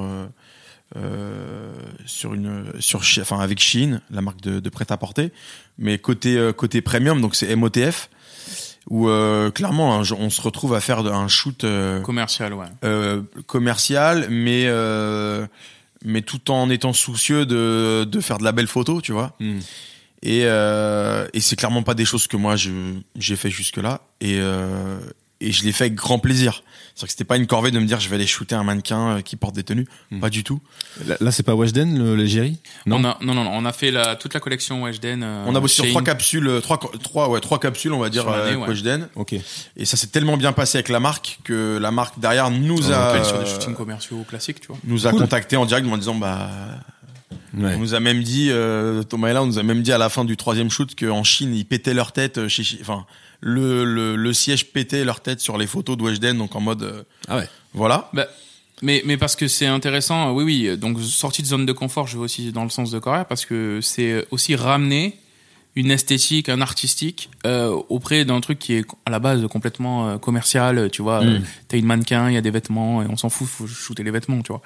[0.96, 1.70] euh,
[2.06, 5.32] sur une sur enfin avec Shein, la marque de, de prêt à porter,
[5.78, 8.08] mais côté côté premium, donc c'est MOTF,
[8.88, 11.64] où euh, clairement on se retrouve à faire un shoot
[12.02, 12.66] commercial, ouais.
[12.84, 15.46] euh, commercial, mais euh,
[16.04, 19.34] mais tout en étant soucieux de de faire de la belle photo, tu vois.
[19.40, 19.60] Hmm.
[20.24, 24.36] Et, euh, et c'est clairement pas des choses que moi j'ai fait jusque là et
[24.38, 25.00] euh,
[25.40, 26.62] et je l'ai fait avec grand plaisir.
[26.94, 29.16] C'est-à-dire que c'était pas une corvée de me dire je vais aller shooter un mannequin
[29.16, 30.20] euh, qui porte des tenues, Hmm.
[30.20, 30.60] pas du tout.
[31.06, 32.96] Là, là, c'est pas Weshden le l'Algérie Non.
[32.96, 35.22] On a, non, non, non, on a fait la, toute la collection Weshden.
[35.22, 38.10] euh, on a bossé sur trois capsules, euh, trois trois ouais trois capsules on va
[38.10, 38.68] dire euh, ouais.
[38.68, 39.08] Weshden.
[39.14, 39.34] Ok.
[39.76, 42.92] Et ça s'est tellement bien passé avec la marque que la marque derrière nous On
[42.92, 44.76] a sur des shootings commerciaux classiques, tu vois.
[44.84, 45.20] nous a Cool.
[45.20, 46.50] contacté en direct en disant bah
[47.54, 47.74] Ouais.
[47.74, 49.98] On nous a même dit, euh, Thomas et là, on nous a même dit à
[49.98, 53.04] la fin du troisième shoot qu'en Chine, ils pétaient leur tête euh, chez, enfin,
[53.42, 56.82] le, le, le siège pétait leur tête sur les photos de Weshden, donc en mode,
[56.84, 57.48] euh, Ah ouais.
[57.74, 58.08] voilà.
[58.14, 58.26] Bah,
[58.80, 60.78] mais, mais parce que c'est intéressant, euh, oui, oui.
[60.78, 63.44] Donc, sortie de zone de confort, je vais aussi dans le sens de Corée, parce
[63.44, 65.18] que c'est aussi ramener
[65.74, 70.18] une esthétique, un artistique, euh, auprès d'un truc qui est à la base complètement euh,
[70.18, 70.90] commercial.
[70.90, 71.38] Tu vois, euh,
[71.68, 74.10] t'as une mannequin, il y a des vêtements, et on s'en fout, faut shooter les
[74.10, 74.60] vêtements, tu vois.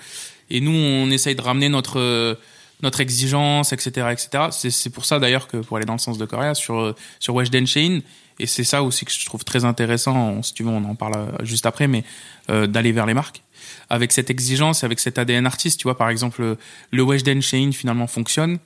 [0.51, 2.35] Et nous, on essaye de ramener notre euh,
[2.83, 4.45] notre exigence, etc., etc.
[4.51, 6.95] C'est c'est pour ça d'ailleurs que pour aller dans le sens de Corée, sur euh,
[7.21, 8.01] sur Weshden Shein,
[8.39, 10.43] et c'est ça aussi que je trouve très intéressant.
[10.43, 12.05] Si tu veux, on en parle euh, juste après, mais
[12.51, 13.43] euh, d'aller vers les marques
[13.89, 15.79] avec cette exigence, avec cet ADN artiste.
[15.81, 16.57] Tu vois, par exemple,
[16.91, 18.59] le- Weshden Shein finalement fonctionne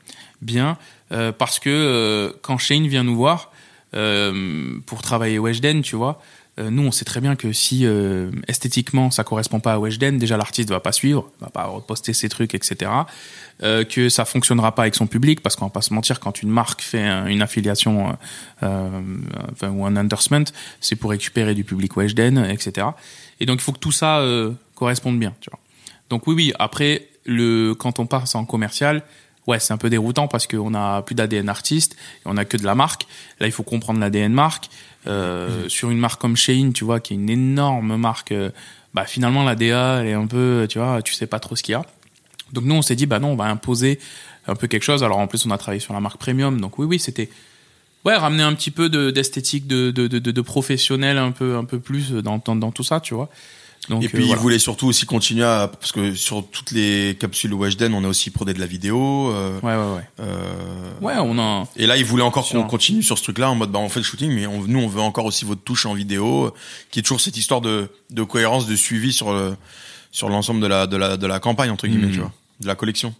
[0.42, 0.76] bien
[1.12, 3.50] euh, parce que quand Shein vient nous voir
[4.86, 6.22] pour travailler Weshden, tu vois,
[6.68, 10.36] nous on sait très bien que si euh, esthétiquement ça correspond pas à Weshden, déjà
[10.36, 12.90] l'artiste va pas suivre, va pas reposter ses trucs, etc.
[13.62, 16.42] Euh, que ça fonctionnera pas avec son public parce qu'on va pas se mentir quand
[16.42, 18.16] une marque fait un- une affiliation
[18.62, 19.00] euh,
[19.62, 20.44] euh, ou un endorsement,
[20.80, 22.88] c'est pour récupérer du public Weshden, etc.
[23.38, 25.34] Et donc il faut que tout ça euh, corresponde bien.
[26.08, 26.52] Donc oui, oui.
[26.58, 29.02] Après, le quand on passe en commercial,
[29.46, 32.64] ouais, c'est un peu déroutant parce qu'on a plus d'ADN artiste, on a que de
[32.64, 33.06] la marque.
[33.40, 34.68] Là, il faut comprendre l'ADN marque.
[35.06, 38.50] Euh, Sur une marque comme Shein, tu vois, qui est une énorme marque, euh,
[38.94, 41.62] bah finalement la DA, elle est un peu, tu vois, tu sais pas trop ce
[41.62, 41.82] qu'il y a.
[42.52, 43.98] Donc nous, on s'est dit, bah non, on va imposer
[44.46, 45.02] un peu quelque chose.
[45.04, 46.60] Alors en plus, on a travaillé sur la marque premium.
[46.60, 47.30] Donc oui, oui, c'était
[48.04, 51.56] ouais ramener un petit peu de- d'esthétique, de, de, de, de, de professionnel un peu
[51.56, 53.28] un peu plus dans, dans, dans tout ça, tu vois.
[53.88, 54.42] Donc et puis, euh, ils voilà.
[54.42, 58.30] voulaient surtout aussi continuer à, parce que sur toutes les capsules Weshden, on a aussi
[58.30, 60.04] prodé de la vidéo, euh, ouais, ouais, ouais.
[60.20, 61.66] euh, Ouais, on a.
[61.76, 64.00] Et là, ils voulaient encore qu'on continue sur ce truc-là en mode, bah, on fait
[64.00, 66.54] le shooting, mais on, nous, on veut encore aussi votre touche en vidéo,
[66.90, 69.56] qui est toujours cette histoire de, de cohérence, de suivi sur le,
[70.12, 72.12] sur l'ensemble de la, de la, de la campagne, entre guillemets, Mhm.
[72.12, 73.14] tu vois, de la collection.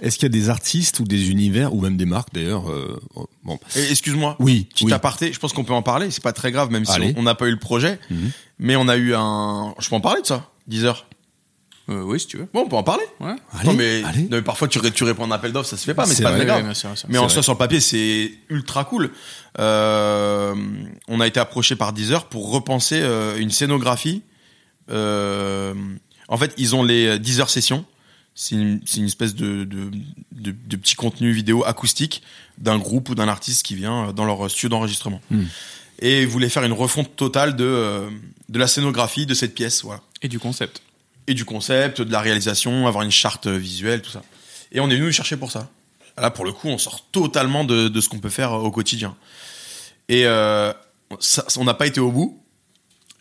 [0.00, 3.00] Est-ce qu'il y a des artistes ou des univers ou même des marques d'ailleurs euh,
[3.44, 4.36] Bon, Et excuse-moi.
[4.40, 4.92] oui, Petit oui.
[4.92, 7.14] aparté, je pense qu'on peut en parler, c'est pas très grave, même si Allez.
[7.16, 8.30] on on n'a pas eu le projet, Mhm.
[8.58, 11.06] mais on a eu un, je peux en parler de ça, 10 heures?
[11.88, 12.48] Euh, oui, si tu veux.
[12.54, 13.02] Bon, on peut en parler.
[13.20, 13.34] Ouais.
[13.52, 14.22] Allez, non, mais, allez.
[14.22, 16.04] non, mais parfois tu, ré- tu réponds à un appel d'offres, ça se fait pas,
[16.04, 16.64] mais C'est c'est pas vrai, très grave.
[16.64, 16.72] Ouais.
[17.08, 19.10] Mais en C'est soi, sur le papier, c'est ultra cool.
[19.58, 20.54] Euh,
[21.08, 24.22] on a été approché par Deezer pour repenser euh, une scénographie.
[24.90, 25.74] Euh,
[26.28, 27.84] en fait, ils ont les Deezer sessions.
[28.34, 29.90] C'est une, espèce de, de,
[30.32, 32.22] de, de petit contenu vidéo acoustique
[32.58, 35.20] d'un groupe ou d'un artiste qui vient dans leur studio d'enregistrement.
[35.30, 35.44] Hmm.
[35.98, 38.08] et voulait faire une refonte totale de euh,
[38.48, 40.00] de la scénographie de cette pièce, voilà.
[40.22, 40.82] Et du concept.
[41.26, 44.22] Et du concept, de la réalisation, avoir une charte visuelle, tout ça.
[44.72, 45.70] Et on est venu chercher pour ça.
[46.18, 49.14] Là, pour le coup, on sort totalement de, de ce qu'on peut faire au quotidien.
[50.08, 50.72] Et euh,
[51.20, 52.42] ça- on n'a pas été au bout,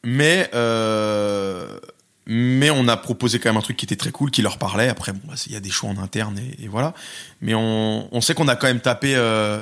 [0.03, 1.79] mais euh,
[2.25, 4.87] mais on a proposé quand même un truc qui était très cool, qui leur parlait.
[4.89, 6.93] Après, bon, bah, il y a des choix en interne et, et voilà.
[7.41, 9.61] Mais on, on sait qu'on a quand même tapé euh,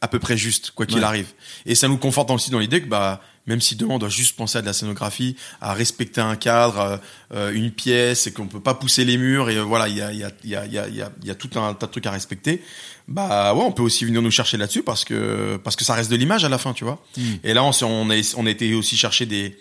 [0.00, 1.04] à peu près juste, quoi qu'il Ouais.
[1.04, 1.28] arrive.
[1.66, 4.36] Et ça nous conforte aussi dans l'idée que bah même si demain on doit juste
[4.36, 7.00] penser à de la scénographie, à respecter un cadre,
[7.34, 10.00] euh, une pièce, et qu'on peut pas pousser les murs, et euh, voilà, il y
[10.02, 11.86] a, y, a, y, a, y, a, y a- il y a tout un tas
[11.86, 12.62] de trucs à respecter.
[13.08, 16.08] Bah ouais, on peut aussi venir nous chercher là-dessus parce que parce que ça reste
[16.10, 17.04] de l'image à la fin, tu vois.
[17.42, 19.56] Et là, on, on, a, on a été aussi chercher des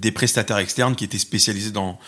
[0.00, 1.98] des prestataires externes qui étaient spécialisés dans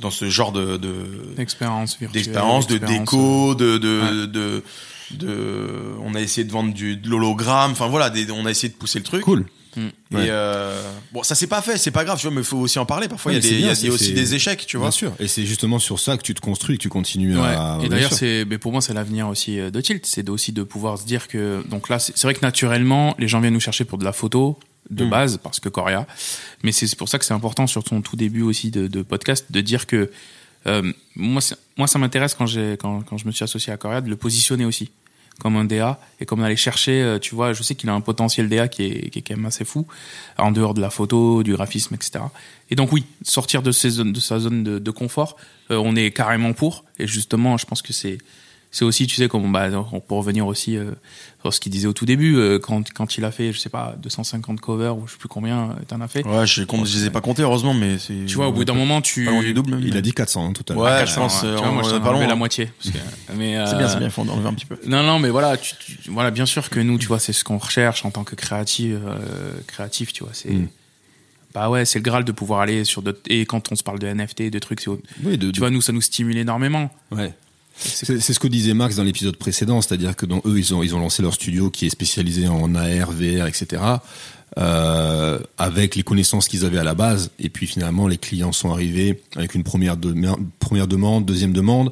[0.00, 0.94] dans ce genre de, de
[1.38, 2.22] Expérience virtuelle.
[2.24, 4.26] d'expérience, de expérience, déco, de de, Ouais.
[4.26, 4.62] de
[5.10, 8.70] de on a essayé de vendre du de l'hologramme, enfin voilà, des, on a essayé
[8.72, 9.22] de pousser le truc.
[9.22, 9.46] Cool.
[9.76, 9.80] Mm.
[9.80, 10.26] Et Ouais.
[10.28, 12.78] euh, bon, ça s'est pas fait, c'est pas grave, tu vois, mais il faut aussi
[12.78, 13.08] en parler.
[13.08, 14.76] Parfois, il Ouais, y a, des, c'est bien, y c'est- aussi c'est- des échecs, tu
[14.76, 14.86] vois.
[14.88, 15.12] Bien sûr.
[15.18, 17.46] Et c'est justement sur ça que tu te construis, que tu continues Ouais.
[17.46, 17.78] à.
[17.82, 20.04] Et d'ailleurs, c'est, mais pour moi, c'est l'avenir aussi euh, de Tilt.
[20.04, 23.14] C'est de- aussi de pouvoir se dire que, donc là, c'est c'est vrai que naturellement,
[23.18, 24.58] les gens viennent nous chercher pour de la photo
[24.90, 25.10] de Mm.
[25.10, 26.06] base, parce que Coria.
[26.62, 29.50] Mais c'est pour ça que c'est important sur ton tout début aussi de, de podcast
[29.50, 30.10] de dire que,
[30.66, 31.40] euh, moi,
[31.76, 32.46] moi, ça m'intéresse quand
[32.78, 34.90] quand, quand je me suis associé à Coria de le positionner aussi
[35.38, 38.00] comme un DA et comme d'aller chercher, euh, tu vois, je sais qu'il a un
[38.00, 39.86] potentiel DA qui est, qui est quand même assez fou,
[40.38, 42.24] en dehors de la photo, du graphisme, etc.
[42.70, 45.36] Et donc oui, sortir de, ces zones, de sa zone de, de confort,
[45.70, 46.84] euh, on est carrément pour.
[46.98, 48.18] Et justement, je pense que c'est
[48.74, 50.92] c'est aussi, tu sais, comme bah, on peut revenir aussi euh,
[51.42, 53.68] sur ce qu'il disait au tout début, euh, quand, quand il a fait, je sais
[53.68, 56.26] pas, 250 covers ou je sais plus combien euh, t'en as fait.
[56.26, 58.24] Ouais, je, compte- je les ai pas comptés, heureusement, mais c'est.
[58.26, 59.26] Tu vois, au bout d'un moment, tu...
[59.26, 59.82] Pas loin du double, même.
[59.86, 60.82] Il a dit 400 hein, tout à l'heure.
[60.84, 62.26] Ouais, Ah, 400, tu c'est- vois, moi, je pas loin.
[62.26, 62.70] la moitié.
[62.82, 62.98] parce que-
[63.36, 64.78] mais, C'est bien, euh, c'est bien, il faut en enlever un petit peu.
[64.86, 67.44] Non, non, mais voilà, tu, tu- voilà, bien sûr que nous, tu vois, c'est ce
[67.44, 70.32] qu'on recherche en tant que créatif, euh, créatif, tu vois.
[70.32, 70.68] C'est, Mm.
[71.54, 73.20] bah ouais, c'est le graal de pouvoir aller sur d'autres.
[73.28, 75.68] Et quand on se parle de NFT, de trucs, c'est autre- Oui, de, tu vois,
[75.68, 76.90] nous, ça nous stimule énormément.
[77.10, 77.34] Ouais.
[77.76, 80.94] C'est- ce que disait Max dans l'épisode précédent, c'est-à-dire que dans eux, ils ont, ils
[80.94, 83.82] ont lancé leur studio qui est spécialisé en AR, VR, etc.
[84.58, 87.30] Euh, avec les connaissances qu'ils avaient à la base.
[87.38, 90.14] Et puis finalement, les clients sont arrivés avec une première, de-
[90.58, 91.90] première demande, deuxième demande,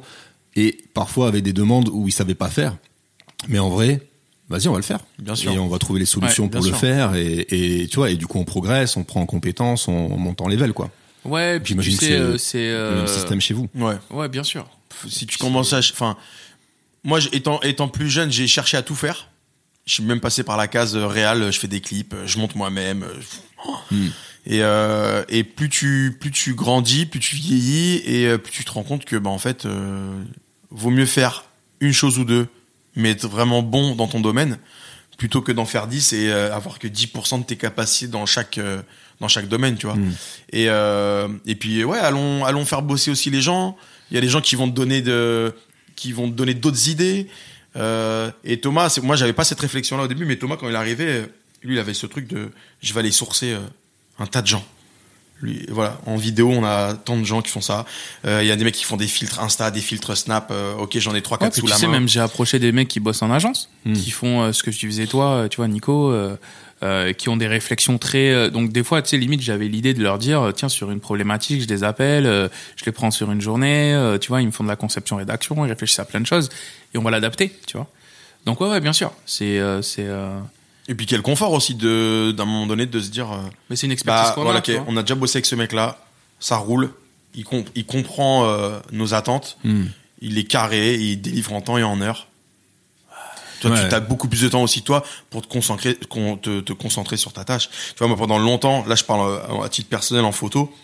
[0.55, 2.77] et parfois avec des demandes où ils savaient pas faire.
[3.47, 4.01] Mais en vrai,
[4.47, 4.99] vas-y, on va le faire.
[5.17, 5.51] Bien sûr.
[5.51, 7.15] Et on va trouver les solutions Ouais, pour le faire.
[7.15, 7.47] Et,
[7.81, 10.41] et tu vois, et du coup, on progresse, on prend en compétences, on, on monte
[10.41, 10.91] en level, quoi.
[11.25, 12.67] Ouais, puis tu J'imagine que sais, c'est euh, c'est.
[12.71, 13.69] Le euh, même système chez vous.
[13.75, 13.95] Ouais.
[14.09, 14.67] Ouais, bien sûr.
[15.07, 15.79] Si tu commences à.
[15.79, 16.17] Enfin.
[17.03, 19.29] Moi, étant, étant plus jeune, j'ai cherché à tout faire.
[19.85, 23.03] Je suis même passé par la case réelle, je fais des clips, je monte moi-même.
[23.03, 23.13] euh,
[23.65, 23.75] oh.
[23.89, 24.09] Hmm.
[24.45, 28.71] Et, euh, et plus tu plus tu grandis, plus tu vieillis et plus tu te
[28.71, 30.19] rends compte que bah en fait euh,
[30.71, 31.45] vaut mieux faire
[31.79, 32.47] une chose ou deux
[32.95, 34.57] mais être vraiment bon dans ton domaine
[35.21, 38.57] plutôt que d'en faire 10 et euh, avoir que 10% de tes capacités dans chaque
[38.57, 38.81] euh,
[39.19, 39.95] dans chaque domaine, tu vois.
[39.95, 40.13] Mm.
[40.51, 43.77] Et euh, et puis ouais, allons allons faire bosser aussi les gens.
[44.09, 45.53] Il y a des gens qui vont te donner de
[45.95, 47.27] qui vont te donner d'autres idées.
[47.75, 50.75] Et Thomas, moi j'avais pas cette réflexion là au début, mais Thomas quand il est
[50.75, 51.25] arrivé,
[51.61, 52.49] lui il avait ce truc de
[52.81, 53.55] je vais aller sourcer
[54.17, 54.65] un tas de gens.
[55.41, 57.85] Lui, voilà, en vidéo, on a tant de gens qui font ça.
[58.25, 60.49] Euh, Il y a des mecs qui font des filtres Insta, des filtres Snap.
[60.51, 61.93] euh, ok, j'en ai trois, quatre sous tu la sais, main.
[61.93, 63.93] même j'ai approché des mecs qui bossent en agence, Hmm.
[63.93, 66.13] qui font euh, ce que tu faisais toi, tu vois, Nico,
[67.17, 68.49] qui ont des réflexions très.
[68.49, 71.61] donc des fois, tu sais, limite, j'avais l'idée de leur dire, tiens, sur une problématique,
[71.61, 72.25] je les appelle,
[72.75, 75.63] je les prends sur une journée, tu vois, ils me font de la conception rédaction,
[75.65, 76.49] ils réfléchissent à plein de choses
[76.93, 77.87] et on va l'adapter, tu vois.
[78.45, 80.07] Donc ouais, ouais, bien sûr, c'est c'est
[80.91, 83.31] Et puis quel confort aussi de d'un moment donné de se dire.
[83.31, 83.37] euh,
[83.69, 86.03] mais c'est une expertise Bah, qu'on voilà, a, on a déjà bossé avec ce mec-là,
[86.41, 86.91] ça roule,
[87.33, 89.85] il, comp- il comprend euh, nos attentes, Hmm.
[90.21, 92.27] il est carré, il délivre en temps et en heure.
[93.61, 93.87] Toi, Ouais.
[93.89, 97.15] tu as beaucoup plus de temps aussi, toi, pour te concentrer, con- te, te concentrer
[97.15, 97.69] sur ta tâche.
[97.69, 100.75] Tu vois, moi, pendant longtemps, là, je parle euh, à titre personnel en photo,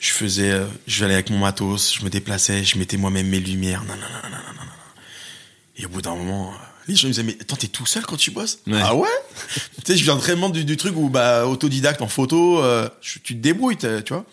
[0.00, 3.38] je faisais, euh, je allais avec mon matos, je me déplaçais, je mettais moi-même mes
[3.40, 4.72] lumières, nanana, nanana, nanana.
[5.76, 6.56] Et au bout d'un moment, euh,
[6.88, 8.58] les gens me disaient, mais attends, t'es tout seul quand tu bosses?
[8.66, 8.80] Ouais.
[8.82, 9.08] Ah ouais?
[9.84, 13.18] Tu sais, je viens vraiment du, du truc où, bah, autodidacte en photo, euh, je-
[13.18, 14.24] tu te débrouilles, tu vois.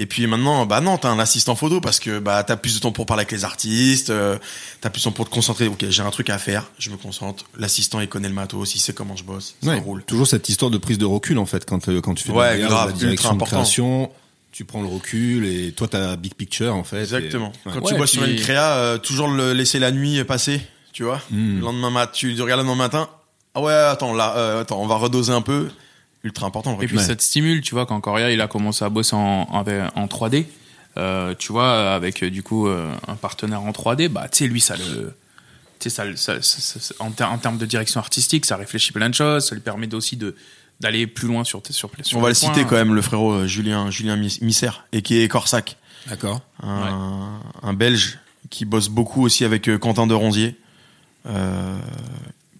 [0.00, 2.78] Et puis maintenant, bah non, t'as un assistant photo parce que bah t'as plus de
[2.80, 4.38] temps pour parler avec les artistes, euh,
[4.80, 5.66] t'as plus de temps pour te concentrer.
[5.66, 7.46] Ok, j'ai un truc à faire, je me concentre.
[7.58, 10.04] L'assistant il connaît le matos, il sait comment je bosse, ça Ouais, roule.
[10.04, 12.58] Toujours cette histoire de prise de recul en fait quand euh, quand tu fais Ouais,
[12.58, 13.56] de la, grave, la direction ultra de important.
[13.56, 14.12] création,
[14.52, 17.00] tu prends le recul et toi t'as big picture en fait.
[17.00, 17.52] Exactement.
[17.64, 17.74] et- ouais.
[17.74, 20.60] Quand Ouais, tu bosses sur une créa, euh, toujours le laisser la nuit passer,
[20.98, 21.22] tu vois.
[21.30, 21.58] Hmm.
[21.58, 23.08] Le lendemain matin, tu regardes le lendemain matin.
[23.54, 25.68] Ah ouais, attends là, euh, attends, on va redoser un peu.
[26.24, 28.84] Ultra important le Et puis ça te stimule, tu vois, quand Coria il a commencé
[28.84, 30.46] à bosser en, en, en 3D,
[30.96, 34.46] euh, tu vois, avec euh, du coup euh, un partenaire en 3D, bah tu sais,
[34.48, 35.14] lui ça le
[35.78, 38.90] tu sais, ça, ça, ça- ça- en, ter- en termes de direction artistique, ça réfléchit
[38.92, 40.34] plein de choses, ça lui permet aussi de
[40.80, 43.46] d'aller plus loin sur tes sur, sur On va le citer quand même, le frérot
[43.46, 45.76] Julien, Julien Mis- Misser, et qui est Corsac,
[46.08, 46.40] D'accord.
[46.64, 48.18] un, un Belge
[48.50, 50.56] qui bosse beaucoup aussi avec Quentin de Ronzier.
[51.28, 51.76] Euh,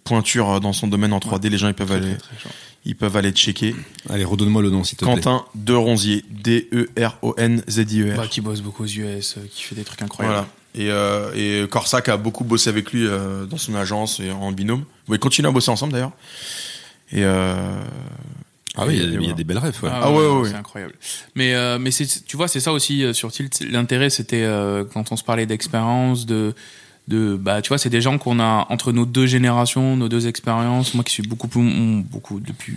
[0.05, 2.49] pointure dans son domaine en 3D, les gens ils peuvent aller, Très, très chaud.
[2.87, 3.77] ils peuvent aller checker.
[4.09, 5.15] Allez, redonne-moi le nom, s'il te plaît.
[5.15, 8.17] Quentin de Ronzier, E D-E-R-O-N-Z-I-E-R.
[8.17, 10.35] Bah, qui bosse beaucoup aux US, euh, qui fait des trucs incroyables.
[10.35, 10.49] Voilà.
[10.75, 14.53] Et, euh, et Corsac a beaucoup bossé avec lui euh, dans son agence et en
[14.53, 14.85] binôme.
[15.07, 16.13] Bon, ils continuent à bosser ensemble d'ailleurs.
[17.13, 17.55] Et euh,
[18.77, 19.33] Ah oui, il y a- Et il y, a voilà.
[19.35, 19.79] des belles rêves.
[19.83, 19.91] ouais.
[19.93, 20.49] Ah ouais, ouais, ouais.
[20.51, 20.95] c'est incroyable.
[21.35, 25.11] Mais euh, mais tu vois c'est ça aussi euh, sur Tilt l'intérêt c'était euh, quand
[25.11, 26.55] on se parlait d'expérience de
[27.09, 30.27] de bah tu vois c'est des gens qu'on a entre nos deux générations nos deux
[30.29, 32.77] expériences moi qui suis beaucoup plus mm, beaucoup depuis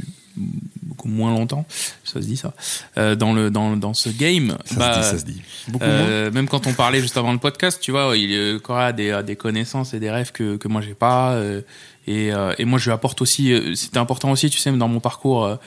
[0.81, 1.65] beaucoup moins longtemps
[2.05, 2.53] ça se dit ça
[2.97, 5.41] euh, dans le dans dans ce game Ça bah, se dit, ça se dit.
[5.67, 8.87] beaucoup euh, même quand on parlait juste avant le podcast, tu vois, il euh, Cora
[8.87, 11.33] a des, a des connaissances et des rêves que, que moi j'ai pas.
[11.33, 11.61] euh,
[12.07, 13.53] et, euh, et moi je lui apporte aussi.
[13.75, 15.57] C'était important aussi, tu sais, dans mon parcours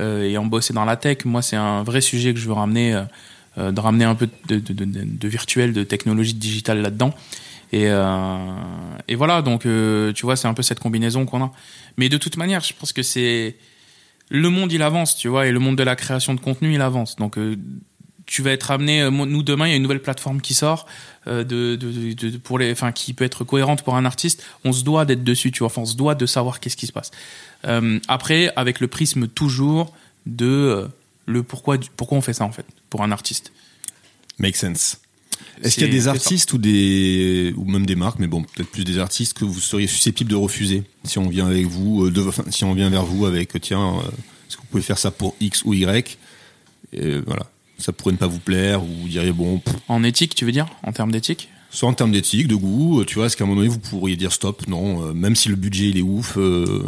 [0.00, 1.18] et en bosser dans la tech.
[1.26, 3.00] Moi, c'est un vrai sujet que je veux ramener,
[3.58, 7.12] de ramener un peu de, de, de, de- de virtuel, de technologie digitale là-dedans.
[7.72, 8.36] Et, euh,
[9.08, 11.52] et voilà, donc euh, tu vois, c'est un peu cette combinaison qu'on a.
[11.96, 13.56] Mais de toute manière, je pense que c'est
[14.28, 16.80] le monde, il avance, tu vois, et le monde de la création de contenu, il
[16.82, 17.16] avance.
[17.16, 17.56] Donc euh,
[18.26, 19.10] tu vas être amené.
[19.10, 20.86] nous demain, il y a une nouvelle plateforme qui sort
[22.44, 24.44] pour les, enfin, qui peut être cohérente pour un artiste.
[24.64, 25.66] On se doit d'être dessus, tu vois.
[25.66, 27.10] Enfin, on se doit de savoir qu'est-ce qui se passe.
[28.08, 29.92] Après, avec le prisme toujours
[30.26, 30.88] de
[31.26, 33.52] le pourquoi, pourquoi on fait ça en fait pour un artiste.
[34.38, 35.01] Make sense.
[35.62, 38.70] Est-ce qu'il y a des artistes ou des ou même des marques, mais bon, peut-être
[38.70, 42.10] plus des artistes que vous seriez susceptibles de refuser si on vient avec vous, euh,
[42.10, 44.08] de, enfin, si on vient vers vous avec euh, tiens, euh,
[44.48, 46.18] est-ce que vous pouvez faire ça pour X ou Y?
[46.92, 47.46] Et Voilà,
[47.78, 50.52] ça pourrait ne pas vous plaire ou vous diriez bon, pff, En éthique, tu veux
[50.52, 51.48] dire, en termes d'éthique?
[51.70, 54.14] Soit en termes d'éthique, de goût, tu vois, est-ce qu'à un moment donné vous pourriez
[54.16, 56.82] dire stop, non, euh, même si le budget il est ouf, euh,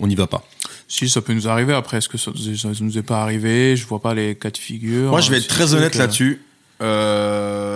[0.00, 0.44] on n'y va pas?
[0.88, 1.72] Si ça peut nous arriver.
[1.72, 3.76] Après, est-ce que ça, ça nous est pas arrivé?
[3.76, 5.10] Je vois pas les cas de figure.
[5.10, 6.40] Moi, je vais Euh, être très honnête que- là-dessus.
[6.82, 7.73] Euh,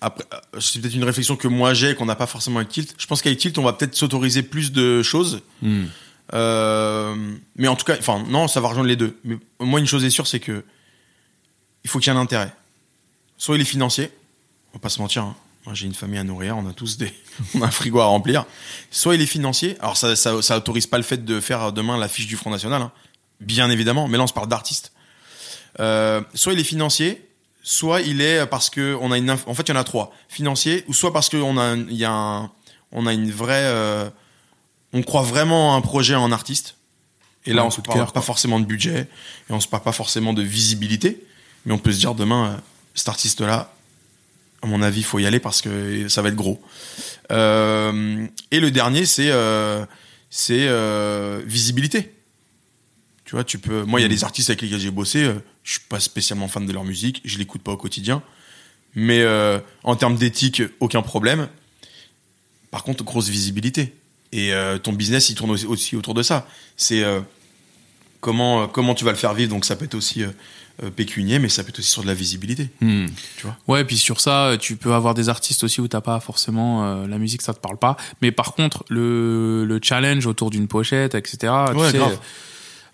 [0.00, 2.94] Après, euh, c'est peut-être une réflexion que moi j'ai qu'on n'a pas forcément avec Tilt.
[2.98, 5.42] Je pense qu'avec Tilt, on va peut-être s'autoriser plus de choses.
[5.62, 5.86] Hmm.
[6.34, 7.14] Euh,
[7.56, 9.18] mais en tout cas, enfin, non, ça va rejoindre les deux.
[9.24, 10.64] Mais moi, une chose est sûre, c'est que
[11.84, 12.52] il faut qu'il y ait un intérêt.
[13.38, 14.10] Soit il est financier,
[14.72, 15.22] on va pas se mentir.
[15.24, 15.36] hein.
[15.64, 17.12] Moi, j'ai une famille à nourrir, on a tous des,
[17.54, 18.46] on a un frigo à remplir.
[18.90, 19.76] Soit il est financier.
[19.80, 22.50] Alors ça, ça, ça autorise pas le fait de faire demain la fiche du Front
[22.50, 22.92] National, hein.
[23.40, 24.08] bien évidemment.
[24.08, 24.92] Mais là, on se parle d'artistes.
[25.80, 27.27] Euh, soit il est financier,
[27.62, 30.12] soit il est parce que on a une, en fait, il y en a trois
[30.28, 32.50] financier, ou soit parce qu'on a, un- il y a un,
[32.92, 34.08] on a une vraie, euh,
[34.92, 36.76] on croit vraiment à un projet en artiste.
[37.46, 39.00] Et là, on un se parle pas forcément de budget,
[39.48, 41.22] et on se parle pas forcément de visibilité,
[41.66, 42.56] mais on peut se dire demain, euh,
[42.94, 43.72] cet artiste-là,
[44.62, 46.60] à mon avis, il faut y aller parce que ça va être gros.
[47.30, 49.30] Euh, et le dernier, c'est
[50.30, 50.68] c'est
[51.46, 52.12] visibilité.
[53.28, 53.82] Tu vois, tu peux.
[53.82, 55.22] Moi, il y a des artistes avec lesquels j'ai bossé.
[55.22, 57.20] euh, je suis pas spécialement fan de leur musique.
[57.26, 58.22] Je l'écoute pas au quotidien.
[58.94, 61.46] Mais euh, en termes d'éthique, aucun problème.
[62.70, 63.92] Par contre, grosse visibilité.
[64.32, 66.48] Et euh, ton business, il tourne aussi, autour de ça.
[66.78, 67.20] C'est euh,
[68.22, 69.50] comment comment tu vas le faire vivre.
[69.50, 70.22] Donc ça peut être aussi
[70.96, 72.70] pécunier, mais ça peut être aussi sur de la visibilité.
[72.80, 73.06] Hmm.
[73.66, 77.06] Ouais, puis sur ça, tu peux avoir des artistes aussi où t'as pas forcément euh,
[77.06, 77.96] la musique, ça te parle pas.
[78.22, 81.52] Mais par contre, le, le challenge autour d'une pochette, etc.
[81.72, 82.18] tu Ouais, sais, grave.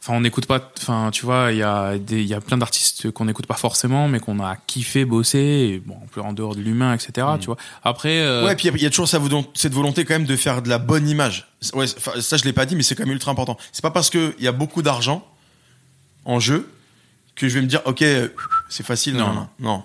[0.06, 0.70] Enfin, on n'écoute pas.
[0.76, 3.54] Enfin, tu vois, il y a des, il y a plein d'artistes qu'on n'écoute pas
[3.54, 5.38] forcément, mais qu'on a kiffé bosser.
[5.38, 7.26] Et bon, un peu en dehors de l'humain, etc.
[7.40, 7.56] Tu vois.
[7.82, 10.68] Après, euh, Ouais, puis il y a toujours cette volonté quand même de faire de
[10.68, 11.48] la bonne image.
[11.72, 13.56] Ouais, ça je l'ai pas dit, mais c'est quand même ultra important.
[13.72, 15.26] C'est pas parce qu'il y a beaucoup d'argent
[16.26, 16.70] en jeu
[17.34, 18.04] que je vais me dire, ok,
[18.68, 19.14] c'est facile.
[19.16, 19.48] Non, Non.
[19.58, 19.82] non.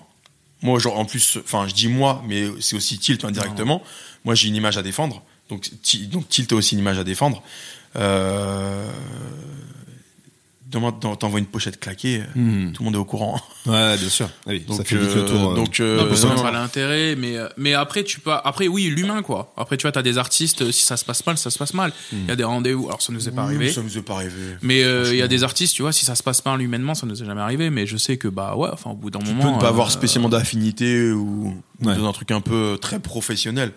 [0.64, 3.82] Moi, genre, en plus, enfin, je dis moi, mais c'est aussi Tilt indirectement.
[4.26, 5.24] Moi, j'ai une image à défendre.
[5.50, 5.70] Donc,
[6.10, 7.42] donc Tilt a aussi une image à défendre.
[7.96, 8.92] Euh...
[10.72, 12.72] Demain, t'en- t'envoies une pochette claquée, euh, Hmm.
[12.74, 13.42] tout le monde est au courant.
[13.66, 14.30] Ouais, bien sûr.
[14.46, 15.52] Oui, ça Donc, fait vite le euh, tour.
[15.52, 15.56] euh.
[15.56, 16.52] donc, euh, non, que non, ça non.
[16.52, 19.52] l'intérêt, mais euh, mais après tu peux après oui l'humain quoi.
[19.58, 21.74] Après tu vois t'as des artistes euh, si ça se passe mal ça se passe
[21.74, 21.92] mal.
[22.12, 23.72] Il y a des rendez-vous alors ça nous est pas arrivé.
[23.72, 24.36] Ça nous est pas arrivé.
[24.62, 26.94] Mais euh, il y a des artistes, tu vois, si ça se passe pas humainement,
[26.94, 27.72] ça nous est jamais arrivé.
[27.72, 29.70] Mais je sais que bah ouais, enfin au bout d'un Tu moment, peux ne pas
[29.70, 31.48] avoir euh, spécialement d'affinité ou,
[31.82, 31.96] ou Ouais.
[31.96, 33.72] dans un truc un peu très professionnel.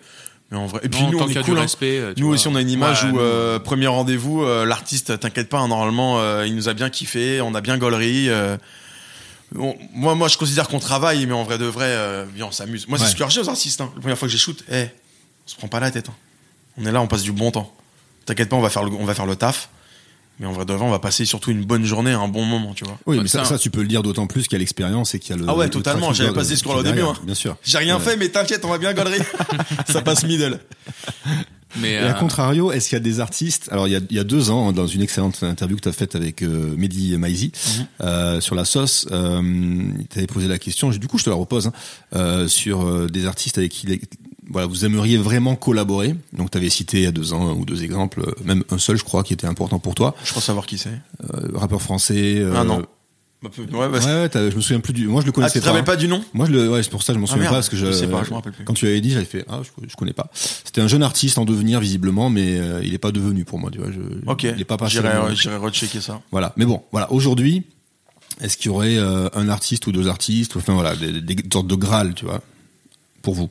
[0.52, 0.80] Mais en vrai.
[0.84, 1.56] Et puis non, nous, on est cool.
[1.58, 1.62] hein.
[1.62, 1.98] respect.
[1.98, 2.34] euh, Nous vois.
[2.34, 5.66] aussi, on a une image Ouais, où nous, euh, premier rendez-vous, euh, l'artiste, t'inquiète pas,
[5.66, 8.28] normalement, euh, il nous a bien kiffé, on a bien gaulerie.
[8.28, 8.56] euh,
[9.58, 12.50] on- moi, moi, je considère qu'on travaille, mais en vrai de vrai, euh, viens, on
[12.52, 12.86] s'amuse.
[12.86, 13.80] Moi, c'est ce que je aux artistes.
[13.80, 13.90] Hein.
[13.94, 14.84] La première fois que j'ai shoot, eh,
[15.46, 16.08] on se prend pas la tête.
[16.10, 16.14] hein.
[16.78, 17.74] On est là, on passe du bon temps.
[18.26, 19.68] T'inquiète pas, on va faire le, on va faire le taf.
[20.42, 22.74] Mais en vrai de vrai, on va passer surtout une bonne journée, un bon moment,
[22.74, 22.98] tu vois.
[23.06, 25.14] Oui, mais ça, ça- ça, tu peux le dire d'autant plus qu'il y a l'expérience
[25.14, 25.44] et qu'il y a le.
[25.48, 27.14] Ah ouais, le totalement, j'avais pas ce discours-là au début, hein.
[27.24, 27.56] Bien sûr.
[27.62, 28.02] J'ai rien Ouais.
[28.02, 29.20] fait, mais t'inquiète, on va bien galerie.
[29.88, 30.58] ça passe middle.
[31.80, 34.00] Mais Et à euh, contrario, est-ce qu'il y a des artistes Alors il y a,
[34.10, 36.74] il y a deux ans, dans une excellente interview que tu as faite avec euh,
[36.76, 37.86] Mehdi Maizi Mhm.
[38.02, 39.40] euh, sur la sauce, euh,
[40.10, 40.90] tu avais posé la question.
[40.90, 41.72] Du coup, je te la repose hein,
[42.14, 43.86] euh, sur euh, des artistes avec qui
[44.52, 46.14] voilà vous aimeriez vraiment collaborer.
[46.32, 48.62] Donc tu avais cité il y a deux ans un ou deux exemples, euh, même
[48.70, 50.14] un seul, je crois, qui était important pour toi.
[50.24, 50.90] Je crois savoir qui c'est.
[50.90, 52.36] Euh, rappeur français.
[52.38, 52.84] euh, Ah non.
[53.42, 55.08] Bah, Ouais, bah, Ouais, je me souviens plus du.
[55.08, 55.76] Moi, je le ah, connaissais tu te pas.
[55.76, 55.82] hein.
[55.82, 56.22] pas du nom?
[56.32, 57.76] Moi, je le, ouais, c'est pour ça que je m'en souviens merde, pas parce que
[57.76, 58.64] je, je sais pas, je me rappelle plus.
[58.64, 60.30] Quand tu avais dit, j'avais fait, ah, je, je connais pas.
[60.32, 63.70] C'était un jeune artiste en devenir visiblement, mais euh, il est pas devenu pour moi,
[63.72, 63.90] tu vois.
[63.90, 63.98] Je,
[64.30, 64.44] Ok.
[64.44, 65.00] Il est pas passé.
[65.34, 66.20] J'irai rechecker ça.
[66.30, 66.52] Voilà.
[66.56, 67.10] Mais bon, voilà.
[67.10, 67.64] Aujourd'hui,
[68.40, 71.44] est-ce qu'il y aurait euh, un artiste ou deux artistes, enfin voilà, des, des, des
[71.52, 72.40] sortes de Graal, tu vois,
[73.22, 73.50] pour vous?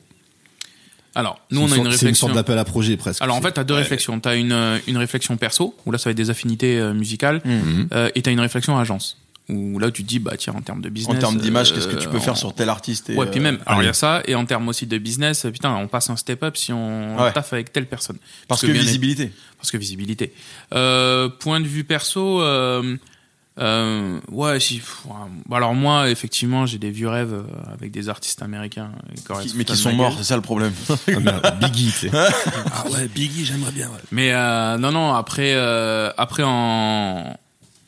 [1.14, 2.26] Alors, nous on a sorte- une C'est une réflexion.
[2.28, 3.20] sorte d'appel à projet presque.
[3.22, 4.18] Alors en fait, t'as deux réflexions.
[4.20, 7.40] T'as une euh, une réflexion perso où là ça va être des affinités euh, musicales,
[7.44, 7.88] Mhm.
[7.92, 9.18] euh, et t'as une réflexion agence
[9.48, 11.16] où là tu te dis bah tiens en termes de business.
[11.16, 13.40] En termes d'image, euh, qu'est-ce que tu peux faire sur tel artiste et, Ouais, puis
[13.40, 13.58] même.
[13.66, 16.16] Alors il y a ça et en termes aussi de business, putain, on passe un
[16.16, 17.32] step up si on Ouais.
[17.32, 18.16] taffe avec telle personne.
[18.48, 19.32] Parce que bien visibilité.
[19.58, 20.32] parce que visibilité.
[20.74, 22.40] Euh, point de vue perso,
[23.58, 25.04] euh, euh, ouais, si, pff,
[25.50, 28.92] alors moi, effectivement, j'ai des vieux rêves euh, avec des artistes américains,
[29.30, 30.72] euh, qui mais qui sont morts, c'est ça le problème.
[30.88, 32.10] Ah, merde, Biggie, tu sais.
[32.72, 33.88] ah ouais, Biggie, j'aimerais bien.
[33.88, 33.98] Ouais.
[34.10, 35.12] Mais euh, non, non.
[35.12, 37.36] Après, euh, après en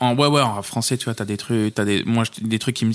[0.01, 2.77] en ouais, ouais, en français, tu vois, t'as des trucs, t'as des, moi, des trucs
[2.77, 2.93] qui me,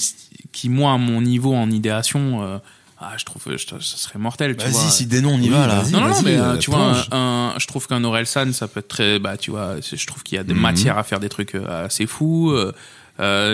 [0.52, 2.58] qui moi, à mon niveau en idéation, euh,
[3.00, 4.82] ah, je trouve, je, ça serait mortel, tu vois.
[4.82, 5.84] Vas-y, si des noms, on y Oui, va là.
[5.92, 8.52] Non, non, non, mais euh, euh, tu vois, un, un- je trouve qu'un Aurel San,
[8.54, 10.60] ça peut être très, bah, tu vois, je trouve qu'il y a des Mhm.
[10.62, 12.52] matières à faire des trucs euh, assez fous.
[12.52, 12.72] Euh,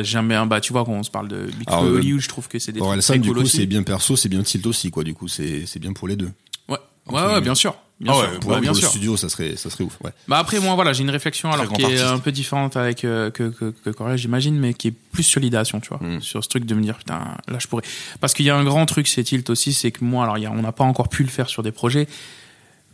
[0.03, 2.47] J'aime bien, bah, tu vois, quand on se parle de Big euh, Hollywood, je trouve
[2.47, 4.65] que c'est des Aurel trucs San, du cool coup, c'est bien perso, c'est bien tilt
[4.67, 5.03] aussi, quoi.
[5.03, 6.31] Du coup, c'est c'est bien pour les deux.
[6.69, 6.77] Ouais,
[7.09, 7.75] ouais, ouais, bien sûr.
[8.01, 8.89] Bien Ah sûr, ouais, Pour, ouais, bien pour le sûr.
[8.89, 9.97] studio, ça serait, ça serait ouf.
[10.03, 10.11] Ouais.
[10.27, 13.31] Bah après moi voilà j'ai une réflexion alors qui est un peu différente avec euh,
[13.31, 16.19] que que que Corel, j'imagine mais qui est plus sur l'idéation tu vois Mm.
[16.21, 17.83] sur ce truc de me dire putain là je pourrais
[18.19, 20.45] parce qu'il y a un grand truc c'est tilt aussi c'est que moi alors y
[20.45, 22.07] a, on n'a pas encore pu le faire sur des projets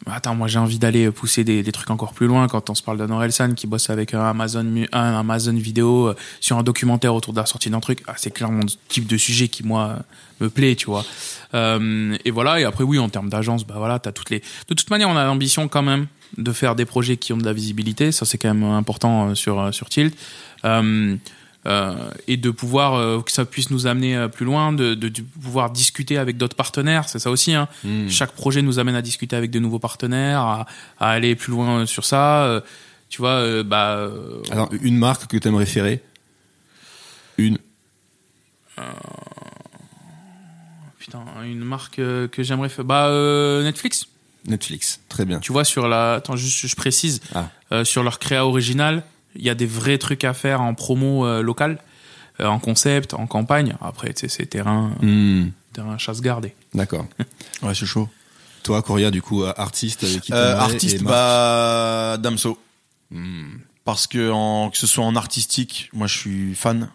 [0.06, 2.48] attends moi j'ai envie d'aller pousser des, trucs encore plus loin.
[2.48, 6.16] Quand on se parle d'un Orelsan qui bosse avec un Amazon un Amazon vidéo euh,
[6.40, 9.18] sur un documentaire autour de la sortie d'un truc ah, c'est clairement le type de
[9.18, 10.00] sujet qui moi
[10.40, 11.06] me plaît tu vois.
[11.54, 14.74] Euh, et voilà et après oui en termes d'agence bah voilà t'as toutes les de
[14.74, 16.08] toute manière on a l'ambition quand même
[16.38, 18.12] de faire des projets qui ont de la visibilité.
[18.12, 20.16] Ça c'est quand même important euh, sur euh, sur Tilt.
[20.66, 21.16] Euh,
[21.68, 25.10] euh, et de pouvoir euh, que ça puisse nous amener euh, plus loin de, de,
[25.10, 27.68] de pouvoir discuter avec d'autres partenaires c'est ça aussi hein.
[27.84, 28.10] Mm.
[28.10, 30.66] chaque projet nous amène à discuter avec de nouveaux partenaires à,
[31.00, 32.64] à aller plus loin sur ça
[33.10, 34.10] tu vois bah
[34.52, 36.02] Alors, une marque que t'aimerais référer
[37.38, 37.60] Une.
[41.00, 43.10] putain une marque que j'aimerais faire bah
[43.64, 44.08] Netflix
[44.48, 45.00] Netflix.
[45.08, 45.40] Très bien.
[45.40, 47.84] tu vois sur la attends juste je précise Ah.
[47.86, 49.04] sur leur créa original
[49.36, 51.78] il y a des vrais trucs à faire en promo euh, local
[52.40, 57.08] euh, en concept en campagne après tu sais c'est terrain Hmm, terrain chasse gardée D'accord.
[57.64, 58.10] Ouais, c'est chaud.
[58.64, 62.60] Toi, Coria, du coup, artiste avec qui Euh, artiste, bah, Damso.
[63.10, 63.58] Hmm.
[63.86, 66.90] Parce que en, que ce soit en artistique, moi je suis fan.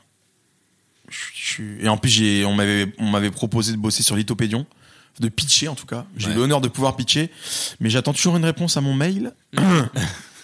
[1.08, 4.02] Je, suis- je suis- et en plus j'ai, on m'avait, on m'avait proposé de bosser
[4.04, 4.64] sur Lithopédion,
[5.20, 6.04] de pitcher en tout cas.
[6.16, 6.34] J'ai Ouais.
[6.34, 7.30] eu l'honneur de pouvoir pitcher,
[7.80, 9.32] mais j'attends toujours une réponse à mon mail.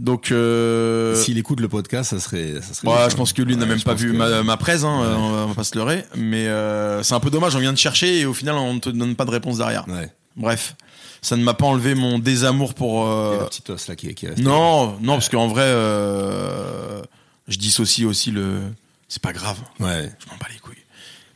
[0.00, 2.54] Donc, euh, S'il écoute le podcast, ça serait.
[2.62, 4.56] Ça serait ouais, je pense que lui n'a Ouais, même pas vu que- ma, ma
[4.56, 6.06] presse, hein, euh, on va pas se leurrer.
[6.16, 8.78] Mais euh, c'est un peu dommage, on vient de chercher et au final on ne
[8.80, 9.84] te donne pas de réponse derrière.
[9.88, 10.10] Ouais.
[10.36, 10.74] Bref,
[11.20, 13.06] ça ne m'a pas enlevé mon désamour pour.
[13.06, 14.38] Euh, la petite os là qui, est- qui reste.
[14.38, 17.02] non, non, parce qu'en vrai, euh,
[17.48, 18.60] je dissocie aussi le.
[19.08, 20.10] C'est pas grave, Ouais.
[20.18, 20.76] je m'en bats les couilles.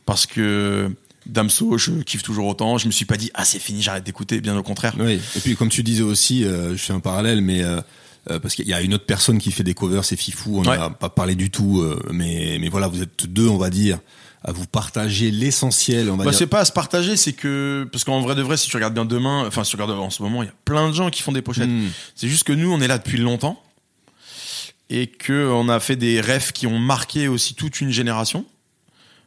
[0.07, 0.89] Parce que
[1.27, 2.77] Damso, je kiffe toujours autant.
[2.79, 4.41] Je me suis pas dit, ah, c'est fini, j'arrête d'écouter.
[4.41, 4.95] Bien au contraire.
[4.97, 5.19] Oui.
[5.35, 7.63] Et puis, comme tu disais aussi, je fais un parallèle, mais.
[8.29, 10.59] Euh, parce qu'il y a une autre personne qui fait des covers, c'est Fifou.
[10.59, 10.77] On Ouais.
[10.77, 13.99] n'a pas parlé du tout, euh, mais mais voilà, vous êtes deux, on va dire,
[14.43, 16.09] à vous partager l'essentiel.
[16.09, 16.37] On va Bah, dire.
[16.39, 17.87] c'est pas à se partager, c'est que.
[17.91, 20.09] Parce qu'en vrai de vrai, si tu regardes bien demain, enfin, si tu regardes en
[20.09, 21.69] ce moment, il y a plein de gens qui font des pochettes.
[21.69, 21.89] Hmm.
[22.15, 23.61] C'est juste que nous, on est là depuis longtemps.
[24.91, 28.45] Et que on a fait des rêves qui ont marqué aussi toute une génération.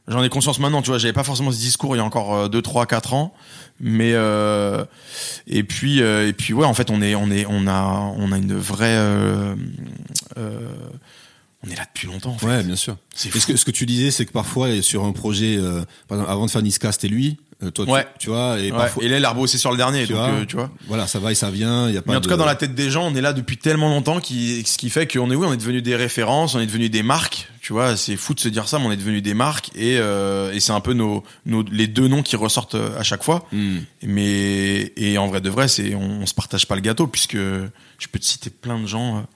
[0.09, 2.49] J'en ai conscience maintenant, tu vois, j'avais pas forcément ce discours il y a encore
[2.49, 3.35] 2, 3, 4 ans.
[3.81, 4.85] Mais euh,
[5.47, 8.33] et puis euh, et puis ouais en fait on est on est on a on
[8.33, 9.55] a une vraie euh,
[10.37, 10.69] euh,
[11.67, 12.47] on est là depuis longtemps en fait.
[12.47, 12.97] Ouais, bien sûr.
[13.15, 16.19] C'est ce que, ce que tu disais, c'est que parfois, sur un projet, euh, par
[16.19, 18.07] exemple, avant de faire Niska, c'était lui, euh, toi, tu- Ouais.
[18.21, 20.21] tu, vois, et Ouais, parfois, et là il a rebossé sur le dernier tu donc
[20.23, 20.71] vois, euh, tu vois.
[20.87, 22.45] voilà, ça va et ça vient, il y a pas Mais en tout cas, dans
[22.45, 25.29] la tête des gens, on est là depuis tellement longtemps, qui, ce qui fait qu'on
[25.33, 27.49] est, oui, on est devenu des références, on est devenu des marques.
[27.61, 29.95] Tu vois, c'est fou de se dire ça, mais on est devenu des marques et,
[29.97, 33.47] et c'est un peu nos, nos, les deux noms qui ressortent à chaque fois.
[33.53, 33.79] Hmm.
[34.05, 37.37] Mais et en vrai de vrai, c'est on, on se partage pas le gâteau puisque
[37.37, 39.27] je peux te citer plein de gens,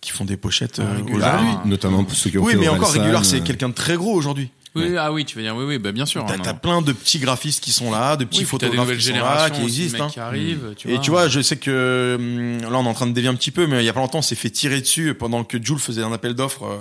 [0.00, 1.48] qui font des pochettes euh, Ah, aujourd'hui.
[1.50, 1.62] Ah.
[1.64, 3.96] Notamment pour ceux qui ont Oui, fait mais encore Régular, c'est euh, quelqu'un de très
[3.96, 4.50] gros aujourd'hui.
[4.76, 6.24] Oui, ah oui, tu veux dire, oui, oui, bah, bien sûr.
[6.24, 8.76] T'as hein, plein de petits graphistes qui sont là, de petits Oui, puis t'as des
[8.76, 10.04] photographes nouvelles qui sont là, générations qui existent.
[10.04, 10.10] hein.
[10.12, 11.00] qui arrivent, tu Et vois.
[11.00, 13.50] tu vois, je sais que hum, là, on est en train de dévier un petit
[13.50, 15.78] peu, mais il y a pas longtemps, on s'est fait tirer dessus pendant que Jules
[15.78, 16.76] faisait un appel d'offres euh,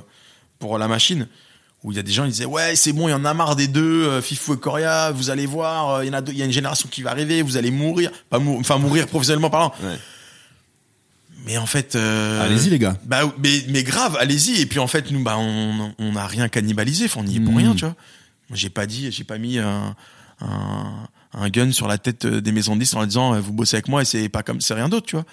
[0.59, 1.27] pour la machine.
[1.83, 3.33] Où il y a des gens qui disaient ouais c'est bon il y en a
[3.35, 6.21] marre des deux euh, Fifou et Coria vous allez voir euh, il y en a
[6.21, 8.79] deux- il y a une génération qui va arriver vous allez mourir pas mou- enfin
[8.79, 9.95] mourir professionnellement parlant Ouais.
[11.47, 12.97] Mais en fait euh, Allez-y, les gars.
[13.05, 14.61] bah mais, mais grave allez-y.
[14.61, 17.05] Et puis en fait nous bah on on n'a rien cannibalisé.
[17.05, 17.57] Enfin, on y est pour Mm.
[17.57, 17.95] rien tu vois.
[18.53, 19.95] J'ai pas dit j'ai pas mis un,
[20.41, 23.75] un un gun sur la tête des maisons de disques en leur disant vous bossez
[23.77, 25.25] avec moi et c'est pas comme c'est rien d'autre tu vois.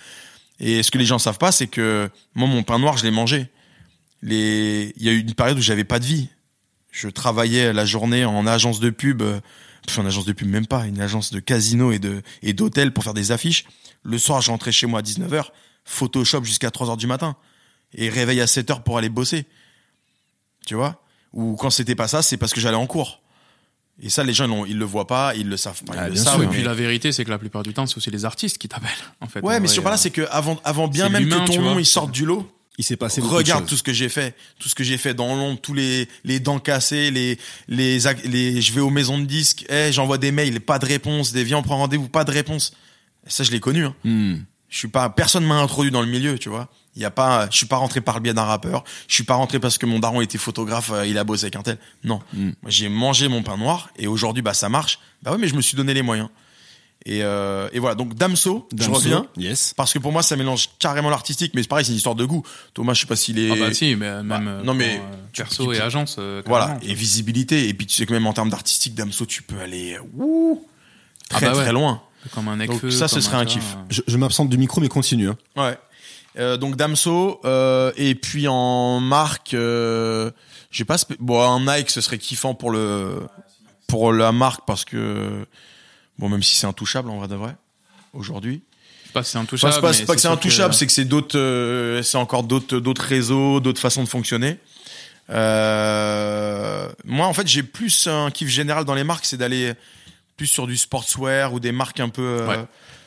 [0.61, 3.11] Et ce que les gens savent pas c'est que moi mon pain noir je l'ai
[3.11, 3.49] mangé.
[4.23, 6.29] Les il y a eu une période où j'avais pas de vie.
[6.91, 9.41] Je travaillais la journée en agence de pub euh,
[9.87, 12.93] pff, en agence de pub même pas une agence de casino et de et d'hôtel
[12.93, 13.65] pour faire des affiches.
[14.03, 15.47] Le soir je rentrais chez moi à 19h
[15.85, 17.37] Photoshop jusqu'à 3h du matin
[17.95, 19.45] et réveil à 7h pour aller bosser
[20.67, 21.03] tu vois?
[21.33, 23.21] Ou quand c'était pas ça c'est parce que j'allais en cours
[24.03, 26.15] et ça les gens ils, le voient pas ils le savent pas ils Ah, le
[26.15, 26.43] bien savent sûr.
[26.43, 28.59] et mais- puis la vérité, c'est que la plupart du temps, c'est aussi les artistes
[28.59, 28.91] qui t'appellent,
[29.21, 29.41] en fait.
[29.41, 31.79] ouais En mais sur là euh, c'est que avant avant bien même que ton nom
[31.79, 34.69] il sorte du lot Il s'est passé Regarde de tout ce que j'ai fait, tout
[34.69, 37.39] ce que j'ai fait dans l'ombre, tous les les dents cassées, les
[37.69, 41.45] les je vais aux maisons de disques, eh, j'envoie des mails, pas de réponse, des
[41.45, 42.73] viens on prend rendez-vous, pas de réponse.
[43.29, 43.95] Ça je l'ai connu hein.
[44.03, 44.39] Hmm.
[44.69, 46.69] Je suis pas personne m'a introduit dans le milieu, tu vois.
[46.97, 49.25] Il y a pas je suis pas rentré par le biais d'un rappeur, je suis
[49.25, 51.79] pas rentré parce que mon daron était photographe, euh, il a bossé avec un tel.
[52.05, 52.21] Non.
[52.33, 52.51] Mm.
[52.69, 54.99] J'ai mangé mon pain noir et aujourd'hui bah ça marche.
[55.23, 56.29] Bah ouais, mais je me suis donné les moyens.
[57.07, 59.75] Et euh, et voilà, donc Damso, je Damso, reviens Yes.
[59.77, 62.25] parce que pour moi ça mélange carrément l'artistique mais c'est pareil, c'est une histoire de
[62.25, 62.43] goût.
[62.73, 65.01] Thomas, je sais pas s'il est Ah bah si, mais même Bah, euh, non, mais
[65.33, 66.19] tu- perso tu- et agence.
[66.47, 67.69] Voilà, et visibilité.
[67.69, 70.65] Et puis tu sais que même en termes d'artistique, Damso, tu peux aller ouh,
[71.31, 71.63] Ah très bah ouais.
[71.65, 72.01] très loin.
[72.33, 73.75] Comme un Donc ça, ce serait un kiff.
[73.77, 75.29] euh, Je, je m'absente du micro, mais continue.
[75.29, 75.37] Hein.
[75.57, 75.79] Ouais.
[76.39, 80.31] Euh, donc Damso, euh, et puis en marque, euh,
[80.71, 83.21] j'ai pas bon un Nike, ce serait kiffant pour le
[83.87, 85.47] pour la marque parce que
[86.19, 87.55] bon même si c'est intouchable en vrai de vrai
[88.15, 88.63] aujourd'hui.
[89.13, 89.81] Pas c'est intouchable.
[89.81, 92.81] pas, mais c'est pas que c'est intouchable, c'est que c'est d'autres, euh, c'est encore d'autres,
[92.81, 94.59] d'autres réseaux, d'autres façons de fonctionner.
[95.31, 99.73] Euh, moi, en fait, j'ai plus un kiff général dans les marques, c'est d'aller
[100.37, 102.65] plus sur du sportswear ou des marques un peu, euh, Ouais.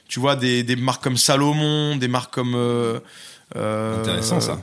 [0.08, 3.00] tu vois, des, des marques comme Salomon, des marques comme euh,
[3.56, 4.62] euh, Intéressant, ça.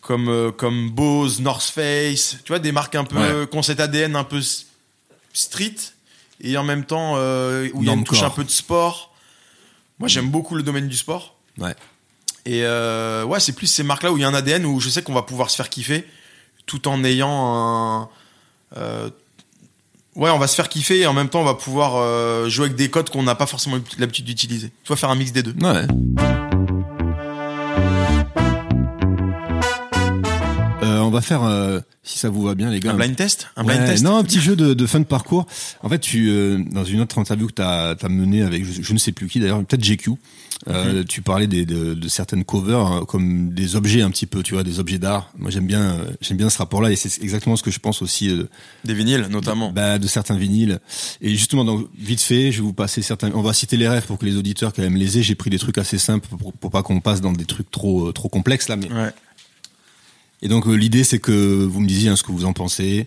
[0.00, 3.46] comme euh, comme Bose, North Face, tu vois, des marques un peu Ouais.
[3.48, 4.40] qui ont cet ADN un peu
[5.32, 5.74] street
[6.40, 9.12] et en même temps euh, où il y a une touche un peu de sport.
[9.98, 11.36] Moi, j'aime beaucoup le domaine du sport.
[11.58, 11.74] Ouais.
[12.44, 14.88] Et euh, ouais, c'est plus ces marques-là où il y a un ADN où je
[14.90, 16.06] sais qu'on va pouvoir se faire kiffer
[16.66, 18.08] tout en ayant un.
[18.76, 19.10] euh,
[20.16, 22.66] ouais, on va se faire kiffer et en même temps on va pouvoir euh, jouer
[22.66, 24.68] avec des codes qu'on n'a pas forcément l'habitude d'utiliser.
[24.68, 25.54] Tu vois, faire un mix des deux.
[25.62, 25.86] Ouais.
[31.16, 32.92] Va faire, euh, si ça vous va bien, les gars.
[32.92, 33.48] Un blind test?
[33.56, 34.04] Un blind Ouais, test?
[34.04, 35.46] Non, un petit jeu de, de fin de parcours.
[35.82, 38.92] En fait, tu euh, dans une autre interview que tu as, menée avec je, je
[38.92, 40.12] ne sais plus qui d'ailleurs, peut-être GQ.
[40.68, 44.42] Euh, Tu parlais des, de, de certaines covers hein, comme des objets un petit peu,
[44.42, 45.30] tu vois, des objets d'art.
[45.36, 48.32] Moi, j'aime bien, j'aime bien ce rapport-là et c'est exactement ce que je pense aussi
[48.84, 49.70] Des vinyles notamment.
[49.72, 50.78] bah, de certains vinyles.
[51.20, 53.30] Et justement, donc, vite fait, je vais vous passer certains.
[53.34, 55.22] On va citer les rêves pour que les auditeurs quand même les aient.
[55.22, 58.10] J'ai pris des trucs assez simples pour, pour pas qu'on passe dans des trucs trop
[58.12, 58.76] trop complexes là.
[58.76, 59.10] Mais Ouais.
[60.42, 63.06] Et donc euh, l'idée c'est que vous me disiez hein, ce que vous en pensez.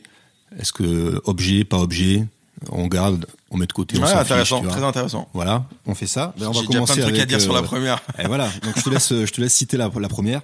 [0.59, 2.25] Est-ce que objet, pas objet,
[2.71, 4.71] on garde, on met de côté, on Ouais, s'en fiche, intéressant, vois.
[4.71, 5.29] très intéressant.
[5.33, 6.33] Voilà, on fait ça.
[6.39, 8.01] Ben, on va J'ai déjà commencer plein de trucs à dire sur la euh, première.
[8.19, 8.49] Et voilà.
[8.63, 10.41] Donc je te laisse, je te laisse citer la, la première.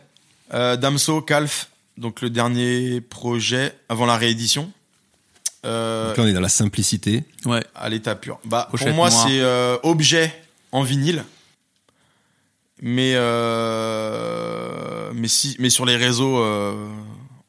[0.54, 4.72] Euh, Damso, Calf, donc le dernier projet avant la réédition.
[5.66, 7.24] Euh, Donc là on est dans la simplicité.
[7.46, 7.64] Ouais.
[7.74, 8.40] à l'état pur.
[8.46, 9.26] Bah, pour moi, noire.
[9.28, 10.32] c'est euh, objet
[10.72, 11.24] en vinyle.
[12.82, 13.14] Mais
[14.16, 16.74] euh, mais si mais sur les réseaux euh,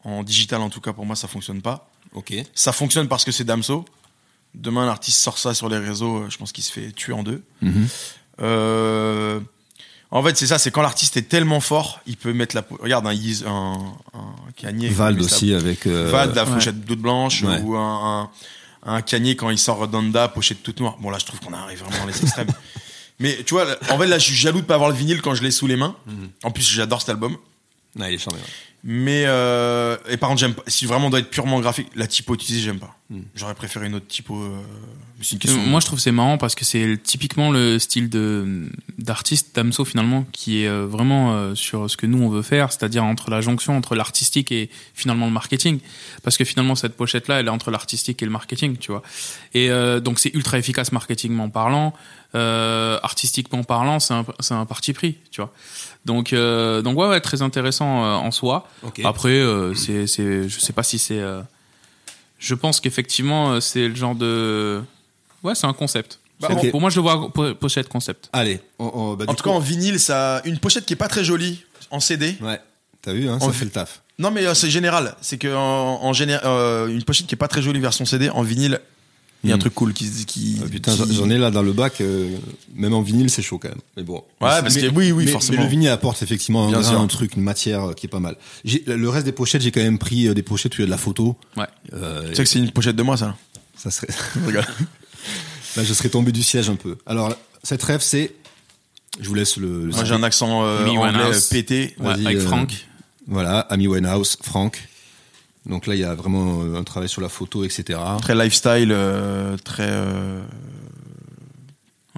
[0.05, 1.89] en digital en tout cas pour moi ça fonctionne pas.
[2.15, 2.33] Ok.
[2.55, 3.85] Ça fonctionne parce que c'est Damso.
[4.55, 7.13] Demain un artiste sort ça sur les réseaux, euh, je pense qu'il se fait tuer
[7.13, 7.43] en deux.
[7.61, 7.89] Mhm.
[8.41, 9.41] Euh,
[10.13, 13.07] en fait, c'est ça, c'est quand l'artiste est tellement fort, il peut mettre la regarde
[13.07, 15.87] un Yeez- un, un Kanye Vald aussi avec.
[15.87, 16.53] euh, Vald, la ouais.
[16.55, 17.61] pochette toute blanche, Ouais.
[17.63, 18.31] ou un,
[18.85, 20.97] un, un Kanye quand il sort Donda, pochette toute noire.
[21.01, 22.47] Bon, là, je trouve qu'on arrive vraiment dans les extrêmes.
[23.19, 25.35] Mais tu vois, en fait, là, je suis jaloux de pas avoir le vinyle quand
[25.35, 25.97] je l'ai sous les mains.
[26.07, 26.29] Mhm.
[26.45, 27.37] En plus, j'adore cet album.
[27.97, 28.39] Non, il est charmé.
[28.41, 28.47] ouais.
[28.89, 32.07] Mais, euh, et par contre, j'aime pas, si vraiment on doit être purement graphique, la
[32.07, 32.97] typo utilisée, j'aime pas.
[33.35, 34.37] J'aurais préféré une autre typo.
[34.41, 34.61] euh,
[35.19, 35.61] mais c'est une question.
[35.61, 38.69] Moi, je trouve que c'est marrant parce que c'est typiquement le style de
[38.99, 42.71] d'artiste Damso finalement qui est euh, vraiment euh, sur ce que nous on veut faire,
[42.73, 45.79] c'est-à-dire entre la jonction entre l'artistique et finalement le marketing.
[46.23, 49.03] Parce que finalement cette pochette là, elle est entre l'artistique et le marketing, tu vois.
[49.55, 51.95] Et euh, donc c'est ultra efficace marketingment parlant,
[52.37, 54.15] euh, artistiquement parlant, c'est
[54.55, 55.53] un parti pris, tu vois.
[56.05, 58.69] Donc euh, donc ouais ouais très intéressant euh, en soi.
[59.05, 61.19] Après, euh, c'est, c'est, je sais pas si c'est.
[61.19, 61.41] euh,
[62.39, 64.83] je pense qu'effectivement, c'est le genre de.
[65.43, 66.21] Ouais, c'est un concept.
[66.41, 66.49] Bah.
[66.71, 68.29] Pour moi, je le vois po- pochette concept.
[68.33, 68.61] Allez.
[68.79, 71.09] on- on- bah, En tout coup- cas, en vinyle, ça, une pochette qui est pas
[71.09, 72.37] très jolie en CD.
[72.43, 72.61] Ouais.
[73.01, 74.03] T'as vu, hein, ça En- fait le taf.
[74.19, 75.15] Non, mais euh, c'est général.
[75.23, 78.29] C'est que en, en géné- euh, une pochette qui est pas très jolie version CD
[78.29, 78.81] en vinyle,
[79.47, 79.61] il y a un Hmm.
[79.61, 82.01] truc cool qui, qui Ah, putain, qui- j'en ai là dans le bac.
[82.01, 82.29] euh,
[82.75, 83.81] même en vinyle, c'est chaud quand même.
[83.97, 84.17] Mais bon.
[84.17, 84.23] Ouais,
[84.61, 85.59] parce Mais- que oui, oui, mais- forcément.
[85.59, 87.01] Mais le vinyle apporte effectivement un, Bien sûr.
[87.01, 88.37] un truc, une matière euh, qui est pas mal.
[88.87, 90.87] Le reste des pochettes, j'ai quand même pris euh, des pochettes où il y a
[90.87, 91.37] de la photo.
[91.57, 91.65] Ouais.
[91.95, 93.37] Euh, Tu sais que c'est une pochette de moi, ça.
[93.77, 94.09] ça serait.
[95.77, 96.97] Là, je serais tombé du siège un peu.
[97.07, 98.35] Alors, cette rêve, c'est.
[99.21, 99.85] Je vous laisse le.
[99.87, 101.95] le Moi, j'ai un accent euh, anglais pété.
[101.99, 102.87] Ouais, avec euh, Franck.
[103.27, 104.89] Voilà, Amy Winehouse, Franck.
[105.67, 107.99] Donc là, il y a vraiment euh, un travail sur la photo, etc.
[108.23, 109.89] Très lifestyle, euh, très.
[109.89, 110.41] euh,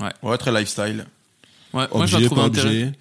[0.01, 0.11] Ouais.
[0.23, 1.07] Ouais, très lifestyle.
[1.73, 2.95] Ouais, moi, je la trouve intéressante.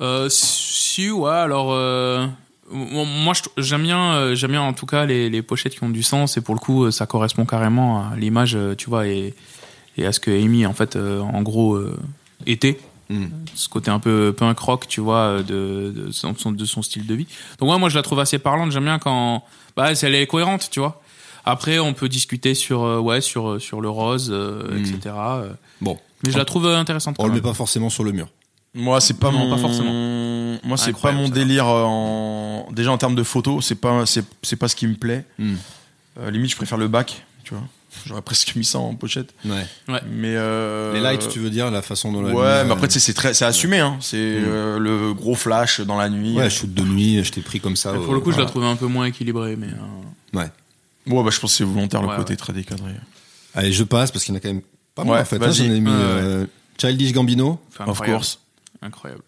[0.00, 1.68] Euh, si, ouais, alors.
[1.72, 2.26] Euh,
[2.70, 6.02] moi, j'aime bien, euh, j'aime bien en tout cas les, les pochettes qui ont du
[6.02, 9.34] sens et pour le coup, ça correspond carrément à l'image, tu vois, et,
[9.98, 11.98] et à ce que Amy, en fait, euh, en gros, euh,
[12.46, 12.80] était.
[13.12, 13.28] Hmm.
[13.54, 17.06] ce côté un peu punk rock tu vois de, de, son, son- de son style
[17.06, 17.26] de vie
[17.58, 19.44] donc ouais, moi je la trouve assez parlante j'aime bien quand
[19.76, 21.02] bah elle est cohérente tu vois
[21.44, 24.78] après on peut discuter sur euh, ouais sur sur le rose euh, Mm.
[24.78, 28.04] etc euh, Bon, mais je la trouve euh, intéressante on le met pas forcément sur
[28.04, 28.28] le mur.
[28.74, 29.50] Moi, c'est pas Non, mon.
[29.50, 29.92] pas forcément.
[30.64, 32.68] Moi, c'est pas mon délire euh, en.
[32.72, 35.26] Déjà en termes de photos, c'est pas, c'est, c'est pas ce qui me plaît.
[35.38, 35.56] Hmm.
[36.20, 37.64] Euh, limite, je préfère le bac, tu vois.
[38.06, 39.34] J'aurais presque mis ça en pochette.
[39.44, 39.64] Ouais.
[40.10, 40.34] Mais.
[40.36, 40.92] Euh...
[40.94, 42.94] Les lights, tu veux dire, la façon dont la Ouais, lumière, mais après, euh, tu
[42.94, 43.98] sais, c'est très, c'est assumé, hein.
[44.00, 44.44] C'est Mm.
[44.46, 46.34] euh, le gros flash dans la nuit.
[46.36, 47.92] Ouais, shoot de nuit, je t'ai pris comme ça.
[47.92, 50.50] Pour le coup je la trouve un peu moins équilibrée mais euh, Ouais.
[51.06, 52.36] Ouais, bah, je pense que c'est volontaire le Ouais, côté ouais.
[52.36, 52.92] très décadré.
[53.54, 54.62] Allez, je passe parce qu'il y en a quand même
[54.94, 55.36] pas mal en fait.
[55.36, 55.38] hein.
[55.40, 55.66] vas-y.
[55.66, 56.46] J'en ai mis euh,
[56.78, 57.60] Childish Gambino.
[57.72, 58.38] enfin, Of course.
[58.80, 59.22] incroyable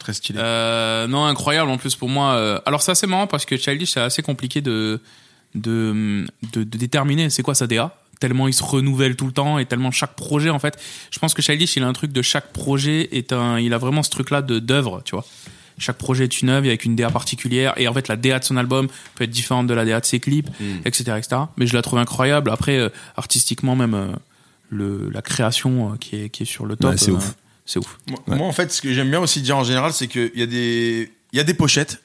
[0.00, 0.38] Très stylé.
[0.42, 2.32] Euh, non, incroyable en plus pour moi.
[2.34, 5.00] euh, Alors c'est assez marrant parce que Childish c'est assez compliqué de
[5.54, 7.96] de, de de déterminer c'est quoi sa DA.
[8.20, 10.76] Tellement il se renouvelle tout le temps et tellement chaque projet en fait.
[11.10, 13.78] Je pense que Childish il a un truc de chaque projet est un, il a
[13.78, 15.24] vraiment ce truc là de d'œuvre, tu vois.
[15.80, 18.44] Chaque projet est une œuvre avec une DA particulière et en fait la DA de
[18.44, 20.48] son album peut être différente de la DA de ses clips,
[20.84, 21.42] etc., etc.
[21.56, 22.50] Mais je la trouve incroyable.
[22.50, 24.08] Après euh, artistiquement même euh,
[24.70, 26.90] le la création euh, qui est qui est sur le top.
[26.90, 27.36] Ouais, c'est euh, ouf.
[27.64, 27.98] C'est ouf.
[28.08, 28.36] Moi, Ouais.
[28.38, 30.46] moi, en fait, ce que j'aime bien aussi dire en général, c'est qu'il y a
[30.46, 32.02] des, il y a des pochettes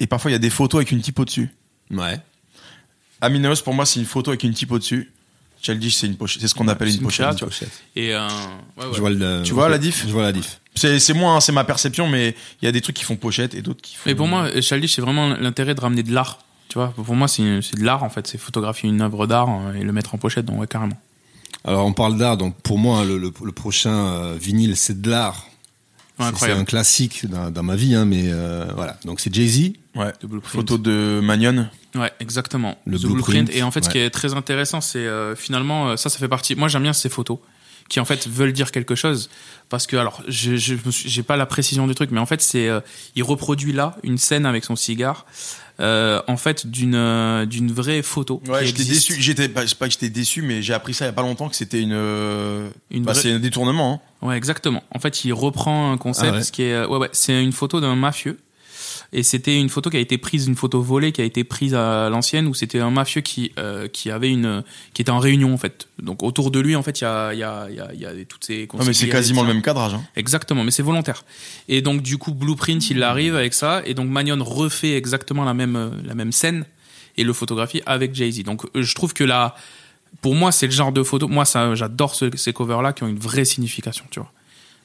[0.00, 1.50] et parfois il y a des photos avec une typo dessus.
[1.90, 2.18] Ouais.
[3.22, 5.10] Aminos, pour moi, c'est une photo avec une typo dessus.
[5.62, 7.38] Childish, c'est une pochette, c'est ce qu'on appelle une une pochette.
[7.38, 8.04] pochette, tu vois.
[8.04, 8.26] Et euh,
[8.76, 8.90] ouais, ouais.
[8.94, 10.60] Je vois le, Tu vois la diff Je vois la diff.
[10.74, 13.14] C'est, c'est moi, hein, c'est ma perception, mais il y a des trucs qui font
[13.16, 14.02] pochette et d'autres qui font.
[14.06, 16.38] Mais pour moi, Childish, c'est vraiment l'intérêt de ramener de l'art.
[16.68, 18.26] Tu vois, pour moi, c'est c'est de l'art en fait.
[18.26, 20.46] C'est photographier une œuvre d'art euh, et le mettre en pochette.
[20.46, 20.98] Donc ouais, carrément.
[21.64, 25.10] Alors on parle d'art, donc pour moi le, le, le prochain euh, vinyle c'est de
[25.10, 25.46] l'art.
[26.18, 28.98] Ouais, C'est- un classique dans, dans ma vie, hein, mais euh, voilà.
[29.04, 29.72] Donc c'est Jay Z.
[29.96, 30.12] ouais.
[30.20, 30.52] De Blueprint.
[30.54, 31.68] Photo de Magnon.
[31.94, 32.78] Ouais, exactement.
[32.86, 35.96] Le The Blueprint, Et en fait, ce qui est très intéressant, c'est euh, finalement euh,
[35.96, 36.54] ça, ça fait partie.
[36.54, 37.38] Moi, j'aime bien ces photos
[37.88, 39.28] qui en fait veulent dire quelque chose
[39.68, 42.80] parce que alors je j'ai pas la précision du truc mais en fait c'est euh,
[43.16, 45.26] il reproduit là une scène avec son cigare
[45.80, 49.16] euh, en fait d'une euh, d'une vraie photo Ouais, j'étais déçu.
[49.20, 51.48] J'étais pas, pas que j'étais déçu, mais j'ai appris ça il y a pas longtemps
[51.48, 51.92] que c'était une.
[51.92, 54.00] euh, Une bah, vraie- c'est un détournement.
[54.22, 54.26] hein.
[54.26, 54.84] Ouais, exactement.
[54.94, 56.42] En fait, il reprend un concept Ah ouais.
[56.44, 58.38] ce qui est, ouais, ouais, c'est une photo d'un mafieux.
[59.12, 61.74] Et c'était une photo qui a été prise, une photo volée qui a été prise
[61.74, 64.62] à l'ancienne où c'était un mafieux qui euh, qui avait une
[64.94, 65.88] qui était en réunion en fait.
[66.02, 67.92] Donc autour de lui en fait il y a il y a il y a,
[67.94, 68.68] y a toutes ces.
[68.72, 69.94] Non, mais c'est quasiment le même cadrage.
[69.94, 70.02] Hein.
[70.16, 71.24] Exactement, mais c'est volontaire.
[71.68, 75.54] Et donc du coup Blueprint il arrive avec ça et donc Magnon refait exactement la
[75.54, 76.64] même euh, la même scène
[77.16, 78.42] et le photographie avec Jay Z.
[78.44, 79.54] Donc euh, je trouve que là
[80.20, 81.28] pour moi c'est le genre de photo.
[81.28, 84.30] Moi ça j'adore ce- ces covers là qui ont une vraie signification, tu vois.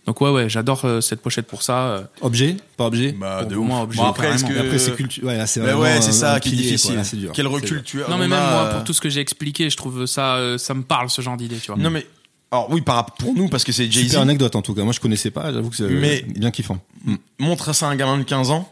[0.07, 1.87] Donc ouais ouais j'adore euh, cette pochette pour ça.
[1.89, 3.11] euh, Objet, pas objet?
[3.11, 3.83] Bah, Pour de moi, ouf.
[3.83, 4.61] objet, Bon, après, est-ce carrément.
[4.61, 4.63] que.
[4.63, 5.23] Et après c'est culture.
[5.25, 6.71] Ouais, là, c'est Bah vraiment ouais, c'est un- ça qui est pilier, quoi.
[6.71, 6.95] difficile.
[6.95, 7.31] Là, c'est dur.
[7.33, 9.09] Quel recul tu as Non mais on même a, moi euh, pour tout ce que
[9.09, 11.81] j'ai expliqué je trouve ça euh, ça me parle ce genre d'idée, tu vois.
[11.81, 12.07] Non mais.
[12.51, 14.05] Alors oui, par rapport pour nous, parce que c'est Jay-Z.
[14.07, 14.83] Super anecdote en tout cas.
[14.83, 15.51] Moi je connaissais pas.
[15.51, 16.79] J'avoue que c'est Mais- bien kiffant.
[17.37, 18.71] Montre ça à un gamin de 15 ans.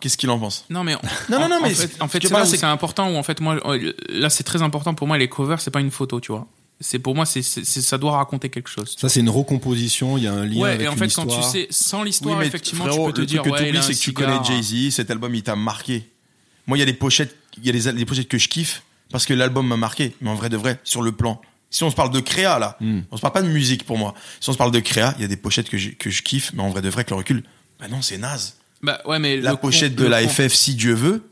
[0.00, 0.64] Qu'est-ce qu'il en pense?
[0.70, 0.94] Non mais
[1.28, 2.50] Non, non, en- non, en mais fait, c'est- en fait que c'est là voilà, où
[2.50, 5.28] c'est- c'est important où en fait moi euh, là c'est très important pour moi les
[5.28, 6.46] covers c'est pas une photo tu vois
[6.80, 10.16] c'est pour moi c'est ça doit raconter quelque chose Ça c'est une recomposition.
[10.18, 12.02] Il y a un lien ouais avec et en une fait quand tu sais sans
[12.02, 14.12] l'histoire mais effectivement frérot, tu peux te le dire truc que ouais c'est que tu
[14.12, 16.08] connais Jay-Z, cet album il t'a marqué.
[16.66, 18.82] Moi, il y a des pochettes, il y a des, des pochettes que je kiffe
[19.10, 20.14] parce que l'album m'a marqué.
[20.20, 21.40] Mais en vrai de vrai, sur le plan.
[21.70, 23.00] Si on se parle de créa, là, Hmm.
[23.10, 24.14] on se parle pas de musique pour moi.
[24.40, 26.22] Si on se parle de créa, il y a des pochettes que, j'ai- que je
[26.22, 27.42] kiffe, mais en vrai de vrai, que le recul,
[27.80, 28.56] bah non, c'est naze.
[28.82, 31.22] Bah ouais, mais La con- pochette de la con- FF, si Dieu veut,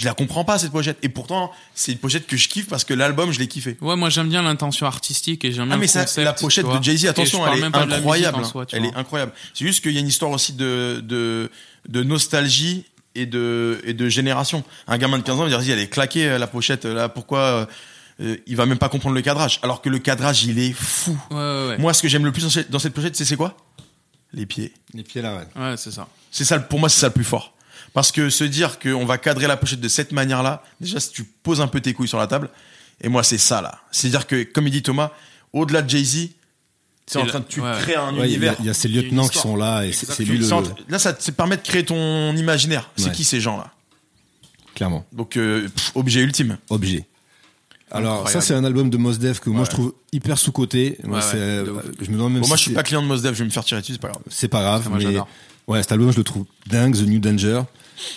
[0.00, 0.96] je la comprends pas, cette pochette.
[1.02, 3.76] Et pourtant, c'est une pochette que je kiffe parce que l'album, je l'ai kiffé.
[3.82, 6.32] Ouais, moi j'aime bien l'intention artistique et j'aime bien Ah mais le ça, concept, la
[6.32, 8.44] pochette de Jay-Z, attention, elle est incroyable.
[8.46, 8.90] soi, elle vois.
[8.90, 9.32] est incroyable.
[9.52, 11.50] C'est juste qu'il y a une histoire aussi de de
[11.86, 14.64] de nostalgie et de et de génération.
[14.88, 17.10] Un gamin de 15 ans va dire vas-y, elle est claquée euh, la pochette là,
[17.10, 17.66] pourquoi euh,
[18.22, 21.18] euh, il va même pas comprendre le cadrage alors que le cadrage, il est fou.
[21.30, 21.78] Ouais, ouais, ouais.
[21.78, 23.54] Moi, ce que j'aime le plus dans cette, dans cette pochette, c'est c'est quoi?
[24.32, 24.72] Les pieds.
[24.94, 25.62] Les pieds là, ouais.
[25.62, 26.08] Ouais, c'est ça.
[26.30, 27.52] C'est ça, pour moi, c'est ça le plus fort.
[27.92, 31.24] Parce que se dire qu'on va cadrer la pochette de cette manière-là, déjà, si tu
[31.24, 32.48] poses un peu tes couilles sur la table,
[33.00, 33.80] et moi, c'est ça, là.
[33.90, 35.10] C'est-à-dire que, comme il dit Thomas,
[35.52, 36.28] au-delà de Jay-Z,
[37.06, 38.54] c'est en train de, tu ouais, crées un Ouais, il y, a- univers.
[38.60, 40.46] il y a ces y a lieutenants qui sont là et c'est lui le,
[40.88, 42.88] Là, ça te permet de créer ton imaginaire.
[42.96, 43.12] C'est Ouais.
[43.12, 43.72] qui ces gens-là?
[44.76, 46.58] Clairement Donc, euh, pff, objet ultime.
[46.68, 47.04] objet.
[47.92, 48.30] Alors Incroyable.
[48.42, 50.52] ça c'est un album de Mos Def que moi je trouve hyper sous.
[50.56, 52.74] Moi Ouais, c'est, ouais, de euh, je me demande même Bon, moi, si je suis
[52.74, 54.22] pas client de Mos Def, je vais me faire tirer dessus, c'est pas grave.
[54.28, 55.18] c'est pas grave, mais
[55.66, 57.62] ouais cet album je le trouve dingue, The New Danger.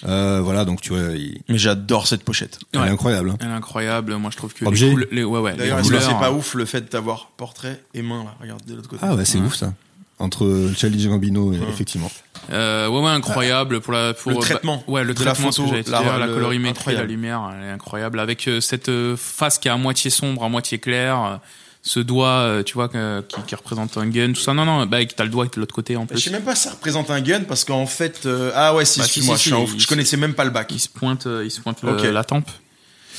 [0.05, 2.59] Euh, voilà donc tu vois, il, Mais j'adore cette pochette.
[2.73, 2.87] elle Ouais.
[2.87, 3.31] est incroyable.
[3.31, 3.37] hein.
[3.41, 4.15] Elle est incroyable.
[4.15, 4.93] Moi, je trouve que Objet.
[5.11, 8.35] les, ouais, ouais, D'ailleurs, c'est pas ouf le fait d'avoir portrait et main, là?
[8.41, 9.01] Regarde, de l'autre côté.
[9.05, 9.45] Ah ouais c'est Ouais.
[9.47, 9.73] ouf ça.
[10.19, 12.09] Entre Charlie Gambino et effectivement.
[12.51, 15.49] Euh, ouais, ouais, incroyable pour la pour Le bah, traitement ouais, le de la traitement,
[15.49, 17.07] que photo, la- dire, la, colorimétrie, incroyable.
[17.07, 20.43] la lumière, elle est incroyable avec euh, cette euh, face qui est à moitié sombre,
[20.43, 21.35] à moitié claire, euh,
[21.81, 24.53] ce doigt, euh, tu vois, qui, qui représente un gun, tout ça.
[24.53, 26.19] Non, non, bah, t'as le doigt de l'autre côté en Je plus.
[26.19, 28.99] sais même pas si ça représente un gun parce qu'en fait, euh, ah ouais, si,
[28.99, 30.67] Bah, si, si, je, suis il- je connaissais même pas le bac.
[30.71, 32.03] Il se pointe, il se pointe le- Ok.
[32.03, 32.49] la tempe.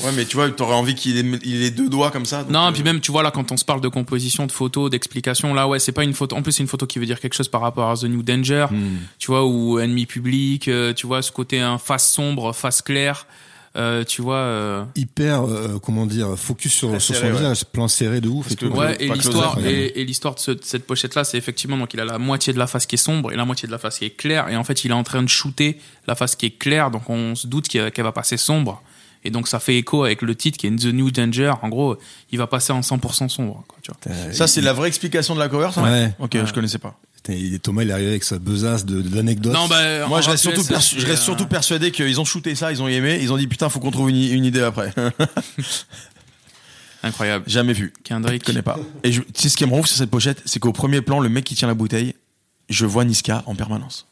[0.00, 2.42] Ouais, mais tu vois, t'aurais envie qu'il ait, il ait deux doigts comme ça.
[2.42, 4.46] donc, Non, euh, et puis même, tu vois, là, quand on se parle de composition,
[4.46, 6.34] de photos, d'explication, là, ouais, c'est pas une photo.
[6.36, 8.22] En plus, c'est une photo qui veut dire quelque chose par rapport à The New
[8.22, 8.96] Danger, Hmm.
[9.18, 13.26] tu vois, ou Ennemi Public, euh, tu vois, ce côté un face sombre, face claire,
[13.76, 14.36] euh, tu vois.
[14.36, 17.30] euh, Hyper euh, comment dire focus sur, son ouais.
[17.32, 18.66] visage, plan serré de ouf Parce et tout.
[18.68, 21.92] Ouais, et l'histoire et, et l'histoire de, ce- de cette pochette là, c'est effectivement donc
[21.92, 23.78] il a la moitié de la face qui est sombre et la moitié de la
[23.78, 26.36] face qui est claire et en fait il est en train de shooter la face
[26.36, 28.80] qui est claire donc on se doute qu'elle qu'elle va passer sombre
[29.24, 31.54] et donc ça fait écho avec le titre qui est The New Danger.
[31.62, 31.96] En gros,
[32.30, 33.64] il va passer en 100% sombre.
[33.66, 33.98] Quoi, tu vois.
[34.00, 36.12] Putain, Ça, il- c'est la vraie explication de la cover, ça Ouais.
[36.18, 36.46] Ok, Ouais.
[36.46, 36.98] je connaissais pas.
[37.62, 39.54] Thomas il est arrivé avec sa besace de- d'anecdotes.
[39.54, 42.54] Non, bah, Moi, je reste, surtout, persu- je reste euh, surtout persuadé qu'ils ont shooté
[42.54, 44.92] ça, ils ont aimé, ils ont dit putain, faut qu'on trouve une, une idée après.
[47.02, 47.44] incroyable.
[47.48, 47.92] Jamais vu.
[48.04, 48.42] Kendrick.
[48.42, 48.78] Je connais pas.
[49.02, 51.00] Et je, tu sais ce qui me rend ouf sur cette pochette, c'est qu'au premier
[51.00, 52.14] plan, le mec qui tient la bouteille,
[52.68, 54.06] je vois Niska en permanence.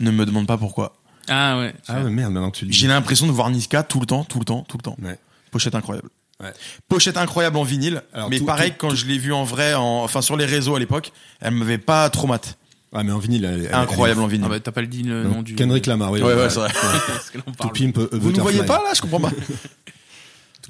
[0.00, 0.94] Ne me demande pas pourquoi.
[1.28, 1.74] Ah ouais.
[1.88, 2.76] Ah ouais, merde, maintenant que tu le dis.
[2.76, 4.96] J'ai l'impression de voir Niska tout le temps, tout le temps, tout le temps.
[5.02, 5.18] Ouais.
[5.50, 6.08] Pochette incroyable.
[6.42, 6.52] Ouais.
[6.88, 8.02] Pochette incroyable en vinyle.
[8.12, 10.44] Alors, mais tout- pareil, tout- quand je l'ai vu en vrai, en, enfin sur les
[10.46, 12.56] réseaux à l'époque, elle m'avait pas trop mat.
[12.94, 14.46] Ah mais en vinyle, elle, elle- Incroyable elle en vinyle.
[14.46, 15.54] Ah bah t'as pas le dit le nom du.
[15.56, 16.22] Kendrick Lamar, oui.
[16.22, 16.70] Ouais, ouais, c'est vrai.
[17.06, 17.72] Parce que l'on To parle.
[17.72, 19.30] Pimp a Vous ne voyez pas là, je comprends pas.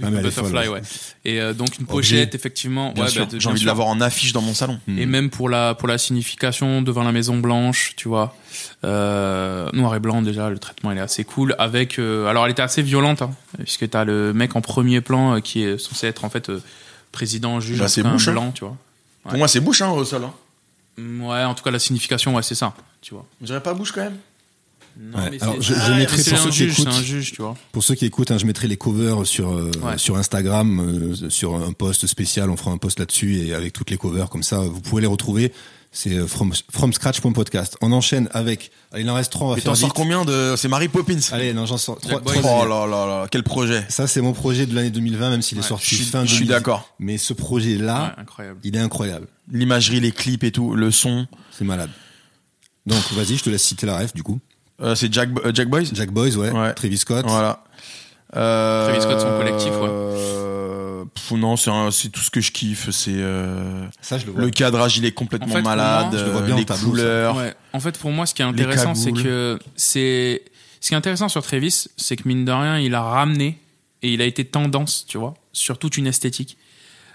[0.03, 0.81] Ah, mais folle, ouais.
[1.25, 2.17] Et euh, donc une Objet.
[2.17, 2.93] pochette, effectivement.
[2.93, 3.67] Bien ouais, sûr, bah, de- j'ai envie de sûr.
[3.67, 4.79] l'avoir en affiche dans mon salon.
[4.89, 8.37] Et même pour la pour la signification devant la Maison Blanche, tu vois,
[8.85, 11.55] euh, noir et blanc déjà, le traitement il est assez cool.
[11.59, 15.37] Avec, euh, alors elle était assez violente, hein, puisque t'as le mec en premier plan
[15.37, 16.63] euh, qui est censé être en fait euh,
[17.13, 18.33] président, juge, Bah, c'est un Bush, hein.
[18.33, 18.77] blanc, tu vois.
[19.25, 20.23] Pour moi, c'est bouche hein, au sol.
[20.25, 20.33] Hein.
[20.97, 23.27] Mm, Ouais, en tout cas la signification, ouais, c'est ça, tu vois.
[23.41, 24.17] Je dirais pas bouche quand même.
[24.99, 27.03] Ouais, mais alors, c'est- je- je Ah, mettrai mais pour un ceux qui juge, écoutent-
[27.05, 27.55] juge, tu vois.
[27.73, 29.97] Pour ceux qui écoutent, hein, je mettrai les covers sur euh, Ouais.
[29.97, 30.81] sur Instagram,
[31.21, 32.51] euh, sur un post spécial.
[32.51, 35.07] On fera un post là-dessus et avec toutes les covers comme ça, vous pouvez les
[35.09, 35.53] retrouver.
[35.91, 37.77] C'est euh, from, from scratch.podcast.
[37.81, 38.71] On enchaîne avec.
[38.93, 39.47] Allez, il en reste trois.
[39.47, 40.55] On va Et faire t'en sors combien de.
[40.57, 41.17] C'est Mary Poppins.
[41.33, 42.21] Allez, non, j'en sors trois.
[42.27, 43.87] Oh là là là, quel projet.
[43.89, 46.35] Ça, c'est mon projet de l'année 2020, même s'il est Ouais, sorti Je fin je
[46.35, 46.49] suis 2010.
[46.49, 46.95] d'accord.
[46.99, 48.17] Mais ce projet-là,
[48.65, 49.29] il est incroyable.
[49.51, 51.27] L'imagerie, les clips et tout, le son.
[51.57, 51.91] C'est malade.
[52.87, 54.41] Donc, vas-y, je te laisse citer la ref, du coup.
[54.81, 56.51] Euh, c'est Jack, euh, Jack Boys Jack Boys, ouais.
[56.51, 56.73] Ouais.
[56.75, 57.25] Travis Scott.
[57.27, 57.65] Voilà.
[58.37, 61.05] Euh, Travis Scott, son collectif, ouais.
[61.15, 61.57] pff, non,
[61.91, 62.91] c'est tout ce que je kiffe.
[62.91, 64.41] C'est euh, Ça, je le vois.
[64.43, 66.07] le cadrage, il est complètement En fait, pour malade.
[66.11, 67.37] moi, je le vois bien les couleurs.
[67.37, 67.55] Ouais.
[67.73, 70.43] En fait, pour moi, ce qui est intéressant, c'est que c'est
[70.81, 73.59] ce qui est intéressant sur Travis, c'est que mine de rien, il a ramené
[74.03, 76.57] et il a été tendance, tu vois, sur toute une esthétique.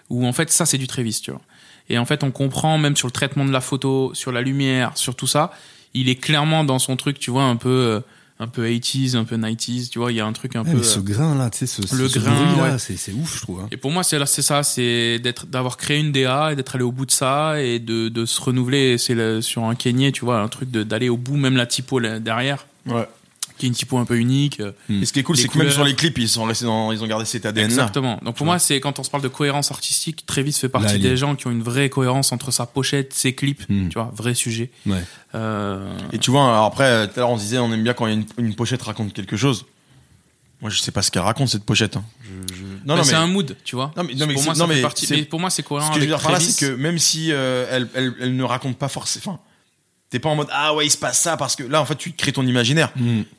[0.10, 1.41] Où en fait, ça, c'est du Travis, tu vois.
[1.90, 4.91] Et en fait, on comprend même sur le traitement de la photo, sur la lumière,
[4.98, 5.52] sur tout ça,
[5.94, 7.99] il est clairement dans son truc, tu vois, un peu, euh,
[8.40, 10.72] un peu 80s, un peu 90s, tu vois, il y a un truc un Ouais,
[10.72, 10.78] peu.
[10.78, 12.80] mais ce euh, grain là, tu sais, ce, le ce grain, là, ouais.
[12.80, 13.60] c'est c'est ouf, je trouve.
[13.61, 13.68] hein.
[13.72, 16.76] Et pour moi, c'est là, c'est ça, c'est d'être, d'avoir créé une DA et d'être
[16.76, 18.98] allé au bout de ça et de, de se renouveler.
[18.98, 21.65] C'est le- sur un Kenyé, tu vois, un truc de, d'aller au bout, même la
[21.68, 23.07] typo là, derrière, Ouais.
[23.57, 24.59] Qui est une typo un peu unique.
[24.59, 26.65] euh, Et ce qui est cool, c'est que même sur les clips, ils sont restés
[26.65, 27.73] dans, ils ont gardé cet ADN là.
[27.73, 28.19] Exactement.
[28.23, 30.97] Donc pour moi, c'est quand on se parle de cohérence artistique, Travis fait partie Là,
[30.99, 33.89] des est- gens qui ont une vraie cohérence entre sa pochette, ses clips, Hmm.
[33.89, 34.71] tu vois, vrai sujet.
[34.85, 35.03] Ouais.
[35.35, 37.93] Euh, Et tu vois, alors après, tout à l'heure, on se disait, on aime bien
[37.93, 39.65] quand il y a une, une pochette raconte quelque chose.
[40.61, 41.97] Moi, je sais pas ce qu'elle raconte cette pochette.
[41.97, 42.03] hein.
[42.23, 43.91] Je- je- Non, non, c'est mais un mood, tu vois.
[43.97, 45.05] Non, mais- non, mais pour moi, non, mais partie.
[45.05, 46.65] c'est- Mais pour moi, c'est cohérent ce que je veux avec dire par là, c'est
[46.65, 49.39] que même si euh, elle, elle, elle ne raconte pas forcément, enfin,
[50.14, 51.95] t'es pas en mode ah ouais, il se passe ça parce que là, en fait,
[51.95, 52.91] tu crées ton imaginaire.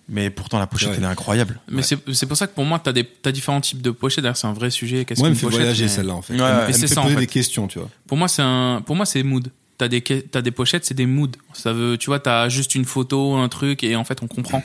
[0.08, 0.96] Mais pourtant, la pochette, Ouais.
[0.98, 1.60] elle est incroyable.
[1.70, 4.22] Mais c'est c'est pour ça que pour moi, t'as des t'as différents types de pochettes.
[4.24, 5.04] D'ailleurs, c'est un vrai sujet.
[5.04, 6.34] Qu'est-ce Moi, elle me fait pochette, voyager mais- celle-là en fait.
[6.34, 6.50] Ouais, elle, ouais.
[6.64, 7.20] elle Et me c'est fait ça, en poser fait.
[7.20, 7.88] des questions, tu vois.
[8.08, 9.50] Pour moi, c'est un, pour moi, c'est mood.
[9.78, 11.30] T'as des, t'as des pochettes, c'est des moods.
[11.52, 14.62] Ça veut, tu vois, t'as juste une photo, un truc, et en fait, on comprend.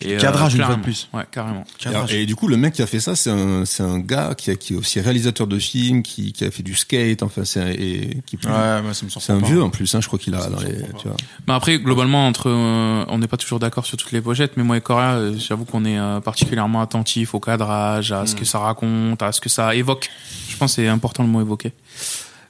[0.00, 1.08] Et, euh, Cadrage, une fois de plus.
[1.12, 1.64] Ouais, carrément.
[1.78, 2.12] Cadrage.
[2.12, 4.34] Et, et du coup, le mec qui a fait ça, c'est un, c'est un gars
[4.36, 7.44] qui, a, qui est aussi réalisateur de films, qui, qui a fait du skate, enfin,
[7.44, 9.46] c'est un, et qui, Ouais, c'est un pas.
[9.46, 11.16] vieux en plus, hein, je crois qu'il a dans les, tu vois.
[11.46, 14.64] Mais après, globalement, entre, euh, on n'est pas toujours d'accord sur toutes les pochettes, mais
[14.64, 18.44] moi et Cora, euh, j'avoue qu'on est euh, particulièrement attentif au cadrage, à ce que
[18.44, 20.10] ça raconte, à ce que ça évoque.
[20.48, 21.72] Je pense que c'est important le mot évoquer.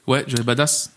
[0.06, 0.90] Ouais, Joey Badass.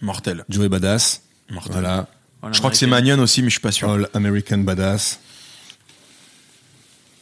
[0.00, 0.44] Mortel.
[0.48, 1.72] Joey Badass, Mortel.
[1.72, 2.06] voilà.
[2.40, 2.86] Voilà, Je crois que c'est.
[2.86, 3.90] Magnon aussi, mais je suis pas sûr.
[3.90, 5.18] All American Badass.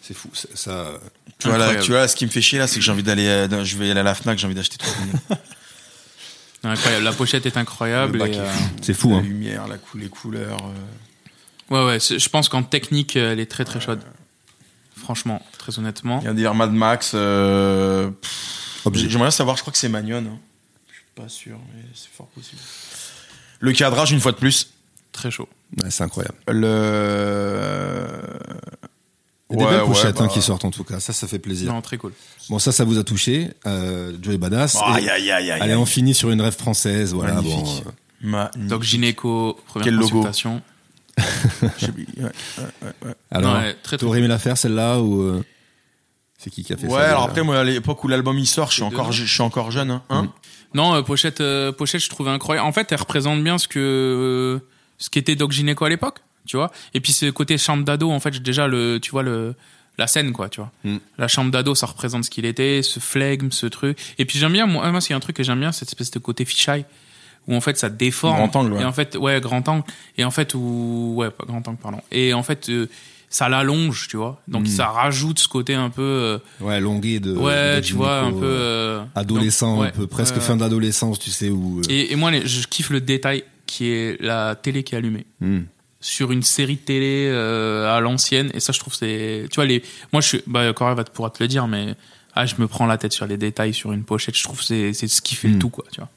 [0.07, 0.49] C'est fou, ça.
[0.55, 1.01] ça-
[1.39, 3.03] tu, vois, là, tu vois, ce qui me fait chier là, c'est que j'ai envie
[3.03, 5.17] d'aller, euh, je vais aller à la Fnac, j'ai envie d'acheter trois minutes.
[6.63, 7.05] Incroyable.
[7.05, 8.21] La pochette est incroyable.
[8.23, 8.53] Euh.
[8.83, 9.21] C'est fou, La hein.
[9.23, 10.59] lumière, la cou- les couleurs.
[11.71, 11.75] euh.
[11.75, 14.01] Ouais, ouais, je pense qu'en technique, elle est très très chaude.
[14.97, 16.19] Franchement, très honnêtement.
[16.21, 17.13] Il y a un délire Mad Max.
[17.15, 18.11] Euh...
[18.93, 20.19] J'aimerais bien savoir, je crois que c'est Magnon.
[20.19, 20.39] Hein.
[20.89, 22.61] Je suis pas sûr, mais c'est fort possible.
[23.61, 24.71] Le cadrage, une fois de plus.
[25.13, 25.49] Très chaud.
[25.83, 26.37] Ouais, c'est incroyable.
[26.49, 28.09] Le.
[29.51, 30.33] Il y a des Ouais, belles ouais, pochettes hein, bah.
[30.33, 31.73] qui sortent en tout cas, ça, ça fait plaisir.
[31.73, 32.13] Non, très cool.
[32.51, 34.77] Bon, ça, ça vous a touché, euh, Joey Badass.
[34.85, 35.61] Aïe, Et aïe, aïe, aïe.
[35.61, 37.35] Allez, on finit sur une rêve française, voilà.
[37.35, 37.85] Magnifique.
[37.85, 37.93] Bon, euh,
[38.23, 38.51] Ma...
[38.57, 40.63] Donc gynéco, première Quel logo consultation.
[41.89, 42.31] Oublié, ouais.
[43.31, 45.43] alors, Non, ouais, très, t'aurais aimé la faire celle-là ou euh,
[46.39, 48.39] c'est qui qui a fait Ouais, ça alors déjà après, moi, à l'époque où l'album
[48.39, 50.03] il sort, je suis encore, deux je suis encore jeune, hein.
[50.11, 50.33] Hein
[50.75, 52.67] Non, euh, pochette, euh, pochette, je trouvais incroyable.
[52.67, 54.67] En fait, elle représente bien ce que euh,
[54.99, 56.71] ce qu'était Doc Gynéco à l'époque, tu vois.
[56.95, 59.55] Et puis ce côté chambre d'ado, en fait, déjà le, tu vois le
[59.99, 60.71] la scène quoi, tu vois.
[60.85, 60.97] Mm.
[61.19, 63.99] La chambre d'ado, ça représente ce qu'il était, ce flegme, ce truc.
[64.19, 66.19] Et puis j'aime bien, moi, moi, c'est un truc que j'aime bien, cette espèce de
[66.19, 66.85] côté fisheye
[67.49, 68.37] où en fait ça déforme.
[68.37, 68.83] Grand angle, ouais.
[68.83, 69.85] Et en fait, ouais, grand angle.
[70.19, 72.01] Et en fait, où, ouais, pas grand angle, pardon.
[72.13, 72.89] Et en fait, euh,
[73.31, 74.43] ça l'allonge, tu vois.
[74.49, 74.67] Donc Mm.
[74.67, 77.35] ça rajoute ce côté un peu, euh, Ouais, longué de.
[77.35, 81.19] ouais, de tu vois, un peu euh, euh, adolescent, donc, un peu presque fin d'adolescence,
[81.19, 81.81] tu sais où.
[81.89, 85.25] Et, et moi, les- je kiffe le détail qui est la télé qui est allumée
[85.41, 85.61] hmm.
[86.01, 88.51] Sur une série télé euh, à l'ancienne.
[88.55, 89.83] Et ça, je trouve, c'est, tu vois, les,
[90.13, 91.95] moi, je suis, bah, Cora va te- pourra te le dire, mais
[92.35, 94.37] ah, je me prends la tête sur les détails sur une pochette.
[94.37, 96.11] Je trouve que c'est, c'est ce qui fait le tout, quoi, tu vois.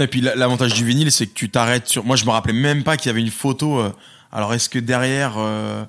[0.00, 2.04] Et puis la- l'avantage du vinyle, c'est que tu t'arrêtes sur.
[2.04, 3.78] Moi, je me rappelais même pas qu'il y avait une photo.
[3.80, 3.90] euh,
[4.32, 5.34] Alors, est-ce que derrière.
[5.38, 5.84] euh,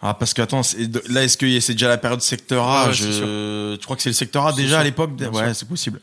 [0.00, 0.62] Ah, parce que attends,
[1.10, 2.88] là, est-ce que c'est déjà la période secteur A?
[2.88, 3.76] Ouais, je...
[3.78, 5.10] je crois que c'est le secteur A déjà à l'époque.
[5.32, 6.00] Ouais, c'est possible.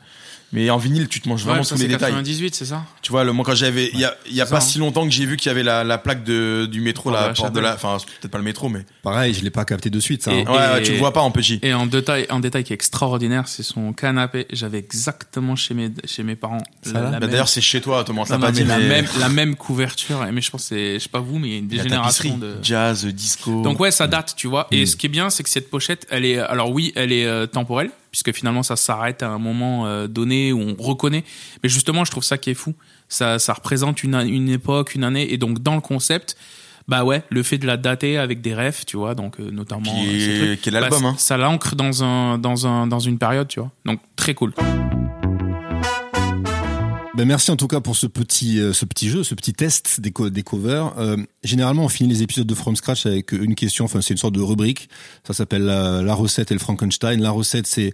[0.51, 2.09] Mais en vinyle, tu te manges vraiment Ouais, tous les c'est détails.
[2.11, 2.83] 98, c'est ça?
[3.03, 4.59] Tu vois, le, moi quand j'avais, il y a, il y a pas ça, hein.
[4.61, 7.15] si longtemps que j'ai vu qu'il y avait la, la plaque de, du métro, Porte
[7.15, 9.51] de la la porte de la, enfin peut-être pas le métro, mais Pareil, je l'ai
[9.51, 10.33] pas capté de suite, ça.
[10.33, 10.51] Et- hein.
[10.51, 11.59] ouais, ouais, tu le vois pas en petit.
[11.61, 14.47] Et en détail, un détail qui est extraordinaire, c'est son canapé.
[14.51, 16.63] J'avais exactement chez mes, chez mes parents.
[16.91, 19.29] Bah, même- D'ailleurs, c'est chez toi, Thomas, Non, non, dit, mais la mais même, la
[19.29, 20.25] même couverture.
[20.33, 22.31] Mais je pense que c'est, je sais pas vous, mais il y a une tapisserie,
[22.31, 22.55] de.
[22.63, 23.61] jazz, disco.
[23.61, 24.67] Donc ouais, ça date, tu vois.
[24.71, 24.75] Mm.
[24.75, 27.25] Et ce qui est bien, c'est que cette pochette, elle est, alors oui, elle est
[27.25, 31.23] euh, temporelle, puisque finalement ça s'arrête à un moment euh, donné où on reconnaît.
[31.63, 32.75] Mais justement, je trouve ça qui est fou.
[33.07, 36.37] Ça, ça représente une, une époque, une année, et donc dans le concept.
[36.87, 39.83] Bah ouais, le fait de la dater avec des refs, tu vois, donc euh, notamment
[39.83, 41.15] Puis, euh, ces trucs, quel bah, album, hein?
[41.19, 43.71] Ça l'ancre dans un dans un dans une période, tu vois.
[43.85, 44.53] Donc très cool.
[47.19, 49.99] Ben merci en tout cas pour ce petit, euh, ce petit jeu, ce petit test
[49.99, 50.97] des, co- des covers.
[50.97, 54.17] Euh, généralement, on finit les épisodes de From Scratch avec une question, enfin c'est une
[54.17, 54.87] sorte de rubrique.
[55.27, 57.19] Ça s'appelle la, recette et le Frankenstein.
[57.21, 57.91] La recette, c'est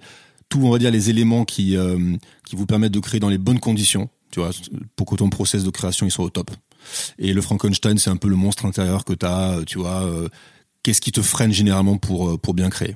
[0.48, 2.16] tout, on va dire, les éléments qui, euh,
[2.46, 4.52] qui vous permettent de créer dans les bonnes conditions, tu vois,
[4.96, 6.52] pour que ton process de création soit au top.
[7.18, 10.08] Et le Frankenstein, c'est un peu le monstre intérieur que tu as, tu vois.
[10.84, 12.96] Qu'est-ce qui te freine généralement pour, pour bien créer?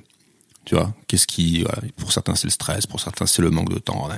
[0.64, 1.64] Tu vois qu'est-ce qui
[1.96, 4.08] pour certains c'est le stress pour certains c'est le manque de temps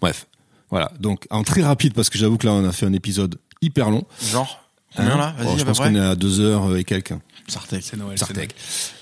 [0.00, 0.26] bref
[0.70, 3.38] voilà donc en très rapide parce que j'avoue que là on a fait un épisode
[3.62, 4.64] hyper long Genre,
[4.96, 7.14] combien Hein là Vas-y, je pense qu'on est à deux heures et quelques
[7.48, 7.82] Sartek.
[7.82, 8.18] C'est Noël.
[8.18, 8.54] Sartec.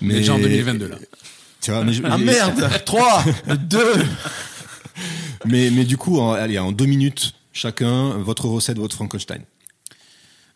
[0.03, 0.97] Mais déjà en 2022 là.
[1.62, 3.24] tu vois, mais, je- Ah merde 3
[3.57, 3.78] 2
[5.47, 9.43] mais mais du coup en, allez en deux minutes chacun votre recette votre Frankenstein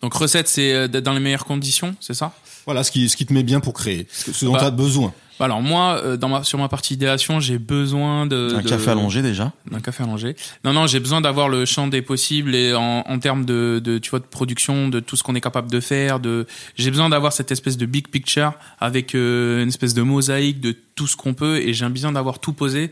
[0.03, 2.33] Donc recette, c'est euh, d'être dans les meilleures conditions, c'est ça?
[2.69, 4.65] Voilà ce qui ce qui te met bien pour créer ce, ce dont Bah, tu
[4.67, 8.55] as besoin Bah Alors moi, euh, dans ma, sur ma partie idéation, j'ai besoin de
[8.57, 9.53] Un de- café allongé déjà.
[9.71, 10.37] d'un café allongé.
[10.65, 13.99] Non, non, j'ai besoin d'avoir le champ des possibles et en, en termes de, de,
[13.99, 16.19] tu vois, de production, de tout ce qu'on est capable de faire.
[16.21, 16.47] De,
[16.77, 20.77] j'ai besoin d'avoir cette espèce de big picture avec euh, une espèce de mosaïque de
[20.97, 22.91] tout ce qu'on peut et j'ai besoin d'avoir tout posé.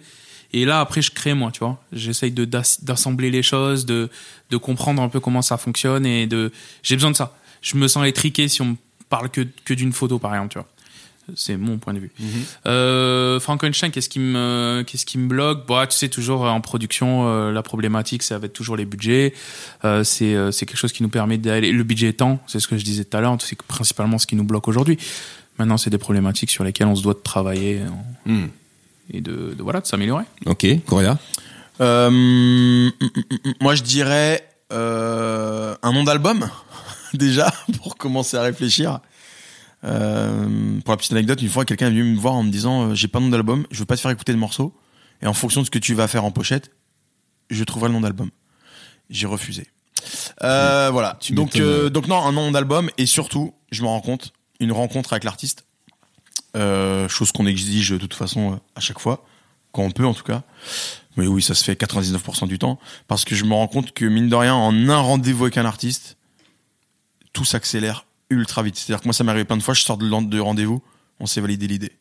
[0.53, 1.82] Et là, après, je crée moi, tu vois.
[1.93, 4.09] J'essaye de d'as- d'assembler les choses, de
[4.51, 6.53] de comprendre un peu comment ça fonctionne et de.
[6.85, 7.36] J'ai besoin de ça.
[7.62, 8.77] Je me sens étriqué si on me
[9.09, 10.69] parle que que d'une photo, par exemple, tu vois.
[11.35, 12.12] C'est mon point de vue.
[12.66, 15.66] Euh, Frankenstein, qu'est-ce qui me, qu'est-ce qui me bloque?
[15.66, 19.35] Bah, tu sais toujours en production, euh, la problématique, ça va être toujours les budgets.
[19.85, 21.73] Euh, c'est, euh, c'est quelque chose qui nous permet d'aller.
[21.73, 24.37] Le budget étant, c'est ce que je disais tout à l'heure, c'est principalement ce qui
[24.37, 24.99] nous bloque aujourd'hui.
[25.59, 28.47] Maintenant, c'est des problématiques sur lesquelles on se doit de travailler en- Hmm.
[29.12, 30.24] et de, de voilà, de s'améliorer.
[30.47, 31.19] Ok, Coria?
[31.81, 33.07] Euh, mm, mm,
[33.45, 36.49] mm, moi, je dirais euh, un nom d'album?
[37.18, 39.01] déjà pour commencer à réfléchir.
[39.84, 42.90] Euh, pour la petite anecdote, une fois, quelqu'un est venu me voir en me disant
[42.90, 44.74] euh, j'ai pas de nom d'album, je veux pas te faire écouter le morceau,
[45.22, 46.70] et en fonction de ce que tu vas faire en pochette,
[47.51, 48.30] je trouverai le nom d'album.
[49.10, 49.66] J'ai refusé.
[50.43, 51.16] Euh, voilà.
[51.20, 55.12] tu Donc, donc non, un nom d'album et surtout, je me rends compte, une rencontre
[55.12, 55.64] avec l'artiste,
[56.55, 59.24] chose qu'on exige de toute façon à chaque fois,
[59.72, 60.43] quand on peut en tout cas.
[61.16, 62.78] Mais oui, ça se fait 99% du temps,
[63.09, 65.64] parce que je me rends compte que mine de rien, en un rendez-vous avec un
[65.64, 66.15] artiste,
[67.36, 68.76] tout s'accélère ultra vite.
[68.76, 70.82] C'est-à-dire que moi, ça m'est arrivé plein de fois, je sors de, rendez-vous,
[71.20, 71.92] on s'est validé l'idée.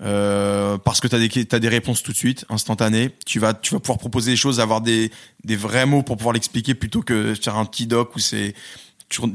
[0.00, 3.12] Euh, parce que t'as des t'as des réponses tout de suite, instantanées.
[3.24, 5.12] Tu vas tu vas pouvoir proposer des choses, avoir des
[5.44, 8.54] des vrais mots pour pouvoir l'expliquer plutôt que faire un petit doc où c'est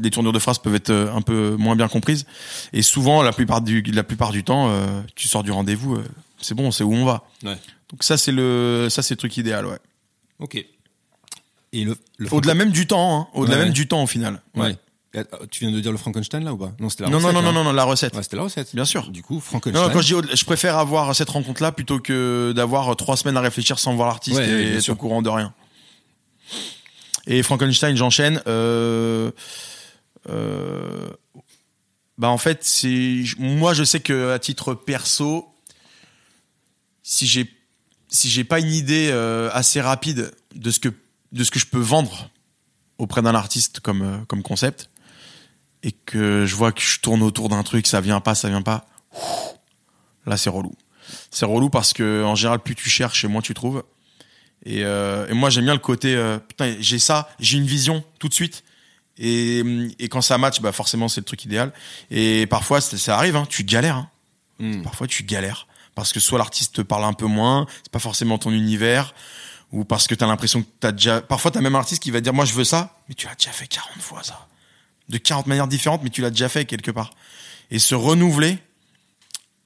[0.01, 2.25] les tournures de phrases peuvent être euh, un peu moins bien comprises.
[2.73, 6.03] Et souvent, la plupart du la plupart du temps, euh, tu sors du rendez-vous, euh,
[6.41, 7.23] c'est bon, on sait où on va.
[7.43, 7.57] Ouais.
[7.89, 9.79] Donc ça c'est le ça c'est le truc idéal, ouais.
[10.39, 10.55] Ok.
[11.73, 13.27] Et le, le Au-delà même du temps, hein.
[13.33, 13.63] au-delà Ouais.
[13.65, 14.41] même du temps au final.
[14.55, 14.75] Ouais.
[15.49, 16.73] Tu viens de dire le Frankenstein là ou pas?
[16.79, 17.33] Non, c'était la Non, recette.
[17.33, 17.53] non, non, hein.
[17.53, 18.15] non, non, la recette.
[18.15, 18.75] Ouais, c'était la recette.
[18.75, 19.09] Bien sûr.
[19.09, 19.81] Du coup, Frankenstein.
[19.87, 23.41] Non, quand je dis, je préfère avoir cette rencontre-là plutôt que d'avoir trois semaines à
[23.41, 24.93] réfléchir sans voir l'artiste Ouais, et être sûr.
[24.93, 25.53] au courant de rien.
[27.25, 28.41] Et Frankenstein, j'enchaîne.
[28.47, 29.31] Euh,
[30.29, 31.09] euh,
[32.17, 35.47] bah en fait, c'est moi je sais que à titre perso,
[37.03, 37.49] si j'ai
[38.09, 40.89] si j'ai pas une idée euh, assez rapide de ce que
[41.31, 42.29] de ce que je peux vendre
[42.97, 44.89] auprès d'un artiste comme euh, comme concept
[45.83, 48.61] et que je vois que je tourne autour d'un truc, ça vient pas, ça vient
[48.61, 48.87] pas.
[50.25, 50.73] Là, c'est relou.
[51.31, 53.83] C'est relou parce que en général, plus tu cherches, et moins tu trouves.
[54.65, 58.03] Et, euh, et moi, j'aime bien le côté euh, putain, j'ai ça, j'ai une vision
[58.19, 58.63] tout de suite.
[59.17, 59.63] Et,
[59.99, 61.71] et quand ça match, bah forcément, c'est le truc idéal.
[62.11, 63.95] Et parfois, ça arrive, hein, tu galères.
[63.95, 64.09] Hein.
[64.59, 64.83] Hmm.
[64.83, 65.67] Parfois, tu galères
[65.97, 69.15] parce que soit l'artiste te parle un peu moins, c'est pas forcément ton univers,
[69.71, 71.21] ou parce que t'as l'impression que t'as déjà.
[71.21, 73.25] Parfois, t'as même un artiste qui va te dire, moi, je veux ça, mais tu
[73.25, 74.47] l'as déjà fait 40 fois ça,
[75.09, 77.11] de 40 manières différentes, mais tu l'as déjà fait quelque part.
[77.71, 78.57] Et se renouveler,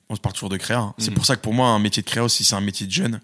[0.10, 0.80] on se parle toujours de créa.
[0.80, 0.94] hein.
[0.98, 1.16] C'est Mhm.
[1.16, 3.20] pour ça que pour moi, un métier de créa aussi, c'est un métier de jeune.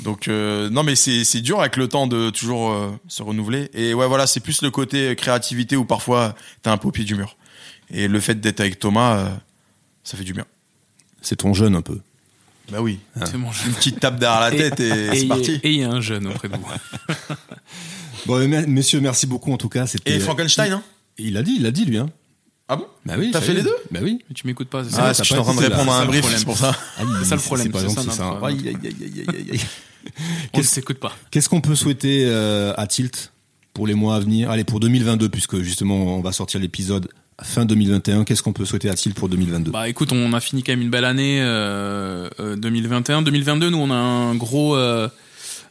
[0.00, 3.70] Donc euh, non, mais c'est c'est dur avec le temps de toujours euh, se renouveler.
[3.74, 7.04] Et ouais, voilà, c'est plus le côté créativité où parfois t'es un peu au pied
[7.04, 7.36] du mur.
[7.90, 9.28] Et le fait d'être avec Thomas, euh,
[10.04, 10.46] ça fait du bien.
[11.20, 12.00] C'est ton jeune un peu.
[12.70, 13.00] Bah oui.
[13.26, 13.66] C'est mon jeu.
[13.66, 15.50] Une petite tape derrière la tête et, Et c'est il y a- parti.
[15.62, 16.66] et il y a un jeune auprès de vous.
[18.26, 19.86] Bon, me- messieurs, merci beaucoup en tout cas.
[19.86, 20.14] C'était.
[20.16, 20.82] Et Frankenstein, hein
[21.22, 21.98] Il a dit, il a dit lui.
[21.98, 22.08] Hein.
[22.68, 22.86] Ah bon?
[23.04, 23.30] Bah oui.
[23.32, 23.58] T'as ça fait y est.
[23.58, 23.76] les deux?
[23.90, 24.20] Bah oui.
[24.28, 26.00] Mais tu m'écoutes pas, c'est Ah, ça que je suis en train de répondre à
[26.02, 26.70] un brief, c'est pour ça.
[26.98, 28.24] Ah, il- C'est ça le problème, C'est pas c'est gentil ça, ça.
[28.26, 29.60] notre- Aïe, aïe, aïe, aïe, aïe, aïe.
[30.52, 31.12] On ne Qu'est-ce- s'écoute pas.
[31.30, 33.32] Qu'est-ce qu'on peut souhaiter euh, à Tilt
[33.74, 34.50] pour les mois à venir?
[34.50, 37.08] Allez, pour 2022, puisque justement on va sortir l'épisode
[37.42, 38.24] fin 2021.
[38.24, 40.82] Qu'est-ce qu'on peut souhaiter à Tilt pour 2022 Bah écoute, on a fini quand même
[40.82, 43.22] une belle année euh, euh, 2021.
[43.22, 45.08] 2022, nous on a un gros euh,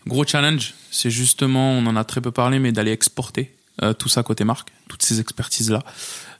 [0.06, 0.74] gros challenge.
[0.92, 3.52] C'est justement, on en a très peu parlé, mais d'aller exporter
[3.84, 5.84] euh, tout ça côté marque, toutes ces expertises là,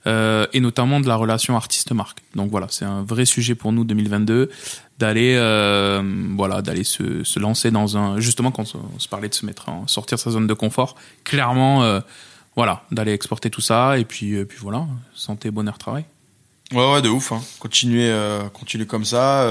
[0.06, 2.18] euh, et notamment de la relation artiste-marque.
[2.34, 4.50] Donc voilà, c'est un vrai sujet pour nous 2022
[4.98, 6.02] d'aller euh,
[6.36, 9.70] voilà d'aller se, se lancer dans un justement quand on se parlait de se mettre
[9.70, 10.96] en sortir de sa zone de confort.
[11.24, 12.00] Clairement,
[12.56, 16.04] voilà, d'aller exporter tout ça et puis puis voilà, santé, bonheur, travail.
[16.72, 17.32] Ouais, ouais, de ouf.
[17.32, 17.42] Hein.
[17.58, 18.14] Continuer,
[18.52, 19.46] continuer comme ça.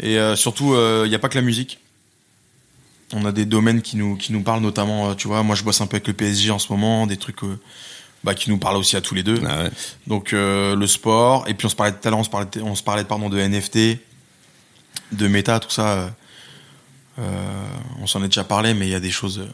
[0.00, 1.80] et surtout, il n'y a pas que la musique.
[3.12, 5.62] On a des domaines qui nous, qui nous parlent, notamment, euh, tu vois, moi je
[5.62, 7.58] bosse un peu avec le PSG en ce moment, des trucs euh,
[8.24, 9.40] bah, qui nous parlent aussi à tous les deux.
[9.46, 9.70] Ah ouais.
[10.08, 12.62] Donc euh, le sport, et puis on se parlait de talent, on se parlait, de-
[12.62, 13.98] on se parlait pardon, de NFT,
[15.12, 16.14] de méta, tout ça.
[18.00, 19.46] on s'en est déjà parlé, mais il y a des choses,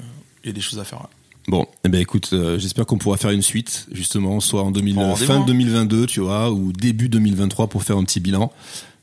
[0.43, 1.01] il y a des choses à faire.
[1.01, 1.07] ouais.
[1.49, 4.95] Bon, eh ben écoute, euh, j'espère qu'on pourra faire une suite, justement, soit en 2000,
[4.95, 5.45] Bon, fin hein.
[5.45, 8.53] 2022, tu vois, ou début 2023 pour faire un petit bilan.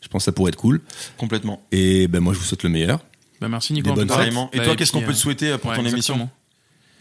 [0.01, 0.81] Je pense que ça pourrait être cool.
[1.17, 1.61] Complètement.
[1.73, 3.01] Et ben moi, je vous souhaite le meilleur.
[3.41, 3.85] Bah merci Nico.
[3.85, 4.47] Des en tout bonnes.
[4.53, 6.29] Et Bah, toi, qu'est-ce qu'on peut te euh, souhaiter pour ouais, ton émission.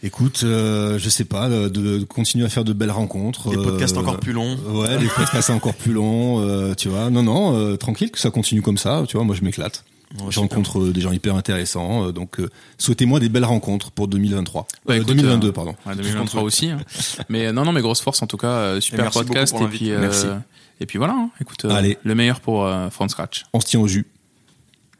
[0.01, 3.49] Écoute, euh, je sais pas, de, de continuer à faire de belles rencontres.
[3.49, 4.55] Des podcasts euh, encore plus longs.
[4.67, 7.09] Ouais, des podcasts encore plus longs, euh, tu vois.
[7.09, 9.25] Non, non, euh, tranquille, que ça continue comme ça, tu vois.
[9.25, 9.83] Moi, je m'éclate.
[10.17, 12.07] Ouais, je rencontre euh, des gens hyper intéressants.
[12.07, 14.67] euh, donc, euh, souhaitez-moi des belles rencontres pour 2023.
[14.85, 15.75] Bah, Euh, écoute, 2022, euh, pardon.
[15.85, 16.69] Ouais, 2023 aussi.
[16.69, 16.79] hein.
[17.27, 19.53] Mais euh, non, non, mais grosse force en tout cas, euh, super Et merci podcast
[19.53, 19.89] et pour puis.
[19.91, 20.27] Merci.
[20.27, 20.35] euh,
[20.79, 21.13] et puis voilà.
[21.13, 21.29] hein.
[21.41, 21.97] Écoute, euh, Allez.
[22.05, 23.43] le meilleur pour euh, From Scratch.
[23.51, 24.07] On se tient au jus.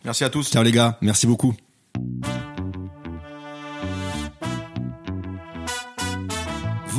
[0.06, 0.50] Merci à tous.
[0.50, 1.54] Ciao les gars, merci beaucoup.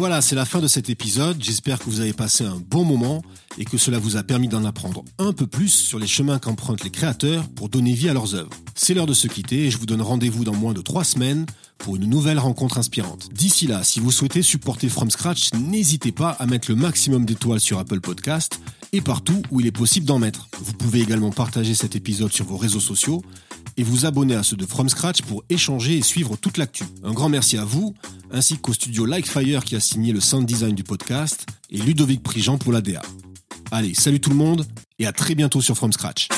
[0.01, 1.37] Voilà, c'est la fin de cet épisode.
[1.43, 3.23] J'espère que vous avez passé un bon moment
[3.59, 6.85] et que cela vous a permis d'en apprendre un peu plus sur les chemins qu'empruntent
[6.85, 8.49] les créateurs pour donner vie à leurs œuvres.
[8.75, 11.45] C'est l'heure de se quitter et je vous donne rendez-vous dans moins de trois semaines
[11.77, 13.29] pour une nouvelle rencontre inspirante.
[13.35, 17.61] D'ici là, si vous souhaitez supporter From Scratch, n'hésitez pas à mettre le maximum d'étoiles
[17.61, 18.59] sur Apple Podcast
[18.93, 20.49] et partout où il est possible d'en mettre.
[20.63, 23.23] Vous pouvez également partager cet épisode sur vos réseaux sociaux
[23.77, 26.85] et vous abonner à ceux de From Scratch pour échanger et suivre toute l'actu.
[27.05, 27.95] Un grand merci à vous,
[28.31, 32.59] ainsi qu'au studio Likefire qui a signé le sound design du podcast et Ludovic Prigent
[32.59, 33.03] pour la DA.
[33.71, 34.67] Allez, salut tout le monde
[34.99, 36.29] et à très bientôt sur From Scratch.